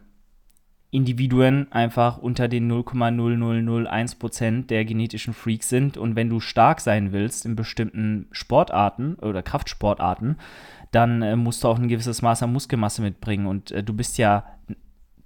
Individuen 0.92 1.72
einfach 1.72 2.18
unter 2.18 2.50
den 2.50 2.70
0,0001% 2.70 4.68
der 4.68 4.84
genetischen 4.84 5.34
Freaks 5.34 5.70
sind. 5.70 5.98
Und 5.98 6.18
wenn 6.18 6.30
du 6.30 6.42
stark 6.42 6.82
sein 6.82 7.14
willst 7.14 7.46
in 7.46 7.56
bestimmten 7.56 8.28
Sportarten 8.32 9.16
oder 9.16 9.42
Kraftsportarten, 9.42 10.38
dann 10.92 11.22
äh, 11.22 11.38
musst 11.38 11.64
du 11.64 11.70
auch 11.70 11.80
ein 11.80 11.88
gewisses 11.88 12.22
Maß 12.22 12.44
an 12.44 12.52
Muskelmasse 12.52 13.02
mitbringen. 13.02 13.48
Und 13.48 13.72
äh, 13.72 13.84
du 13.84 13.94
bist 13.94 14.18
ja 14.18 14.44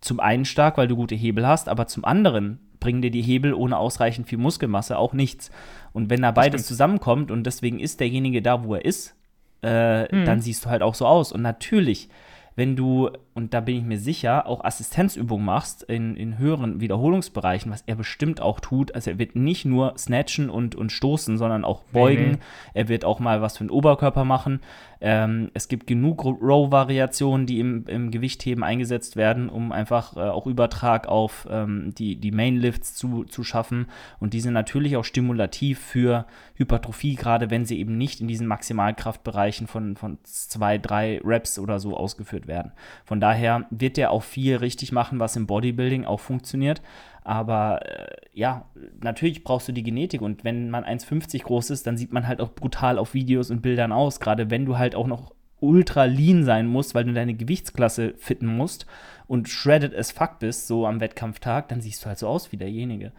zum 0.02 0.20
einen 0.20 0.46
stark, 0.46 0.78
weil 0.78 0.88
du 0.88 0.96
gute 0.96 1.16
Hebel 1.16 1.48
hast, 1.48 1.68
aber 1.68 1.88
zum 1.88 2.06
anderen 2.06 2.60
bringen 2.80 3.02
dir 3.02 3.10
die 3.10 3.24
Hebel 3.24 3.56
ohne 3.56 3.80
ausreichend 3.80 4.30
viel 4.30 4.38
Muskelmasse 4.38 5.00
auch 5.00 5.14
nichts. 5.14 5.50
Und 5.94 6.12
wenn 6.12 6.22
da 6.22 6.30
beides 6.30 6.68
zusammenkommt 6.68 7.32
und 7.32 7.44
deswegen 7.44 7.80
ist 7.80 8.00
derjenige 8.00 8.44
da, 8.44 8.64
wo 8.64 8.76
er 8.76 8.86
ist, 8.86 9.16
äh, 9.64 10.08
hm. 10.08 10.26
dann 10.26 10.42
siehst 10.42 10.66
du 10.66 10.70
halt 10.70 10.84
auch 10.84 10.94
so 10.94 11.08
aus. 11.08 11.32
Und 11.32 11.42
natürlich 11.42 12.10
wenn 12.56 12.76
du, 12.78 13.10
und 13.34 13.54
da 13.54 13.60
bin 13.60 13.76
ich 13.76 13.84
mir 13.84 14.00
sicher, 14.00 14.48
auch 14.48 14.64
Assistenzübungen 14.64 15.46
machst 15.46 15.84
in, 15.84 16.16
in 16.16 16.38
höheren 16.38 16.80
Wiederholungsbereichen, 16.80 17.72
was 17.72 17.84
er 17.86 17.96
bestimmt 17.96 18.42
auch 18.42 18.62
tut. 18.62 18.96
Also 18.96 19.12
er 19.12 19.20
wird 19.20 19.36
nicht 19.36 19.66
nur 19.66 19.94
snatchen 19.98 20.50
und, 20.50 20.74
und 20.76 20.92
stoßen, 20.92 21.38
sondern 21.38 21.66
auch 21.66 21.84
beugen. 21.84 22.32
Nee. 22.32 22.38
Er 22.74 22.88
wird 22.88 23.04
auch 23.04 23.20
mal 23.20 23.42
was 23.42 23.58
für 23.58 23.66
den 23.66 23.72
Oberkörper 23.72 24.24
machen. 24.24 24.62
Ähm, 25.02 25.52
es 25.54 25.68
gibt 25.68 25.88
genug 25.88 26.24
Row-Variationen, 26.26 27.46
die 27.46 27.60
im, 27.60 27.86
im 27.88 28.12
Gewichtheben 28.12 28.64
eingesetzt 28.64 29.16
werden, 29.16 29.50
um 29.50 29.72
einfach 29.72 30.16
äh, 30.16 30.22
auch 30.22 30.48
Übertrag 30.48 31.08
auf 31.08 31.48
ähm, 31.50 31.94
die, 31.98 32.16
die 32.16 32.32
Mainlifts 32.32 32.96
zu, 32.96 33.24
zu 33.26 33.44
schaffen. 33.44 33.88
Und 34.20 34.34
die 34.34 34.42
sind 34.42 34.54
natürlich 34.54 34.98
auch 34.98 35.06
stimulativ 35.06 35.80
für 35.80 36.26
Hypertrophie, 36.56 37.16
gerade 37.16 37.50
wenn 37.50 37.66
sie 37.66 37.80
eben 37.80 37.98
nicht 37.98 38.22
in 38.22 38.28
diesen 38.28 38.48
Maximalkraftbereichen 38.48 39.68
von, 39.68 39.96
von 39.96 40.18
zwei, 40.24 40.78
drei 40.78 41.22
Reps 41.24 41.60
oder 41.60 41.80
so 41.80 41.98
ausgeführt 41.98 42.48
werden. 42.48 42.72
Von 43.04 43.20
daher 43.20 43.66
wird 43.70 43.98
der 43.98 44.12
auch 44.12 44.24
viel 44.24 44.56
richtig 44.58 44.92
machen, 44.92 45.20
was 45.20 45.36
im 45.36 45.48
Bodybuilding 45.48 46.06
auch 46.06 46.20
funktioniert. 46.20 46.82
Aber 47.26 47.82
äh, 47.84 48.16
ja, 48.34 48.66
natürlich 49.02 49.44
brauchst 49.44 49.68
du 49.68 49.72
die 49.72 49.82
Genetik 49.82 50.22
und 50.22 50.44
wenn 50.44 50.70
man 50.70 50.86
1,50 50.86 51.42
groß 51.42 51.72
ist, 51.72 51.88
dann 51.88 51.98
sieht 51.98 52.14
man 52.14 52.28
halt 52.28 52.40
auch 52.40 52.52
brutal 52.54 53.00
auf 53.00 53.16
Videos 53.16 53.50
und 53.50 53.64
Bildern 53.64 53.92
aus. 53.92 54.20
Gerade 54.20 54.52
wenn 54.52 54.66
du 54.66 54.78
halt 54.78 54.96
auch 54.96 55.08
noch 55.08 55.34
ultra 55.60 56.04
lean 56.04 56.44
sein 56.44 56.68
musst, 56.68 56.94
weil 56.94 57.06
du 57.06 57.14
deine 57.14 57.34
Gewichtsklasse 57.34 58.14
fitten 58.18 58.46
musst 58.46 58.86
und 59.26 59.50
shredded 59.50 59.96
as 59.96 60.12
fuck 60.12 60.38
bist, 60.38 60.68
so 60.68 60.86
am 60.86 61.00
Wettkampftag, 61.00 61.68
dann 61.70 61.82
siehst 61.82 62.04
du 62.04 62.08
halt 62.08 62.20
so 62.20 62.28
aus 62.28 62.52
wie 62.52 62.58
derjenige. 62.58 63.12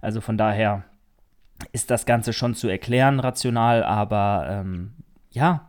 Also 0.00 0.20
von 0.20 0.38
daher 0.38 0.84
ist 1.72 1.90
das 1.90 2.06
Ganze 2.06 2.32
schon 2.32 2.54
zu 2.54 2.68
erklären, 2.68 3.18
rational, 3.18 3.82
aber 3.82 4.46
ähm, 4.48 4.92
ja. 5.30 5.68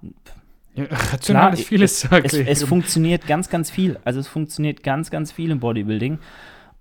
ja. 0.75 0.83
Rational 0.89 1.47
klar, 1.47 1.53
ist 1.53 1.67
vieles 1.67 1.93
es, 1.93 1.99
zu 2.01 2.15
erklären. 2.15 2.47
Es, 2.47 2.61
es 2.61 2.67
funktioniert 2.69 3.25
ganz, 3.25 3.49
ganz 3.49 3.71
viel. 3.71 3.97
Also 4.05 4.19
es 4.19 4.27
funktioniert 4.27 4.83
ganz, 4.83 5.09
ganz 5.09 5.31
viel 5.31 5.49
im 5.49 5.59
Bodybuilding. 5.59 6.19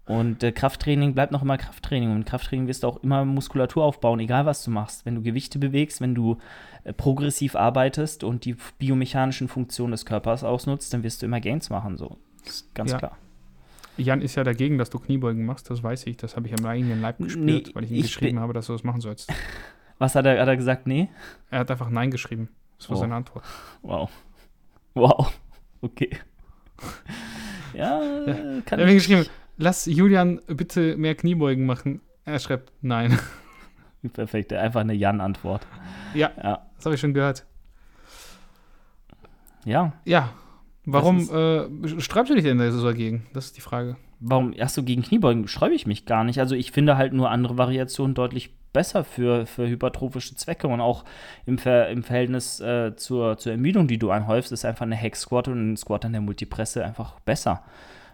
Und 0.08 0.42
äh, 0.42 0.52
Krafttraining 0.52 1.14
bleibt 1.14 1.32
noch 1.32 1.42
immer 1.42 1.58
Krafttraining. 1.58 2.10
Und 2.12 2.24
Krafttraining 2.24 2.66
wirst 2.66 2.82
du 2.82 2.88
auch 2.88 3.02
immer 3.02 3.24
Muskulatur 3.24 3.84
aufbauen, 3.84 4.20
egal 4.20 4.46
was 4.46 4.64
du 4.64 4.70
machst. 4.70 5.04
Wenn 5.06 5.14
du 5.16 5.22
Gewichte 5.22 5.58
bewegst, 5.58 6.00
wenn 6.00 6.14
du 6.14 6.38
äh, 6.84 6.92
progressiv 6.92 7.54
arbeitest 7.56 8.24
und 8.24 8.44
die 8.44 8.56
biomechanischen 8.78 9.48
Funktionen 9.48 9.92
des 9.92 10.06
Körpers 10.06 10.44
ausnutzt, 10.44 10.92
dann 10.94 11.02
wirst 11.02 11.20
du 11.22 11.26
immer 11.26 11.40
Gains 11.40 11.68
machen. 11.70 11.96
So. 11.96 12.16
Ganz 12.74 12.92
Ja. 12.92 12.98
klar. 12.98 13.18
Jan 13.98 14.22
ist 14.22 14.36
ja 14.36 14.44
dagegen, 14.44 14.78
dass 14.78 14.90
du 14.90 14.98
Kniebeugen 15.00 15.44
machst, 15.44 15.68
das 15.70 15.82
weiß 15.82 16.06
ich. 16.06 16.16
Das 16.16 16.36
habe 16.36 16.46
ich 16.46 16.54
am 16.58 16.64
eigenen 16.64 17.00
Leib 17.02 17.18
gespürt, 17.18 17.44
Nee, 17.44 17.64
weil 17.74 17.84
ich 17.84 17.90
ihm 17.90 17.96
ich 17.96 18.02
geschrieben 18.02 18.38
habe, 18.40 18.52
dass 18.52 18.66
du 18.66 18.72
das 18.72 18.84
machen 18.84 19.00
sollst. 19.00 19.30
Was 19.98 20.14
hat 20.14 20.24
er, 20.24 20.40
hat 20.40 20.46
er 20.46 20.56
gesagt? 20.56 20.86
Nee? 20.86 21.08
Er 21.50 21.58
hat 21.58 21.70
einfach 21.72 21.90
Nein 21.90 22.10
geschrieben. 22.12 22.48
Das 22.78 22.88
war 22.88 22.96
Oh. 22.96 23.00
seine 23.00 23.16
Antwort. 23.16 23.44
Wow. 23.82 24.10
Wow. 24.94 25.32
Okay. 25.80 26.10
ja, 27.74 28.00
kann 28.00 28.26
Er 28.26 28.62
hat 28.64 28.78
mir 28.78 28.88
ich 28.88 28.94
geschrieben, 28.94 29.20
nicht. 29.20 29.30
Lass 29.58 29.84
Julian 29.86 30.40
bitte 30.46 30.96
mehr 30.96 31.14
Kniebeugen 31.14 31.66
machen. 31.66 32.00
Er 32.24 32.38
schreibt 32.38 32.72
Nein. 32.80 33.18
Perfekt, 34.12 34.52
einfach 34.52 34.80
eine 34.80 34.94
Jan-Antwort. 34.94 35.66
Ja. 36.14 36.30
Ja. 36.42 36.66
Das 36.76 36.86
habe 36.86 36.94
ich 36.94 37.00
schon 37.00 37.14
gehört. 37.14 37.44
Ja. 39.64 39.92
Ja. 40.04 40.32
Warum 40.86 41.28
äh, 41.28 42.00
sträubst 42.00 42.30
du 42.30 42.34
dich 42.34 42.44
denn 42.44 42.58
da 42.58 42.70
so 42.70 42.82
dagegen? 42.82 43.26
Das 43.34 43.46
ist 43.46 43.56
die 43.56 43.60
Frage. 43.60 43.96
Warum, 44.20 44.52
erst 44.54 44.74
so 44.74 44.82
gegen 44.82 45.02
Kniebeugen 45.02 45.46
sträube 45.46 45.74
ich 45.74 45.86
mich 45.86 46.06
gar 46.06 46.24
nicht. 46.24 46.40
Also 46.40 46.54
ich 46.54 46.72
finde 46.72 46.96
halt 46.96 47.12
nur 47.12 47.30
andere 47.30 47.58
Variationen 47.58 48.14
deutlich 48.14 48.54
besser 48.72 49.04
für, 49.04 49.46
für 49.46 49.68
hypertrophische 49.68 50.34
Zwecke 50.34 50.68
und 50.68 50.80
auch 50.80 51.04
im, 51.46 51.58
Ver, 51.58 51.88
im 51.88 52.02
Verhältnis 52.02 52.60
äh, 52.60 52.96
zur, 52.96 53.36
zur 53.38 53.52
Ermüdung, 53.52 53.86
die 53.88 53.98
du 53.98 54.10
anhäufst, 54.10 54.52
ist 54.52 54.64
einfach 54.64 54.86
eine 54.86 54.96
Hex-Squat 54.96 55.48
und 55.48 55.72
ein 55.72 55.76
Squat 55.76 56.04
an 56.04 56.12
der 56.12 56.20
Multipresse 56.20 56.84
einfach 56.84 57.20
besser. 57.20 57.64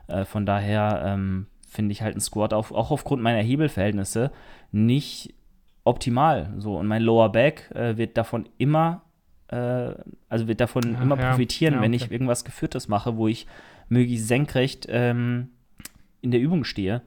Äh, 0.07 0.25
von 0.25 0.47
daher 0.47 1.03
ähm, 1.05 1.47
finde 1.69 1.93
ich 1.93 2.03
halt 2.03 2.17
ein 2.17 2.21
Squat 2.21 2.53
auf, 2.53 2.73
auch 2.73 2.91
aufgrund 2.91 3.23
meiner 3.23 3.43
Hebelverhältnisse 3.43 4.31
nicht 4.73 5.35
optimal. 5.85 6.53
So, 6.59 6.79
und 6.79 6.87
mein 6.87 7.03
Lower 7.03 7.31
Back 7.31 7.71
äh, 7.75 7.97
wird 7.97 8.17
davon 8.17 8.49
immer, 8.59 9.03
äh, 9.49 9.93
also 10.29 10.49
wird 10.49 10.61
davon 10.61 10.95
Ja, 10.95 11.03
immer 11.03 11.19
ja. 11.19 11.31
profitieren, 11.31 11.75
Ja, 11.75 11.81
wenn 11.83 11.95
okay. 11.95 12.05
ich 12.05 12.11
irgendwas 12.11 12.45
Geführtes 12.45 12.89
mache, 12.89 13.17
wo 13.17 13.29
ich 13.29 13.47
möglichst 13.89 14.29
senkrecht 14.29 14.87
ähm, 14.89 15.51
in 16.23 16.31
der 16.31 16.41
Übung 16.41 16.65
stehe 16.65 17.03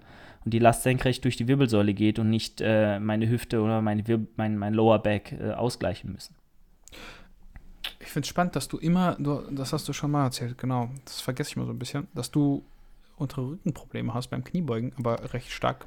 und 0.46 0.54
die 0.54 0.60
Last 0.60 0.84
senkrecht 0.84 1.24
durch 1.24 1.36
die 1.36 1.48
Wirbelsäule 1.48 1.94
geht 1.94 2.20
und 2.20 2.30
nicht 2.30 2.62
äh, 2.62 3.00
meine 3.00 3.28
Hüfte 3.28 3.62
oder 3.62 3.82
meine 3.82 4.04
mein, 4.36 4.58
mein 4.58 4.74
Lower 4.74 5.00
Back 5.00 5.34
äh, 5.34 5.52
ausgleichen 5.52 6.12
müssen. 6.12 6.36
Ich 8.00 8.08
finde 8.08 8.26
es 8.26 8.30
spannend, 8.30 8.56
dass 8.56 8.68
du 8.68 8.78
immer, 8.78 9.16
du, 9.20 9.42
das 9.52 9.74
hast 9.74 9.88
du 9.88 9.94
schon 9.94 10.12
mal 10.12 10.26
erzählt, 10.26 10.58
genau, 10.58 10.90
das 11.06 11.20
vergesse 11.20 11.50
ich 11.50 11.56
mal 11.58 11.66
so 11.66 11.72
ein 11.74 11.80
bisschen, 11.80 12.08
dass 12.14 12.32
du 12.32 12.64
untere 13.18 13.48
Rückenprobleme 13.50 14.14
hast 14.14 14.28
beim 14.30 14.44
Kniebeugen, 14.44 14.94
aber 14.98 15.34
recht 15.34 15.52
stark 15.52 15.86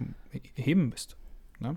heben 0.54 0.90
bist. 0.90 1.16
Ne? 1.58 1.76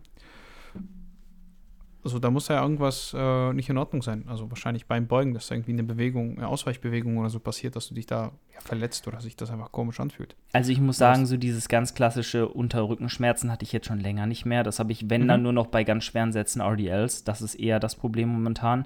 Also 2.04 2.20
da 2.20 2.30
muss 2.30 2.50
ja 2.50 2.62
irgendwas 2.62 3.16
äh, 3.18 3.54
nicht 3.54 3.70
in 3.70 3.78
Ordnung 3.78 4.02
sein. 4.02 4.26
Also 4.28 4.50
wahrscheinlich 4.50 4.88
beim 4.88 5.08
Beugen, 5.08 5.34
dass 5.34 5.48
da 5.48 5.56
irgendwie 5.56 5.72
eine 5.72 5.84
Bewegung, 5.84 6.38
eine 6.38 6.50
Ausweichbewegung 6.50 7.18
oder 7.18 7.30
so 7.30 7.40
passiert, 7.40 7.78
dass 7.78 7.88
du 7.88 7.94
dich 7.94 8.06
da 8.06 8.34
ja, 8.54 8.60
verletzt 8.60 9.08
oder 9.08 9.22
sich 9.22 9.38
das 9.38 9.50
einfach 9.52 9.72
komisch 9.72 10.02
anfühlt. 10.02 10.36
Also 10.52 10.74
ich 10.74 10.82
muss 10.82 10.98
sagen, 10.98 11.26
so 11.26 11.38
dieses 11.38 11.70
ganz 11.70 11.94
klassische 11.94 12.50
Unterrückenschmerzen 12.50 13.50
hatte 13.50 13.64
ich 13.64 13.72
jetzt 13.72 13.88
schon 13.88 14.02
länger 14.02 14.26
nicht 14.26 14.44
mehr. 14.44 14.64
Das 14.64 14.80
habe 14.80 14.92
ich, 14.92 15.10
wenn 15.10 15.24
Mhm. 15.24 15.28
dann 15.30 15.44
nur 15.44 15.54
noch 15.54 15.68
bei 15.68 15.86
ganz 15.86 16.04
schweren 16.04 16.34
Sätzen 16.34 16.60
RDLs. 16.62 17.24
Das 17.24 17.42
ist 17.42 17.56
eher 17.56 17.80
das 17.80 17.96
Problem 17.96 18.28
momentan. 18.28 18.86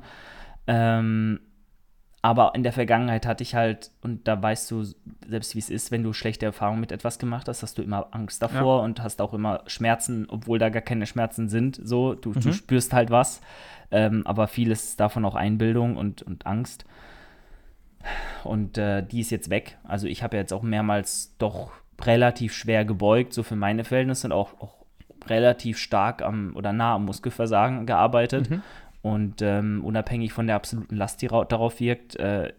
Ähm, 0.68 1.40
aber 2.28 2.52
in 2.56 2.64
der 2.64 2.74
Vergangenheit 2.74 3.26
hatte 3.26 3.42
ich 3.42 3.56
halt, 3.56 3.90
und 4.02 4.28
da 4.28 4.42
weißt 4.42 4.70
du 4.72 4.84
selbst, 5.26 5.56
wie 5.56 5.60
es 5.60 5.70
ist, 5.70 5.92
wenn 5.92 6.04
du 6.04 6.12
schlechte 6.12 6.46
Erfahrungen 6.46 6.82
mit 6.82 6.92
etwas 6.92 7.20
gemacht 7.20 7.48
hast, 7.48 7.64
hast 7.64 7.78
du 7.78 7.82
immer 7.82 8.08
Angst 8.12 8.42
davor 8.42 8.82
und 8.84 9.02
hast 9.02 9.22
auch 9.22 9.34
immer 9.34 9.62
Schmerzen, 9.68 10.26
obwohl 10.30 10.60
da 10.60 10.68
gar 10.68 10.82
keine 10.82 11.06
Schmerzen 11.06 11.48
sind. 11.48 11.80
So, 11.82 12.16
du, 12.16 12.34
du 12.34 12.50
Mhm. 12.50 12.54
spürst 12.54 12.92
halt 12.92 13.12
was. 13.12 13.40
Ähm, 13.92 14.28
aber 14.28 14.48
vieles 14.50 14.84
ist 14.90 15.00
davon 15.00 15.24
auch 15.24 15.36
Einbildung 15.36 15.96
und, 15.96 16.22
und 16.22 16.46
Angst. 16.46 16.84
Und 18.44 18.78
äh, 18.78 19.04
die 19.04 19.22
ist 19.22 19.32
jetzt 19.32 19.50
weg. 19.50 19.78
Also 19.86 20.08
ich 20.08 20.22
habe 20.22 20.36
jetzt 20.36 20.52
auch 20.52 20.64
mehrmals 20.64 21.34
doch 21.38 21.72
relativ 22.02 22.54
schwer 22.54 22.84
gebeugt, 22.84 23.32
so 23.34 23.42
für 23.44 23.56
meine 23.56 23.86
Verhältnisse 23.86 24.28
und 24.28 24.34
auch, 24.34 24.60
auch 24.60 24.76
relativ 25.28 25.78
stark 25.78 26.22
am 26.22 26.56
oder 26.58 26.74
nah 26.74 26.96
am 26.96 27.06
Muskelversagen 27.06 27.86
gearbeitet. 27.86 28.50
Mhm. 28.50 28.62
Und 29.02 29.42
ähm, 29.42 29.84
unabhängig 29.86 30.34
von 30.34 30.48
der 30.48 30.56
absoluten 30.56 30.96
Last, 30.96 31.22
die 31.22 31.28
ra- 31.28 31.46
darauf 31.46 31.80
wirkt, 31.80 32.18
äh, 32.18 32.48
äh, 32.48 32.52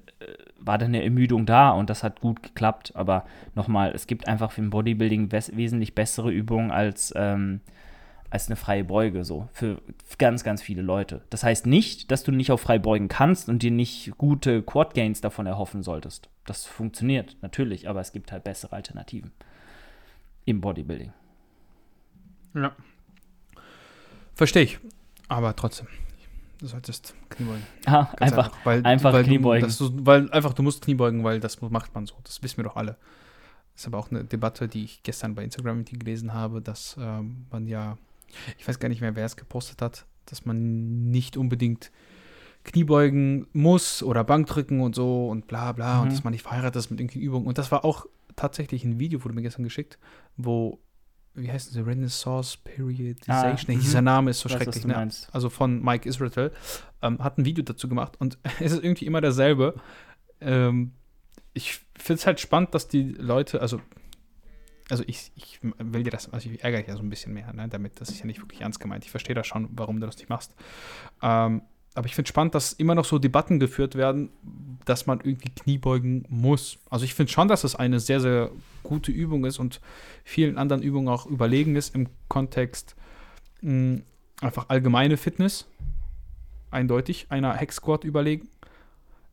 war 0.59 0.79
dann 0.79 0.89
eine 0.89 1.03
Ermüdung 1.03 1.47
da 1.47 1.71
und 1.71 1.91
das 1.91 2.03
hat 2.03 2.21
gut 2.21 2.43
geklappt. 2.43 2.93
Aber 2.95 3.27
nochmal, 3.55 3.93
es 3.95 4.07
gibt 4.07 4.29
einfach 4.29 4.57
ein 4.57 4.71
Bodybuilding 4.71 5.31
wes 5.33 5.57
wesentlich 5.57 5.95
bessere 5.95 6.31
Übungen 6.31 6.71
als, 6.71 7.13
ähm, 7.17 7.61
als 8.31 8.49
eine 8.49 8.57
freie 8.57 8.85
Beuge, 8.85 9.25
so 9.25 9.49
für 9.53 9.81
ganz, 10.19 10.45
ganz 10.45 10.63
viele 10.63 10.83
Leute. 10.83 11.23
Das 11.31 11.43
heißt 11.45 11.67
nicht, 11.67 12.11
dass 12.11 12.25
du 12.25 12.33
nicht 12.33 12.51
auf 12.51 12.61
frei 12.61 12.79
beugen 12.79 13.09
kannst 13.09 13.49
und 13.49 13.63
dir 13.63 13.71
nicht 13.71 14.13
gute 14.19 14.63
Quad 14.63 14.95
Gains 14.95 15.21
davon 15.21 15.47
erhoffen 15.47 15.83
solltest. 15.83 16.29
Das 16.45 16.65
funktioniert 16.67 17.37
natürlich, 17.43 17.89
aber 17.89 18.01
es 18.01 18.13
gibt 18.13 18.33
halt 18.33 18.45
bessere 18.45 18.73
Alternativen 18.75 19.33
im 20.45 20.61
Bodybuilding. 20.61 21.13
Ja. 22.55 22.73
Verstehe 24.35 24.63
ich. 24.63 24.79
Aber 25.29 25.55
trotzdem, 25.57 25.89
du 26.59 26.67
solltest 26.67 27.15
Kniebeugen. 27.31 27.63
Ah, 27.87 28.05
Ganz 28.17 28.33
einfach, 28.33 28.51
weil, 28.65 28.85
einfach 28.85 29.13
weil 29.13 29.25
Kniebeugen. 29.25 29.73
Du, 29.79 29.89
du, 29.89 30.07
weil 30.07 30.31
einfach, 30.33 30.53
du 30.55 30.63
musst 30.63 30.83
Kniebeugen, 30.83 31.25
weil 31.25 31.41
das 31.41 31.61
macht 31.61 31.95
man 31.95 32.07
so. 32.07 32.15
Das 32.25 32.43
wissen 32.43 32.59
wir 32.59 32.65
doch 32.65 32.77
alle. 32.77 32.97
Das 33.75 33.83
ist 33.83 33.87
aber 33.87 33.99
auch 33.99 34.11
eine 34.11 34.25
Debatte, 34.25 34.67
die 34.69 34.85
ich 34.85 35.03
gestern 35.03 35.35
bei 35.35 35.45
Instagram 35.45 35.79
mit 35.79 35.91
dir 35.91 35.99
gelesen 35.99 36.35
habe, 36.35 36.61
dass 36.61 36.97
ähm, 37.01 37.47
man 37.51 37.67
ja, 37.67 37.97
ich 38.59 38.67
weiß 38.67 38.79
gar 38.81 38.89
nicht 38.89 39.01
mehr, 39.01 39.15
wer 39.17 39.25
es 39.25 39.37
gepostet 39.37 39.81
hat, 39.83 40.05
dass 40.27 40.45
man 40.45 41.11
nicht 41.11 41.37
unbedingt 41.37 41.91
Kniebeugen 42.65 43.47
muss 43.53 44.03
oder 44.03 44.25
Bankdrücken 44.25 44.81
und 44.81 44.95
so 44.95 45.29
und 45.29 45.47
bla 45.47 45.73
bla 45.73 45.97
Mhm. 45.97 46.03
und 46.03 46.13
dass 46.13 46.25
man 46.25 46.33
nicht 46.33 46.43
verheiratet 46.43 46.77
ist 46.77 46.91
mit 46.91 47.01
irgendwelchen 47.01 47.27
Übungen. 47.27 47.47
Und 47.47 47.57
das 47.59 47.71
war 47.71 47.85
auch 47.85 48.07
tatsächlich 48.37 48.85
ein 48.85 48.99
Video, 48.99 49.25
wurde 49.25 49.35
mir 49.35 49.43
gestern 49.43 49.63
geschickt, 49.65 49.99
wo, 50.37 50.79
wie 51.41 51.51
heißt 51.51 51.75
das, 51.77 51.87
Renaissance 51.87 52.59
Periodization, 52.63 53.67
Ah, 53.69 53.73
mhm. 53.77 53.81
dieser 53.81 54.03
Name 54.03 54.31
ist 54.31 54.41
so 54.41 54.49
Ich 54.49 54.55
weiß, 54.55 54.61
was 54.61 54.65
schrecklich, 54.65 54.83
du 54.83 54.89
ne? 54.89 54.95
meinst. 54.95 55.29
also 55.35 55.51
von 55.51 55.83
Mike 55.83 56.09
Israel, 56.09 56.53
ähm, 57.03 57.19
hat 57.23 57.39
ein 57.39 57.45
Video 57.45 57.65
dazu 57.65 57.89
gemacht 57.89 58.15
und 58.21 58.39
es 58.61 58.73
ist 58.73 58.83
irgendwie 58.85 59.07
immer 59.07 59.21
derselbe. 59.21 59.75
Ähm, 60.41 60.93
ich 61.55 61.81
finde 61.99 62.21
es 62.21 62.27
halt 62.27 62.41
spannend, 62.41 62.75
dass 62.75 62.89
die 62.89 63.03
Leute, 63.13 63.61
also, 63.61 63.81
also 64.91 65.03
ich, 65.07 65.33
ich 65.35 65.59
will 65.63 66.03
dir 66.05 66.11
das, 66.11 66.33
also 66.33 66.49
ich 66.51 66.63
ärgere 66.63 66.79
dich 66.81 66.89
ja 66.89 66.97
so 66.97 67.03
ein 67.03 67.11
bisschen 67.11 67.33
mehr, 67.35 67.53
ne, 67.53 67.69
damit, 67.69 68.01
das 68.01 68.11
ist 68.11 68.21
ja 68.21 68.27
nicht 68.27 68.41
wirklich 68.41 68.61
ernst 68.61 68.81
gemeint. 68.81 69.05
Ich 69.05 69.11
verstehe 69.11 69.35
das 69.35 69.47
schon, 69.47 69.69
warum 69.73 70.01
du 70.01 70.07
das 70.07 70.17
nicht 70.19 70.29
machst. 70.29 70.55
Ähm, 71.23 71.63
aber 71.99 72.07
ich 72.07 72.15
finde 72.15 72.29
spannend, 72.29 72.55
dass 72.55 72.73
immer 72.73 72.95
noch 72.95 73.05
so 73.05 73.19
Debatten 73.19 73.59
geführt 73.59 73.97
werden, 73.97 74.31
dass 74.85 75.07
man 75.07 75.19
irgendwie 75.19 75.51
Kniebeugen 75.51 76.25
muss. 76.29 76.79
Also 76.91 77.05
ich 77.05 77.13
finde 77.13 77.33
schon, 77.33 77.49
dass 77.49 77.65
es 77.65 77.75
eine 77.75 77.99
sehr, 77.99 78.21
sehr 78.21 78.53
gute 78.85 79.11
Übung 79.11 79.45
ist 79.45 79.59
und 79.59 79.81
vielen 80.23 80.59
anderen 80.59 80.81
Übungen 80.81 81.09
auch 81.09 81.27
überlegen 81.27 81.75
ist 81.75 81.97
im 81.97 82.07
Kontext 82.29 82.95
mh, 83.63 84.03
einfach 84.41 84.69
allgemeine 84.69 85.17
Fitness. 85.17 85.67
Eindeutig 86.71 87.27
einer 87.31 87.55
Hex 87.55 87.77
Squat 87.77 88.05
überlegen. 88.05 88.49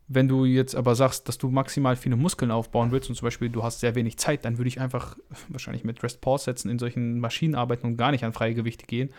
Wenn 0.08 0.28
du 0.28 0.45
jetzt 0.45 0.75
aber 0.75 0.95
sagst, 0.95 1.28
dass 1.28 1.38
du 1.38 1.49
maximal 1.49 1.95
viele 1.95 2.15
Muskeln 2.15 2.49
aufbauen 2.49 2.91
willst 2.91 3.10
und 3.10 3.15
zum 3.15 3.28
Beispiel 3.28 3.49
du 3.49 3.62
hast 3.62 3.80
sehr 3.80 3.93
wenig 3.93 4.17
Zeit, 4.17 4.43
dann 4.43 4.58
würde 4.58 4.69
ich 4.69 4.80
einfach 4.82 5.17
wahrscheinlich 5.49 5.84
mit 5.84 6.01
Rest 6.01 6.19
Pause 6.19 6.45
setzen, 6.45 6.71
in 6.71 6.80
solchen 6.80 7.19
Maschinen 7.19 7.54
arbeiten 7.54 7.86
und 7.86 7.97
gar 7.97 8.10
nicht 8.10 8.23
an 8.23 8.34
freie 8.34 8.56
Gewichte 8.56 8.88
gehen, 8.88 9.12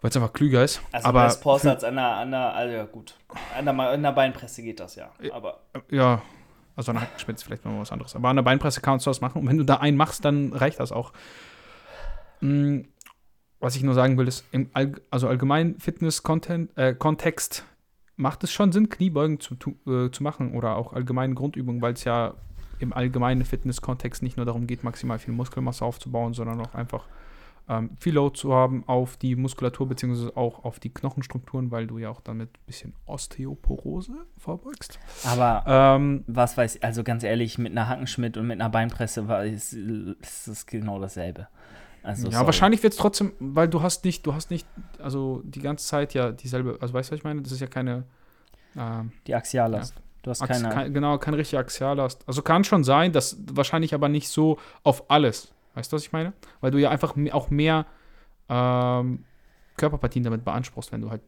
weil 0.00 0.10
es 0.10 0.16
einfach 0.16 0.32
klüger 0.32 0.64
ist. 0.64 0.80
Also 0.92 1.08
aber 1.08 1.24
West 1.24 1.46
als 1.66 1.84
an 1.84 1.96
der, 1.96 2.16
an 2.16 2.30
der, 2.30 2.54
also 2.54 2.74
ja 2.74 2.84
gut. 2.84 3.16
An 3.56 3.64
der, 3.64 3.78
an 3.78 4.02
der 4.02 4.12
Beinpresse 4.12 4.62
geht 4.62 4.80
das 4.80 4.94
ja. 4.96 5.10
Aber 5.32 5.60
Ja, 5.90 6.22
also 6.76 6.92
an 6.92 6.98
der 6.98 7.02
Hackspitze 7.02 7.44
vielleicht 7.44 7.64
mal 7.64 7.78
was 7.78 7.92
anderes. 7.92 8.16
Aber 8.16 8.28
an 8.28 8.36
der 8.36 8.42
Beinpresse 8.42 8.80
kannst 8.80 9.06
du 9.06 9.10
das 9.10 9.20
machen. 9.20 9.42
Und 9.42 9.48
wenn 9.48 9.58
du 9.58 9.64
da 9.64 9.76
einen 9.76 9.96
machst, 9.96 10.24
dann 10.24 10.52
reicht 10.52 10.80
das 10.80 10.92
auch. 10.92 11.12
Mm, 12.40 12.80
Was 13.58 13.76
ich 13.76 13.82
nur 13.82 13.92
sagen 13.94 14.16
will, 14.16 14.26
ist, 14.26 14.44
im 14.52 14.70
All 14.72 14.94
also 15.10 15.28
allgemein 15.28 15.78
Fitness-Kontext 15.78 17.58
äh, 17.58 17.62
macht 18.16 18.42
es 18.44 18.52
schon 18.52 18.72
Sinn, 18.72 18.88
Kniebeugen 18.88 19.38
zu, 19.40 19.54
äh, 19.86 20.10
zu 20.10 20.22
machen 20.22 20.54
oder 20.54 20.76
auch 20.76 20.94
allgemeine 20.94 21.34
Grundübungen, 21.34 21.82
weil 21.82 21.92
es 21.92 22.04
ja 22.04 22.34
im 22.78 22.94
allgemeinen 22.94 23.44
Fitness-Kontext 23.44 24.22
nicht 24.22 24.38
nur 24.38 24.46
darum 24.46 24.66
geht, 24.66 24.82
maximal 24.82 25.18
viel 25.18 25.34
Muskelmasse 25.34 25.84
aufzubauen, 25.84 26.32
sondern 26.32 26.60
auch 26.62 26.74
einfach 26.74 27.04
ähm, 27.70 27.90
viel 28.00 28.14
Load 28.14 28.36
zu 28.36 28.52
haben 28.52 28.82
auf 28.88 29.16
die 29.16 29.36
Muskulatur 29.36 29.88
beziehungsweise 29.88 30.36
auch 30.36 30.64
auf 30.64 30.80
die 30.80 30.92
Knochenstrukturen, 30.92 31.70
weil 31.70 31.86
du 31.86 31.98
ja 31.98 32.10
auch 32.10 32.20
damit 32.20 32.48
ein 32.48 32.66
bisschen 32.66 32.94
Osteoporose 33.06 34.12
vorbeugst. 34.36 34.98
Aber 35.24 35.62
Ähm, 35.66 36.24
was 36.26 36.56
weiß 36.56 36.76
ich, 36.76 36.84
also 36.84 37.04
ganz 37.04 37.22
ehrlich, 37.22 37.58
mit 37.58 37.70
einer 37.70 37.88
Hackenschmidt 37.88 38.36
und 38.36 38.48
mit 38.48 38.60
einer 38.60 38.70
Beinpresse 38.70 39.28
war, 39.28 39.44
ist, 39.44 39.72
ist 39.72 40.48
das 40.48 40.66
genau 40.66 40.98
dasselbe. 40.98 41.46
Also, 42.02 42.26
ja, 42.26 42.32
sorry. 42.32 42.46
wahrscheinlich 42.46 42.82
wird 42.82 42.94
es 42.94 42.98
trotzdem, 42.98 43.34
weil 43.38 43.68
du 43.68 43.82
hast 43.82 44.04
nicht, 44.04 44.26
du 44.26 44.34
hast 44.34 44.50
nicht, 44.50 44.66
also 44.98 45.42
die 45.44 45.60
ganze 45.60 45.86
Zeit 45.86 46.12
ja 46.12 46.32
dieselbe, 46.32 46.78
also 46.80 46.92
weißt 46.92 47.10
du, 47.10 47.12
was 47.12 47.18
ich 47.18 47.24
meine? 47.24 47.42
Das 47.42 47.52
ist 47.52 47.60
ja 47.60 47.68
keine, 47.68 48.04
ähm, 48.76 49.12
Die 49.28 49.34
Axiallast. 49.34 49.94
Du 50.22 50.30
hast 50.30 50.42
keine. 50.44 50.68
kein, 50.70 50.92
genau, 50.92 51.18
keine 51.18 51.36
richtige 51.36 51.60
Axiallast. 51.60 52.24
Also 52.26 52.42
kann 52.42 52.64
schon 52.64 52.84
sein, 52.84 53.12
dass 53.12 53.38
wahrscheinlich 53.52 53.94
aber 53.94 54.08
nicht 54.08 54.28
so 54.28 54.58
auf 54.82 55.08
alles. 55.10 55.52
Weißt 55.74 55.92
du, 55.92 55.96
was 55.96 56.02
ich 56.02 56.12
meine? 56.12 56.32
Weil 56.60 56.70
du 56.70 56.78
ja 56.78 56.90
einfach 56.90 57.14
auch 57.32 57.50
mehr 57.50 57.86
ähm, 58.48 59.24
Körperpartien 59.76 60.24
damit 60.24 60.44
beanspruchst, 60.44 60.92
wenn 60.92 61.00
du 61.00 61.10
halt 61.10 61.22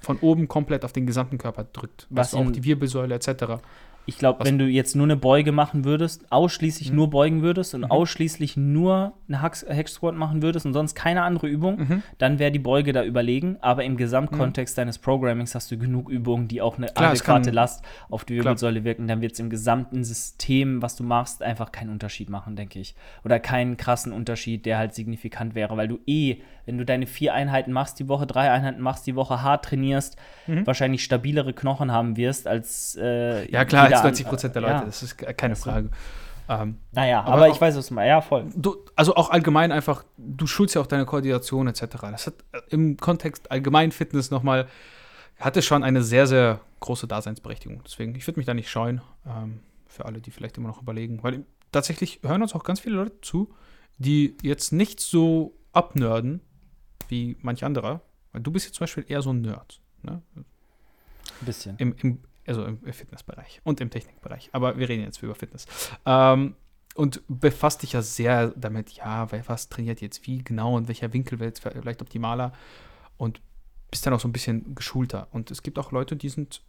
von 0.00 0.18
oben 0.20 0.48
komplett 0.48 0.84
auf 0.84 0.92
den 0.92 1.06
gesamten 1.06 1.38
Körper 1.38 1.64
drückt. 1.64 2.06
Was 2.10 2.34
auch 2.34 2.50
die 2.50 2.64
Wirbelsäule 2.64 3.14
etc. 3.14 3.62
Ich 4.10 4.18
glaube, 4.18 4.44
wenn 4.44 4.58
du 4.58 4.66
jetzt 4.66 4.96
nur 4.96 5.04
eine 5.04 5.14
Beuge 5.14 5.52
machen 5.52 5.84
würdest, 5.84 6.32
ausschließlich 6.32 6.90
mhm. 6.90 6.96
nur 6.96 7.10
beugen 7.10 7.42
würdest 7.42 7.76
und 7.76 7.82
mhm. 7.82 7.92
ausschließlich 7.92 8.56
nur 8.56 9.12
eine 9.28 9.40
Hack 9.40 9.88
Squat 9.88 10.16
machen 10.16 10.42
würdest 10.42 10.66
und 10.66 10.72
sonst 10.72 10.96
keine 10.96 11.22
andere 11.22 11.46
Übung, 11.46 11.78
mhm. 11.78 12.02
dann 12.18 12.40
wäre 12.40 12.50
die 12.50 12.58
Beuge 12.58 12.92
da 12.92 13.04
überlegen. 13.04 13.56
Aber 13.60 13.84
im 13.84 13.96
Gesamtkontext 13.96 14.76
mhm. 14.76 14.80
deines 14.80 14.98
Programmings 14.98 15.54
hast 15.54 15.70
du 15.70 15.78
genug 15.78 16.10
Übungen, 16.10 16.48
die 16.48 16.60
auch 16.60 16.76
eine 16.76 16.88
Klar, 16.88 17.10
adäquate 17.10 17.52
Last 17.52 17.84
auf 18.08 18.24
die 18.24 18.34
Wirbelsäule 18.34 18.82
wirken. 18.82 19.06
Dann 19.06 19.20
wird 19.20 19.34
es 19.34 19.38
im 19.38 19.48
gesamten 19.48 20.02
System, 20.02 20.82
was 20.82 20.96
du 20.96 21.04
machst, 21.04 21.44
einfach 21.44 21.70
keinen 21.70 21.90
Unterschied 21.90 22.30
machen, 22.30 22.56
denke 22.56 22.80
ich. 22.80 22.96
Oder 23.24 23.38
keinen 23.38 23.76
krassen 23.76 24.12
Unterschied, 24.12 24.66
der 24.66 24.78
halt 24.78 24.92
signifikant 24.92 25.54
wäre, 25.54 25.76
weil 25.76 25.86
du 25.86 26.00
eh, 26.08 26.38
wenn 26.66 26.78
du 26.78 26.84
deine 26.84 27.06
vier 27.06 27.34
Einheiten 27.34 27.72
machst 27.72 27.98
die 27.98 28.08
Woche, 28.08 28.26
drei 28.26 28.50
Einheiten 28.50 28.80
machst 28.80 29.06
die 29.06 29.16
Woche, 29.16 29.42
hart 29.42 29.64
trainierst, 29.64 30.16
mhm. 30.46 30.66
wahrscheinlich 30.66 31.02
stabilere 31.02 31.52
Knochen 31.52 31.90
haben 31.90 32.16
wirst 32.16 32.46
als 32.46 32.96
äh, 33.00 33.50
ja 33.50 33.64
klar 33.64 33.88
als 34.04 34.18
90 34.18 34.26
Prozent 34.28 34.54
der 34.54 34.62
Leute, 34.62 34.74
ja. 34.74 34.84
das 34.84 35.02
ist 35.02 35.18
keine 35.18 35.56
Frage. 35.56 35.90
Ähm, 36.50 36.78
naja, 36.90 37.20
aber, 37.20 37.34
aber 37.34 37.48
ich 37.48 37.60
weiß 37.60 37.76
es 37.76 37.92
mal, 37.92 38.06
ja, 38.06 38.20
voll. 38.20 38.50
Du, 38.56 38.84
also 38.96 39.14
auch 39.14 39.30
allgemein 39.30 39.70
einfach, 39.70 40.04
du 40.16 40.48
schulst 40.48 40.74
ja 40.74 40.80
auch 40.80 40.86
deine 40.88 41.06
Koordination 41.06 41.68
etc. 41.68 41.86
Das 42.10 42.26
hat 42.26 42.34
äh, 42.50 42.60
im 42.70 42.96
Kontext 42.96 43.52
allgemein 43.52 43.92
Fitness 43.92 44.32
nochmal, 44.32 44.66
hatte 45.38 45.62
schon 45.62 45.84
eine 45.84 46.02
sehr, 46.02 46.26
sehr 46.26 46.60
große 46.80 47.06
Daseinsberechtigung. 47.06 47.82
Deswegen, 47.84 48.16
ich 48.16 48.26
würde 48.26 48.40
mich 48.40 48.46
da 48.46 48.54
nicht 48.54 48.68
scheuen, 48.68 49.00
ähm, 49.26 49.60
für 49.86 50.06
alle, 50.06 50.20
die 50.20 50.32
vielleicht 50.32 50.58
immer 50.58 50.68
noch 50.68 50.82
überlegen. 50.82 51.22
Weil 51.22 51.44
tatsächlich 51.70 52.20
hören 52.24 52.42
uns 52.42 52.54
auch 52.54 52.64
ganz 52.64 52.80
viele 52.80 52.96
Leute 52.96 53.20
zu, 53.20 53.54
die 53.98 54.36
jetzt 54.42 54.72
nicht 54.72 54.98
so 54.98 55.54
abnörden 55.72 56.40
wie 57.08 57.36
manch 57.42 57.64
anderer. 57.64 58.00
Weil 58.32 58.42
du 58.42 58.50
bist 58.50 58.66
jetzt 58.66 58.76
zum 58.76 58.84
Beispiel 58.84 59.04
eher 59.06 59.22
so 59.22 59.32
ein 59.32 59.40
Nerd. 59.40 59.80
Ne? 60.02 60.20
Ein 60.34 60.44
bisschen. 61.46 61.76
Im, 61.78 61.94
im, 62.00 62.18
also 62.50 62.64
im 62.64 62.78
Fitnessbereich 62.92 63.60
und 63.64 63.80
im 63.80 63.90
Technikbereich. 63.90 64.50
Aber 64.52 64.76
wir 64.76 64.88
reden 64.88 65.04
jetzt 65.04 65.22
über 65.22 65.34
Fitness. 65.34 65.66
Ähm, 66.04 66.54
und 66.96 67.22
befasst 67.28 67.82
dich 67.82 67.92
ja 67.92 68.02
sehr 68.02 68.48
damit, 68.56 68.90
ja, 68.90 69.28
was 69.46 69.68
trainiert 69.68 70.00
jetzt 70.00 70.26
wie 70.26 70.42
genau 70.42 70.76
und 70.76 70.88
welcher 70.88 71.12
Winkel 71.12 71.38
wird 71.38 71.60
vielleicht 71.60 72.02
optimaler 72.02 72.52
und 73.16 73.40
bist 73.90 74.04
dann 74.04 74.12
auch 74.12 74.20
so 74.20 74.28
ein 74.28 74.32
bisschen 74.32 74.74
geschulter. 74.74 75.28
Und 75.30 75.50
es 75.50 75.62
gibt 75.62 75.78
auch 75.78 75.92
Leute, 75.92 76.16
die 76.16 76.28
sind, 76.28 76.62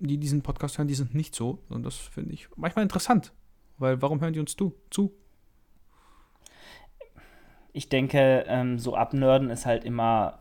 die 0.00 0.18
diesen 0.18 0.42
Podcast 0.42 0.78
hören, 0.78 0.88
die 0.88 0.94
sind 0.94 1.14
nicht 1.14 1.34
so. 1.34 1.60
Und 1.68 1.84
das 1.84 1.96
finde 1.96 2.34
ich 2.34 2.48
manchmal 2.56 2.82
interessant. 2.82 3.32
Weil 3.78 4.02
warum 4.02 4.20
hören 4.20 4.32
die 4.32 4.40
uns 4.40 4.56
zu? 4.56 4.74
zu? 4.90 5.12
Ich 7.72 7.88
denke, 7.88 8.44
ähm, 8.48 8.78
so 8.78 8.94
abnörden 8.96 9.48
ist 9.50 9.64
halt 9.64 9.84
immer, 9.84 10.40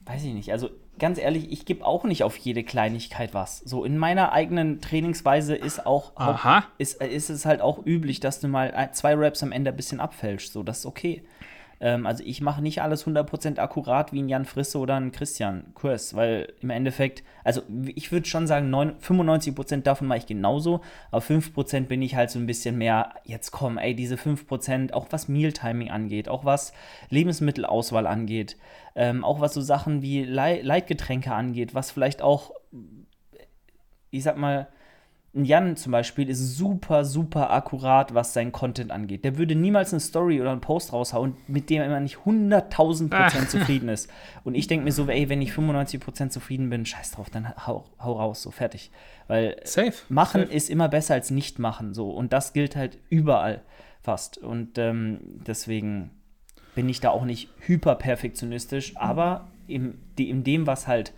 weiß 0.00 0.24
ich 0.24 0.34
nicht, 0.34 0.52
also 0.52 0.68
ganz 0.98 1.18
ehrlich, 1.18 1.50
ich 1.50 1.64
gebe 1.64 1.84
auch 1.84 2.04
nicht 2.04 2.22
auf 2.22 2.36
jede 2.36 2.62
Kleinigkeit 2.62 3.34
was. 3.34 3.58
So 3.58 3.84
in 3.84 3.98
meiner 3.98 4.32
eigenen 4.32 4.80
Trainingsweise 4.80 5.54
ist 5.54 5.86
auch, 5.86 6.12
auch 6.16 6.62
ist, 6.78 7.02
ist 7.02 7.30
es 7.30 7.46
halt 7.46 7.60
auch 7.60 7.84
üblich, 7.84 8.20
dass 8.20 8.40
du 8.40 8.48
mal 8.48 8.90
zwei 8.92 9.14
Raps 9.14 9.42
am 9.42 9.52
Ende 9.52 9.70
ein 9.70 9.76
bisschen 9.76 10.00
abfälschst. 10.00 10.52
So, 10.52 10.62
das 10.62 10.80
ist 10.80 10.86
okay. 10.86 11.22
Ähm, 11.84 12.06
also 12.06 12.24
ich 12.24 12.40
mache 12.40 12.62
nicht 12.62 12.80
alles 12.80 13.06
100% 13.06 13.58
akkurat 13.58 14.10
wie 14.10 14.22
ein 14.22 14.28
Jan 14.30 14.46
Frisse 14.46 14.78
oder 14.78 14.96
ein 14.96 15.12
Christian 15.12 15.66
Kurs, 15.74 16.16
weil 16.16 16.54
im 16.62 16.70
Endeffekt, 16.70 17.22
also 17.44 17.60
ich 17.94 18.10
würde 18.10 18.26
schon 18.26 18.46
sagen, 18.46 18.70
9, 18.70 18.96
95% 19.00 19.82
davon 19.82 20.08
mache 20.08 20.20
ich 20.20 20.26
genauso, 20.26 20.80
aber 21.10 21.22
5% 21.22 21.82
bin 21.82 22.00
ich 22.00 22.16
halt 22.16 22.30
so 22.30 22.38
ein 22.38 22.46
bisschen 22.46 22.78
mehr, 22.78 23.12
jetzt 23.24 23.50
komm, 23.50 23.76
ey, 23.76 23.94
diese 23.94 24.14
5%, 24.14 24.94
auch 24.94 25.08
was 25.10 25.28
Mealtiming 25.28 25.90
angeht, 25.90 26.30
auch 26.30 26.46
was 26.46 26.72
Lebensmittelauswahl 27.10 28.06
angeht, 28.06 28.56
ähm, 28.94 29.22
auch 29.22 29.40
was 29.40 29.52
so 29.52 29.60
Sachen 29.60 30.00
wie 30.00 30.24
Le 30.24 30.62
Leitgetränke 30.62 31.34
angeht, 31.34 31.74
was 31.74 31.90
vielleicht 31.90 32.22
auch, 32.22 32.52
ich 34.10 34.22
sag 34.22 34.38
mal, 34.38 34.68
Jan 35.34 35.76
zum 35.76 35.90
Beispiel 35.90 36.28
ist 36.28 36.56
super, 36.56 37.04
super 37.04 37.50
akkurat, 37.50 38.14
was 38.14 38.32
sein 38.32 38.52
Content 38.52 38.92
angeht. 38.92 39.24
Der 39.24 39.36
würde 39.36 39.56
niemals 39.56 39.92
eine 39.92 39.98
Story 39.98 40.40
oder 40.40 40.52
einen 40.52 40.60
Post 40.60 40.92
raushauen, 40.92 41.34
mit 41.48 41.70
dem 41.70 41.82
er 41.82 41.98
nicht 41.98 42.18
100.000 42.18 43.10
Prozent 43.10 43.50
zufrieden 43.50 43.88
ist. 43.88 44.08
Und 44.44 44.54
ich 44.54 44.68
denke 44.68 44.84
mir 44.84 44.92
so, 44.92 45.08
ey, 45.08 45.28
wenn 45.28 45.42
ich 45.42 45.52
95 45.52 45.98
Prozent 45.98 46.32
zufrieden 46.32 46.70
bin, 46.70 46.86
scheiß 46.86 47.12
drauf, 47.12 47.30
dann 47.30 47.52
hau, 47.66 47.84
hau 47.98 48.12
raus, 48.12 48.42
so 48.42 48.52
fertig. 48.52 48.92
Weil 49.26 49.56
Safe. 49.64 49.94
machen 50.08 50.42
Safe. 50.42 50.54
ist 50.54 50.70
immer 50.70 50.88
besser 50.88 51.14
als 51.14 51.32
nicht 51.32 51.58
machen, 51.58 51.94
so. 51.94 52.10
Und 52.10 52.32
das 52.32 52.52
gilt 52.52 52.76
halt 52.76 52.98
überall 53.08 53.62
fast. 54.02 54.38
Und 54.38 54.78
ähm, 54.78 55.18
deswegen 55.46 56.12
bin 56.76 56.88
ich 56.88 57.00
da 57.00 57.10
auch 57.10 57.24
nicht 57.24 57.48
hyperperfektionistisch, 57.58 58.96
aber 58.96 59.48
in, 59.66 59.98
in 60.16 60.44
dem, 60.44 60.68
was 60.68 60.86
halt, 60.86 61.12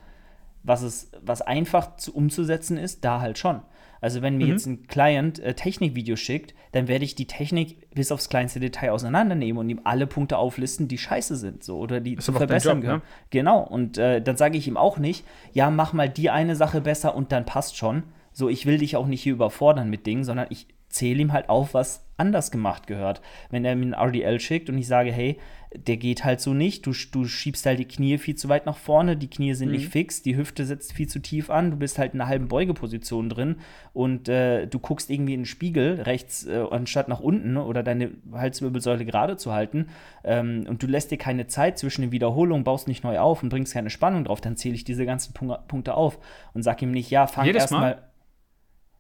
was 0.63 0.81
es, 0.81 1.11
was 1.21 1.43
einfach 1.43 1.97
zu, 1.97 2.15
umzusetzen 2.15 2.79
ist, 2.79 3.05
da 3.05 3.21
halt 3.21 3.37
schon. 3.37 3.61
Also 4.01 4.23
wenn 4.23 4.37
mir 4.37 4.47
mhm. 4.47 4.53
jetzt 4.53 4.67
ein 4.67 4.87
Client 4.87 5.39
äh, 5.39 5.55
Technikvideo 5.55 6.17
schickt, 6.17 6.55
dann 6.73 6.89
werde 6.89 7.05
ich 7.05 7.15
die 7.15 7.27
Technik 7.27 7.91
bis 7.95 8.13
aufs 8.13 8.29
kleinste 8.29 8.61
Detail 8.61 8.93
auseinandernehmen 8.93 9.59
und 9.59 9.69
ihm 9.71 9.81
alle 9.85 10.07
Punkte 10.07 10.39
auflisten, 10.39 10.89
die 10.89 10.99
scheiße 10.99 11.37
sind, 11.37 11.65
so 11.65 11.79
oder 11.79 12.01
die 12.01 12.17
zu 12.17 12.33
verbessern 12.33 12.81
gehören. 12.81 13.01
Ne? 13.01 13.07
Genau. 13.31 13.63
Und 13.63 13.99
äh, 13.99 14.21
dann 14.21 14.37
sage 14.37 14.59
ich 14.59 14.69
ihm 14.69 14.77
auch 14.77 14.99
nicht, 14.99 15.25
ja, 15.53 15.71
mach 15.71 15.93
mal 15.93 16.09
die 16.09 16.31
eine 16.31 16.57
Sache 16.57 16.81
besser 16.81 17.15
und 17.15 17.33
dann 17.33 17.45
passt 17.45 17.77
schon. 17.77 18.05
So, 18.33 18.49
ich 18.49 18.67
will 18.67 18.79
dich 18.79 18.97
auch 18.97 19.07
nicht 19.07 19.23
hier 19.23 19.33
überfordern 19.33 19.89
mit 19.89 20.07
Dingen, 20.07 20.25
sondern 20.25 20.47
ich 20.51 20.69
zähle 20.89 21.23
ihm 21.23 21.33
halt 21.33 21.49
auf, 21.49 21.75
was 21.75 22.06
anders 22.17 22.51
gemacht 22.51 22.87
gehört. 22.87 23.21
Wenn 23.51 23.65
er 23.65 23.77
mir 23.77 23.87
ein 23.87 24.09
RDL 24.09 24.41
schickt 24.41 24.71
und 24.71 24.79
ich 24.79 24.87
sage, 24.87 25.13
hey, 25.13 25.39
der 25.75 25.97
geht 25.97 26.25
halt 26.25 26.41
so 26.41 26.55
nicht, 26.55 26.87
du, 26.87 26.93
du 27.13 27.27
schiebst 27.27 27.67
halt 27.67 27.79
die 27.79 27.89
Knie 27.89 28.19
viel 28.19 28.37
zu 28.37 28.49
weit 28.49 28.67
nach 28.67 28.77
vorne, 28.77 29.17
die 29.17 29.29
Knie 29.29 29.55
sind 29.55 29.69
mhm. 29.69 29.75
nicht 29.75 29.89
fix, 29.89 30.23
die 30.23 30.37
Hüfte 30.37 30.65
sitzt 30.65 30.93
viel 30.93 31.09
zu 31.09 31.21
tief 31.21 31.51
an, 31.51 31.71
du 31.71 31.77
bist 31.77 31.99
halt 31.99 32.15
in 32.15 32.21
einer 32.21 32.31
halben 32.31 32.49
Beugeposition 32.49 33.29
drin 33.29 33.57
und 33.93 34.29
äh, 34.29 34.67
du 34.67 34.79
guckst 34.79 35.11
irgendwie 35.11 35.35
in 35.35 35.41
den 35.41 35.47
Spiegel 35.47 36.01
rechts 36.03 36.47
äh, 36.47 36.65
anstatt 36.71 37.09
nach 37.09 37.21
unten 37.21 37.57
oder 37.57 37.83
deine 37.83 38.13
Halswirbelsäule 38.33 39.05
gerade 39.05 39.37
zu 39.37 39.53
halten 39.53 39.89
ähm, 40.25 40.65
und 40.69 40.83
du 40.83 40.87
lässt 40.87 41.11
dir 41.11 41.19
keine 41.19 41.47
Zeit 41.47 41.79
zwischen 41.79 42.03
den 42.03 42.13
Wiederholungen, 42.13 42.65
baust 42.65 42.89
nicht 42.89 43.05
neu 43.05 43.19
auf 43.19 43.43
und 43.43 43.49
bringst 43.49 43.75
keine 43.75 43.91
Spannung 43.91 44.25
drauf, 44.25 44.41
dann 44.41 44.57
zähle 44.57 44.75
ich 44.75 44.85
diese 44.85 45.05
ganzen 45.05 45.35
Punkte 45.35 45.95
auf 45.95 46.19
und 46.55 46.63
sag 46.63 46.81
ihm 46.81 46.93
nicht, 46.93 47.11
ja, 47.11 47.27
fang 47.27 47.47
erstmal. 47.47 48.03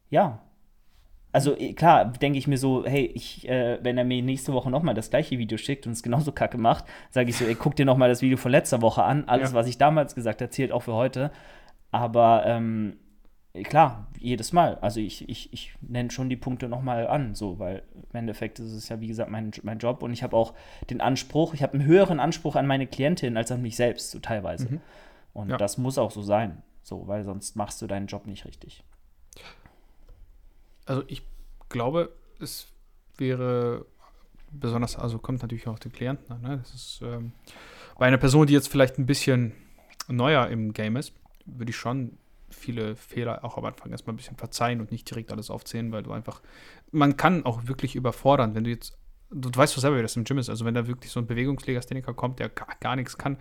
Ja, 0.08 0.45
also 1.36 1.54
äh, 1.54 1.74
klar, 1.74 2.06
denke 2.06 2.38
ich 2.38 2.46
mir 2.46 2.56
so, 2.56 2.86
hey, 2.86 3.04
ich, 3.14 3.46
äh, 3.46 3.78
wenn 3.82 3.98
er 3.98 4.04
mir 4.04 4.22
nächste 4.22 4.54
Woche 4.54 4.70
nochmal 4.70 4.94
das 4.94 5.10
gleiche 5.10 5.36
Video 5.36 5.58
schickt 5.58 5.86
und 5.86 5.92
es 5.92 6.02
genauso 6.02 6.32
kacke 6.32 6.56
macht, 6.56 6.86
sage 7.10 7.28
ich 7.28 7.36
so, 7.36 7.44
ey, 7.44 7.54
guck 7.54 7.76
dir 7.76 7.84
nochmal 7.84 8.08
das 8.08 8.22
Video 8.22 8.38
von 8.38 8.50
letzter 8.50 8.80
Woche 8.80 9.02
an. 9.02 9.28
Alles, 9.28 9.50
ja. 9.50 9.54
was 9.54 9.66
ich 9.66 9.76
damals 9.76 10.14
gesagt 10.14 10.40
habe, 10.40 10.48
zählt 10.48 10.72
auch 10.72 10.84
für 10.84 10.94
heute. 10.94 11.30
Aber 11.90 12.44
ähm, 12.46 12.96
klar, 13.64 14.06
jedes 14.18 14.54
Mal. 14.54 14.78
Also 14.78 14.98
ich, 15.00 15.28
ich, 15.28 15.52
ich 15.52 15.74
nenne 15.82 16.10
schon 16.10 16.30
die 16.30 16.36
Punkte 16.36 16.70
nochmal 16.70 17.06
an, 17.06 17.34
so, 17.34 17.58
weil 17.58 17.82
im 17.94 18.18
Endeffekt 18.18 18.58
ist 18.58 18.72
es 18.72 18.88
ja, 18.88 18.98
wie 19.02 19.08
gesagt, 19.08 19.30
mein, 19.30 19.50
mein 19.62 19.78
Job 19.78 20.02
und 20.02 20.14
ich 20.14 20.22
habe 20.22 20.34
auch 20.34 20.54
den 20.88 21.02
Anspruch, 21.02 21.52
ich 21.52 21.62
habe 21.62 21.74
einen 21.74 21.84
höheren 21.84 22.18
Anspruch 22.18 22.56
an 22.56 22.66
meine 22.66 22.86
Klientin 22.86 23.36
als 23.36 23.52
an 23.52 23.60
mich 23.60 23.76
selbst, 23.76 24.10
so 24.10 24.20
teilweise. 24.20 24.70
Mhm. 24.70 24.80
Und 25.34 25.50
ja. 25.50 25.58
das 25.58 25.76
muss 25.76 25.98
auch 25.98 26.12
so 26.12 26.22
sein, 26.22 26.62
so, 26.82 27.06
weil 27.08 27.24
sonst 27.24 27.56
machst 27.56 27.82
du 27.82 27.86
deinen 27.86 28.06
Job 28.06 28.26
nicht 28.26 28.46
richtig 28.46 28.82
also 30.86 31.02
ich 31.08 31.22
glaube, 31.68 32.12
es 32.40 32.68
wäre 33.18 33.84
besonders, 34.50 34.96
also 34.96 35.18
kommt 35.18 35.42
natürlich 35.42 35.66
auch 35.66 35.78
den 35.78 35.92
Klienten 35.92 36.32
an. 36.32 36.40
Ne? 36.42 36.58
Das 36.58 36.74
ist 36.74 37.00
ähm, 37.02 37.32
bei 37.98 38.06
einer 38.06 38.18
Person, 38.18 38.46
die 38.46 38.52
jetzt 38.52 38.68
vielleicht 38.68 38.98
ein 38.98 39.06
bisschen 39.06 39.52
neuer 40.08 40.48
im 40.48 40.72
Game 40.72 40.96
ist, 40.96 41.12
würde 41.44 41.70
ich 41.70 41.76
schon 41.76 42.18
viele 42.48 42.96
Fehler 42.96 43.44
auch 43.44 43.58
am 43.58 43.64
Anfang 43.64 43.90
erstmal 43.90 44.14
ein 44.14 44.16
bisschen 44.16 44.36
verzeihen 44.36 44.80
und 44.80 44.92
nicht 44.92 45.10
direkt 45.10 45.32
alles 45.32 45.50
aufzählen, 45.50 45.92
weil 45.92 46.02
du 46.02 46.12
einfach, 46.12 46.40
man 46.92 47.16
kann 47.16 47.44
auch 47.44 47.66
wirklich 47.66 47.96
überfordern, 47.96 48.54
wenn 48.54 48.64
du 48.64 48.70
jetzt, 48.70 48.96
du, 49.30 49.50
du 49.50 49.58
weißt 49.58 49.76
doch 49.76 49.80
selber, 49.80 49.98
wie 49.98 50.02
das 50.02 50.16
im 50.16 50.24
Gym 50.24 50.38
ist, 50.38 50.48
also 50.48 50.64
wenn 50.64 50.74
da 50.74 50.86
wirklich 50.86 51.10
so 51.10 51.20
ein 51.20 51.26
Bewegungslegastheniker 51.26 52.14
kommt, 52.14 52.38
der 52.38 52.48
gar, 52.48 52.68
gar 52.80 52.96
nichts 52.96 53.18
kann, 53.18 53.38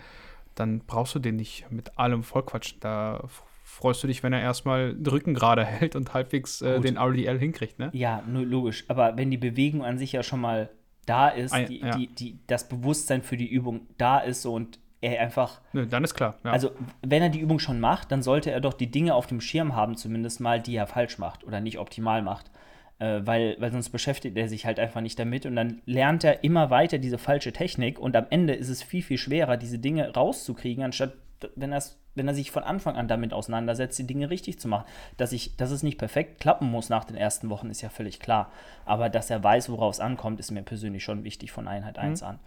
dann 0.56 0.80
brauchst 0.80 1.14
du 1.16 1.20
den 1.20 1.36
nicht 1.36 1.70
mit 1.70 1.98
allem 2.00 2.24
vollquatschen. 2.24 2.80
Da 2.80 3.24
freust 3.66 4.04
du 4.04 4.08
dich, 4.08 4.22
wenn 4.22 4.32
er 4.32 4.42
erstmal 4.42 4.94
den 4.94 5.08
Rücken 5.08 5.34
gerade 5.34 5.66
hält 5.66 5.96
und 5.96 6.14
halbwegs 6.14 6.62
äh, 6.62 6.80
den 6.80 6.98
RDL 6.98 7.40
hinkriegt, 7.40 7.80
ne? 7.80 7.90
Ja, 7.94 8.24
nur 8.28 8.46
logisch. 8.46 8.86
Aber 8.88 9.18
wenn 9.18 9.32
die 9.32 9.38
Bewegung 9.38 9.84
an 9.84 9.98
sich 9.98 10.12
ja 10.12 10.22
schon 10.22 10.40
mal 10.40 10.70
da 11.08 11.30
ist, 11.30 11.52
Ein, 11.52 11.66
die, 11.66 11.80
ja. 11.80 11.98
die, 11.98 12.08
die, 12.08 12.40
das 12.48 12.70
Bewusstsein 12.70 13.24
für 13.24 13.38
die 13.38 13.48
Übung 13.48 13.88
da 13.98 14.20
ist 14.20 14.44
so 14.44 14.54
und 14.54 14.80
er 15.02 15.20
einfach. 15.20 15.62
Nö, 15.74 15.86
dann 15.88 16.04
ist 16.04 16.14
klar. 16.14 16.38
Ja. 16.44 16.52
Also, 16.52 16.72
wenn 17.02 17.24
er 17.24 17.30
die 17.30 17.40
Übung 17.40 17.60
schon 17.60 17.80
macht, 17.80 18.12
dann 18.12 18.22
sollte 18.22 18.52
er 18.52 18.62
doch 18.62 18.74
die 18.74 18.90
Dinge 18.90 19.16
auf 19.16 19.28
dem 19.28 19.42
Schirm 19.42 19.76
haben, 19.76 19.98
zumindest 19.98 20.40
mal, 20.40 20.62
die 20.62 20.76
er 20.76 20.88
falsch 20.88 21.18
macht 21.18 21.44
oder 21.44 21.60
nicht 21.60 21.80
optimal 21.80 22.22
macht. 22.22 22.52
Äh, 23.00 23.22
weil, 23.26 23.58
weil 23.60 23.72
sonst 23.72 23.90
beschäftigt 23.90 24.38
er 24.38 24.48
sich 24.48 24.66
halt 24.66 24.80
einfach 24.80 25.02
nicht 25.02 25.20
damit 25.20 25.46
und 25.46 25.56
dann 25.56 25.82
lernt 25.86 26.24
er 26.24 26.44
immer 26.44 26.70
weiter 26.70 26.98
diese 26.98 27.18
falsche 27.18 27.52
Technik 27.52 28.00
und 28.00 28.16
am 28.16 28.28
Ende 28.30 28.54
ist 28.54 28.70
es 28.70 28.84
viel, 28.84 29.02
viel 29.02 29.18
schwerer, 29.18 29.58
diese 29.58 29.80
Dinge 29.80 30.14
rauszukriegen, 30.14 30.84
anstatt 30.84 31.14
wenn, 31.56 31.74
wenn 32.16 32.28
er 32.28 32.34
sich 32.34 32.52
von 32.52 32.64
Anfang 32.64 32.96
an 32.96 33.08
damit 33.08 33.34
auseinandersetzt, 33.34 34.00
die 34.00 34.08
Dinge 34.08 34.30
richtig 34.30 34.60
zu 34.60 34.68
machen. 34.68 34.86
Dass, 35.18 35.32
ich, 35.32 35.56
dass 35.58 35.72
es 35.72 35.84
nicht 35.84 35.98
perfekt 35.98 36.40
klappen 36.40 36.70
muss 36.72 36.90
nach 36.90 37.04
den 37.04 37.18
ersten 37.18 37.50
Wochen, 37.50 37.70
ist 37.70 37.82
ja 37.82 37.90
völlig 37.90 38.20
klar. 38.20 38.52
Aber 38.86 39.10
dass 39.10 39.30
er 39.30 39.44
weiß, 39.44 39.70
worauf 39.70 39.96
es 39.96 40.00
ankommt, 40.00 40.40
ist 40.40 40.52
mir 40.52 40.64
persönlich 40.64 41.04
schon 41.04 41.24
wichtig 41.24 41.52
von 41.52 41.68
Einheit 41.68 41.98
1 42.00 42.22
mhm. 42.22 42.28
an. 42.28 42.40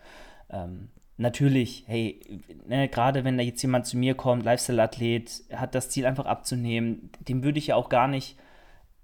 Ähm, 0.51 0.89
natürlich, 1.19 1.85
hey, 1.87 2.21
ne, 2.67 2.89
gerade 2.89 3.25
wenn 3.25 3.37
da 3.37 3.45
jetzt 3.45 3.63
jemand 3.63 3.87
zu 3.87 3.97
mir 3.97 4.15
kommt, 4.15 4.45
Lifestyle-Athlet, 4.45 5.45
hat 5.53 5.75
das 5.75 5.91
Ziel 5.91 6.07
einfach 6.07 6.27
abzunehmen, 6.27 7.11
dem 7.21 7.43
würde 7.43 7.59
ich 7.59 7.69
ja 7.69 7.77
auch 7.77 7.89
gar 7.89 8.09
nicht 8.09 8.37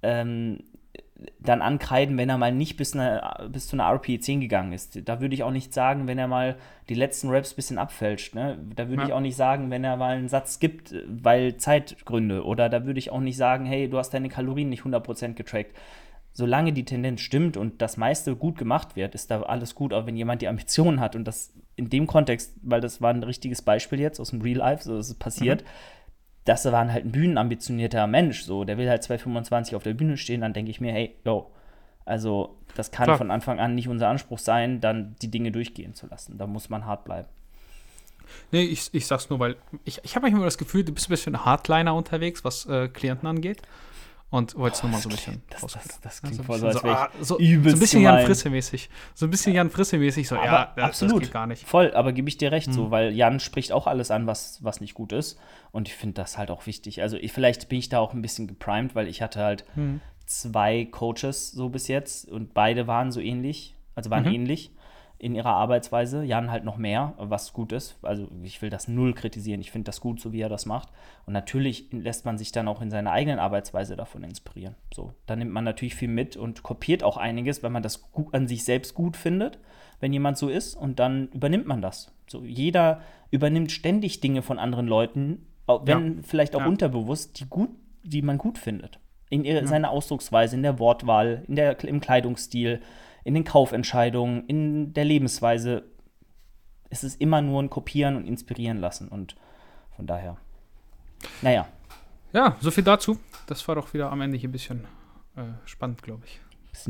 ähm, 0.02 0.60
dann 1.38 1.62
ankreiden, 1.62 2.16
wenn 2.16 2.28
er 2.28 2.38
mal 2.38 2.52
nicht 2.52 2.76
bis, 2.76 2.94
eine, 2.94 3.48
bis 3.50 3.68
zu 3.68 3.76
einer 3.76 3.88
RP 3.88 4.20
10 4.20 4.40
gegangen 4.40 4.72
ist. 4.72 5.08
Da 5.08 5.20
würde 5.20 5.34
ich 5.34 5.42
auch 5.44 5.52
nicht 5.52 5.72
sagen, 5.72 6.06
wenn 6.08 6.18
er 6.18 6.26
mal 6.26 6.56
die 6.88 6.94
letzten 6.94 7.30
Raps 7.30 7.52
ein 7.52 7.56
bisschen 7.56 7.78
abfälscht. 7.78 8.34
Ne? 8.34 8.58
Da 8.74 8.88
würde 8.88 9.02
ja. 9.02 9.08
ich 9.08 9.14
auch 9.14 9.20
nicht 9.20 9.36
sagen, 9.36 9.70
wenn 9.70 9.84
er 9.84 9.96
mal 9.96 10.16
einen 10.16 10.28
Satz 10.28 10.58
gibt, 10.58 10.94
weil 11.06 11.56
Zeitgründe. 11.56 12.44
Oder 12.44 12.68
da 12.68 12.84
würde 12.84 12.98
ich 12.98 13.10
auch 13.10 13.20
nicht 13.20 13.36
sagen, 13.36 13.64
hey, 13.64 13.88
du 13.88 13.98
hast 13.98 14.10
deine 14.10 14.28
Kalorien 14.28 14.68
nicht 14.68 14.82
100% 14.82 15.34
getrackt. 15.34 15.76
Solange 16.32 16.72
die 16.72 16.84
Tendenz 16.84 17.20
stimmt 17.20 17.56
und 17.56 17.80
das 17.80 17.96
meiste 17.96 18.34
gut 18.34 18.58
gemacht 18.58 18.96
wird, 18.96 19.14
ist 19.14 19.30
da 19.30 19.42
alles 19.42 19.76
gut. 19.76 19.92
Aber 19.92 20.08
wenn 20.08 20.16
jemand 20.16 20.42
die 20.42 20.48
Ambitionen 20.48 20.98
hat 20.98 21.14
und 21.14 21.24
das 21.24 21.54
in 21.76 21.90
dem 21.90 22.08
Kontext, 22.08 22.54
weil 22.62 22.80
das 22.80 23.00
war 23.00 23.10
ein 23.10 23.22
richtiges 23.22 23.62
Beispiel 23.62 24.00
jetzt 24.00 24.18
aus 24.18 24.30
dem 24.30 24.40
Real 24.40 24.58
Life, 24.58 24.82
so 24.82 24.98
ist 24.98 25.10
es 25.10 25.14
passiert, 25.14 25.62
mhm 25.62 25.68
das 26.44 26.64
war 26.66 26.92
halt 26.92 27.04
ein 27.04 27.12
bühnenambitionierter 27.12 28.06
Mensch, 28.06 28.42
so, 28.42 28.64
der 28.64 28.76
will 28.78 28.88
halt 28.88 29.02
225 29.02 29.74
auf 29.74 29.82
der 29.82 29.94
Bühne 29.94 30.16
stehen, 30.16 30.42
dann 30.42 30.52
denke 30.52 30.70
ich 30.70 30.80
mir, 30.80 30.92
hey, 30.92 31.14
yo, 31.24 31.50
also 32.04 32.56
das 32.74 32.90
kann 32.90 33.06
Klar. 33.06 33.18
von 33.18 33.30
Anfang 33.30 33.58
an 33.60 33.74
nicht 33.74 33.88
unser 33.88 34.08
Anspruch 34.08 34.38
sein, 34.38 34.80
dann 34.80 35.16
die 35.22 35.30
Dinge 35.30 35.52
durchgehen 35.52 35.94
zu 35.94 36.06
lassen. 36.06 36.36
Da 36.38 36.46
muss 36.46 36.68
man 36.68 36.84
hart 36.86 37.04
bleiben. 37.04 37.28
Nee, 38.52 38.62
ich, 38.62 38.92
ich 38.92 39.06
sag's 39.06 39.30
nur, 39.30 39.38
weil 39.38 39.56
ich, 39.84 40.00
ich 40.02 40.16
habe 40.16 40.24
manchmal 40.24 40.44
das 40.44 40.58
Gefühl, 40.58 40.84
du 40.84 40.92
bist 40.92 41.06
ein 41.08 41.10
bisschen 41.10 41.44
Hardliner 41.44 41.94
unterwegs, 41.94 42.44
was 42.44 42.66
äh, 42.66 42.88
Klienten 42.88 43.28
angeht. 43.28 43.62
Und 44.34 44.56
wollte 44.56 44.74
es 44.74 44.82
nur 44.82 44.90
mal 44.90 45.00
so 45.00 45.08
ein 45.08 45.14
bisschen 45.14 45.42
das, 45.48 45.60
das, 45.60 46.00
das, 46.00 46.22
klingt 46.22 46.44
voll 46.44 46.58
so, 46.58 46.66
als 46.66 46.82
wäre 46.82 46.98
ah, 46.98 47.10
so, 47.20 47.36
so, 47.36 47.38
ein 47.38 47.62
bisschen 47.62 48.02
Jan 48.02 48.26
Frisse-mäßig. 48.26 48.90
So 49.14 49.26
ein 49.26 49.30
bisschen 49.30 49.54
Jan 49.54 49.70
Frisse-mäßig, 49.70 50.26
so, 50.26 50.34
aber 50.34 50.72
ja, 50.76 50.84
absolut. 50.86 51.22
das 51.22 51.30
gar 51.30 51.46
nicht. 51.46 51.64
Voll, 51.64 51.94
aber 51.94 52.12
gebe 52.12 52.28
ich 52.28 52.36
dir 52.36 52.50
recht, 52.50 52.66
mhm. 52.66 52.72
so, 52.72 52.90
weil 52.90 53.12
Jan 53.12 53.38
spricht 53.38 53.70
auch 53.70 53.86
alles 53.86 54.10
an, 54.10 54.26
was, 54.26 54.58
was 54.64 54.80
nicht 54.80 54.94
gut 54.94 55.12
ist. 55.12 55.38
Und 55.70 55.86
ich 55.86 55.94
finde 55.94 56.14
das 56.14 56.36
halt 56.36 56.50
auch 56.50 56.66
wichtig. 56.66 57.00
Also 57.00 57.16
ich, 57.16 57.32
vielleicht 57.32 57.68
bin 57.68 57.78
ich 57.78 57.90
da 57.90 58.00
auch 58.00 58.12
ein 58.12 58.22
bisschen 58.22 58.48
geprimed, 58.48 58.96
weil 58.96 59.06
ich 59.06 59.22
hatte 59.22 59.40
halt 59.40 59.64
mhm. 59.76 60.00
zwei 60.26 60.84
Coaches 60.84 61.52
so 61.52 61.68
bis 61.68 61.86
jetzt 61.86 62.28
und 62.28 62.54
beide 62.54 62.88
waren 62.88 63.12
so 63.12 63.20
ähnlich, 63.20 63.76
also 63.94 64.10
waren 64.10 64.24
mhm. 64.24 64.34
ähnlich 64.34 64.72
in 65.18 65.34
ihrer 65.34 65.54
Arbeitsweise. 65.54 66.24
Jan 66.24 66.50
halt 66.50 66.64
noch 66.64 66.76
mehr, 66.76 67.14
was 67.18 67.52
gut 67.52 67.72
ist. 67.72 67.96
Also 68.02 68.28
ich 68.42 68.60
will 68.62 68.70
das 68.70 68.88
null 68.88 69.14
kritisieren. 69.14 69.60
Ich 69.60 69.70
finde 69.70 69.86
das 69.86 70.00
gut, 70.00 70.20
so 70.20 70.32
wie 70.32 70.40
er 70.40 70.48
das 70.48 70.66
macht. 70.66 70.88
Und 71.26 71.32
natürlich 71.32 71.88
lässt 71.92 72.24
man 72.24 72.36
sich 72.36 72.52
dann 72.52 72.68
auch 72.68 72.82
in 72.82 72.90
seiner 72.90 73.12
eigenen 73.12 73.38
Arbeitsweise 73.38 73.96
davon 73.96 74.24
inspirieren. 74.24 74.74
So, 74.92 75.14
da 75.26 75.36
nimmt 75.36 75.52
man 75.52 75.64
natürlich 75.64 75.94
viel 75.94 76.08
mit 76.08 76.36
und 76.36 76.62
kopiert 76.62 77.02
auch 77.02 77.16
einiges, 77.16 77.62
weil 77.62 77.70
man 77.70 77.82
das 77.82 78.04
an 78.32 78.48
sich 78.48 78.64
selbst 78.64 78.94
gut 78.94 79.16
findet, 79.16 79.58
wenn 80.00 80.12
jemand 80.12 80.36
so 80.36 80.48
ist. 80.48 80.74
Und 80.74 80.98
dann 80.98 81.28
übernimmt 81.28 81.66
man 81.66 81.80
das. 81.80 82.12
So, 82.26 82.44
jeder 82.44 83.00
übernimmt 83.30 83.72
ständig 83.72 84.20
Dinge 84.20 84.42
von 84.42 84.58
anderen 84.58 84.86
Leuten, 84.86 85.46
wenn 85.66 86.16
ja. 86.16 86.22
vielleicht 86.22 86.54
auch 86.54 86.60
ja. 86.60 86.66
unterbewusst, 86.66 87.40
die 87.40 87.46
gut, 87.46 87.70
die 88.02 88.22
man 88.22 88.38
gut 88.38 88.58
findet. 88.58 88.98
In 89.30 89.44
ihre, 89.44 89.60
ja. 89.60 89.66
seiner 89.66 89.90
Ausdrucksweise, 89.90 90.54
in 90.54 90.62
der 90.62 90.78
Wortwahl, 90.78 91.44
in 91.48 91.56
der, 91.56 91.82
im 91.84 92.00
Kleidungsstil, 92.00 92.80
in 93.24 93.34
den 93.34 93.44
Kaufentscheidungen, 93.44 94.46
in 94.46 94.92
der 94.92 95.04
Lebensweise. 95.04 95.84
Es 96.90 97.02
ist 97.02 97.20
immer 97.20 97.42
nur 97.42 97.62
ein 97.62 97.70
Kopieren 97.70 98.16
und 98.16 98.26
Inspirieren 98.26 98.78
lassen. 98.78 99.08
Und 99.08 99.34
von 99.96 100.06
daher, 100.06 100.36
naja. 101.42 101.66
Ja, 102.32 102.56
so 102.60 102.70
viel 102.70 102.84
dazu. 102.84 103.18
Das 103.46 103.66
war 103.66 103.74
doch 103.74 103.92
wieder 103.94 104.10
am 104.12 104.20
Ende 104.20 104.36
hier 104.36 104.48
ein 104.48 104.52
bisschen 104.52 104.84
äh, 105.36 105.42
spannend, 105.64 106.02
glaube 106.02 106.24
ich. 106.26 106.40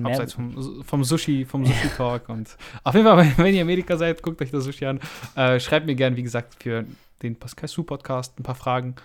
Abseits 0.02 0.32
vom, 0.32 0.82
vom 0.82 1.04
Sushi, 1.04 1.44
vom 1.44 1.64
Sushi-Talk. 1.66 2.30
und 2.30 2.56
auf 2.84 2.94
jeden 2.94 3.06
Fall, 3.06 3.32
wenn 3.36 3.46
ihr 3.54 3.60
in 3.60 3.66
Amerika 3.66 3.96
seid, 3.98 4.22
guckt 4.22 4.40
euch 4.40 4.50
das 4.50 4.64
Sushi 4.64 4.86
an. 4.86 5.00
Äh, 5.36 5.60
schreibt 5.60 5.86
mir 5.86 5.94
gerne, 5.94 6.16
wie 6.16 6.22
gesagt, 6.22 6.62
für 6.62 6.86
den 7.22 7.36
Pascal 7.36 7.68
Su 7.68 7.84
Podcast 7.84 8.38
ein 8.38 8.42
paar 8.42 8.54
Fragen. 8.54 8.96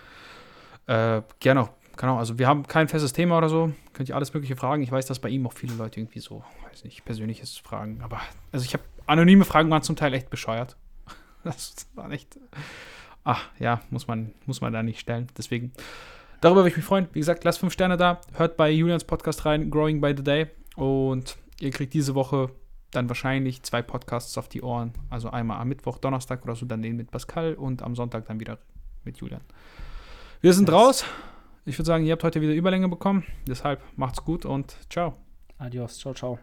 Äh, 0.86 1.20
gerne 1.38 1.60
auch 1.60 1.70
Ahnung, 2.08 2.18
also 2.18 2.38
wir 2.38 2.46
haben 2.46 2.66
kein 2.66 2.88
festes 2.88 3.12
Thema 3.12 3.38
oder 3.38 3.48
so. 3.48 3.72
Könnt 3.92 4.08
ihr 4.08 4.16
alles 4.16 4.32
Mögliche 4.32 4.56
fragen. 4.56 4.82
Ich 4.82 4.90
weiß, 4.90 5.06
dass 5.06 5.18
bei 5.18 5.28
ihm 5.28 5.46
auch 5.46 5.52
viele 5.52 5.74
Leute 5.74 6.00
irgendwie 6.00 6.20
so, 6.20 6.42
weiß 6.68 6.84
nicht, 6.84 7.04
persönliches 7.04 7.58
fragen. 7.58 8.00
Aber, 8.02 8.20
also 8.52 8.64
ich 8.64 8.72
habe 8.72 8.84
anonyme 9.06 9.44
Fragen 9.44 9.70
waren 9.70 9.82
zum 9.82 9.96
Teil 9.96 10.14
echt 10.14 10.30
bescheuert. 10.30 10.76
Das 11.42 11.86
war 11.94 12.10
echt, 12.10 12.38
ach 13.24 13.48
ja, 13.58 13.80
muss 13.88 14.06
man, 14.06 14.34
muss 14.44 14.60
man 14.60 14.74
da 14.74 14.82
nicht 14.82 15.00
stellen. 15.00 15.28
Deswegen, 15.38 15.72
darüber 16.42 16.60
würde 16.60 16.68
ich 16.68 16.76
mich 16.76 16.84
freuen. 16.84 17.08
Wie 17.14 17.18
gesagt, 17.18 17.44
lasst 17.44 17.60
fünf 17.60 17.72
Sterne 17.72 17.96
da. 17.96 18.20
Hört 18.34 18.58
bei 18.58 18.70
Julians 18.70 19.04
Podcast 19.04 19.46
rein, 19.46 19.70
Growing 19.70 20.02
by 20.02 20.12
the 20.14 20.22
Day. 20.22 20.48
Und 20.76 21.38
ihr 21.60 21.70
kriegt 21.70 21.94
diese 21.94 22.14
Woche 22.14 22.50
dann 22.90 23.08
wahrscheinlich 23.08 23.62
zwei 23.62 23.80
Podcasts 23.80 24.36
auf 24.36 24.48
die 24.48 24.60
Ohren. 24.60 24.92
Also 25.08 25.30
einmal 25.30 25.60
am 25.60 25.68
Mittwoch, 25.68 25.96
Donnerstag 25.96 26.44
oder 26.44 26.54
so, 26.54 26.66
dann 26.66 26.82
den 26.82 26.96
mit 26.96 27.10
Pascal 27.10 27.54
und 27.54 27.82
am 27.82 27.94
Sonntag 27.96 28.26
dann 28.26 28.38
wieder 28.38 28.58
mit 29.04 29.16
Julian. 29.16 29.40
Wir 30.42 30.52
sind 30.52 30.68
yes. 30.68 30.76
raus. 30.76 31.04
Ich 31.64 31.78
würde 31.78 31.86
sagen, 31.86 32.04
ihr 32.04 32.12
habt 32.12 32.24
heute 32.24 32.40
wieder 32.40 32.54
Überlänge 32.54 32.88
bekommen. 32.88 33.24
Deshalb 33.46 33.80
macht's 33.96 34.24
gut 34.24 34.44
und 34.44 34.76
ciao. 34.90 35.14
Adios. 35.58 35.98
Ciao, 35.98 36.14
ciao. 36.14 36.40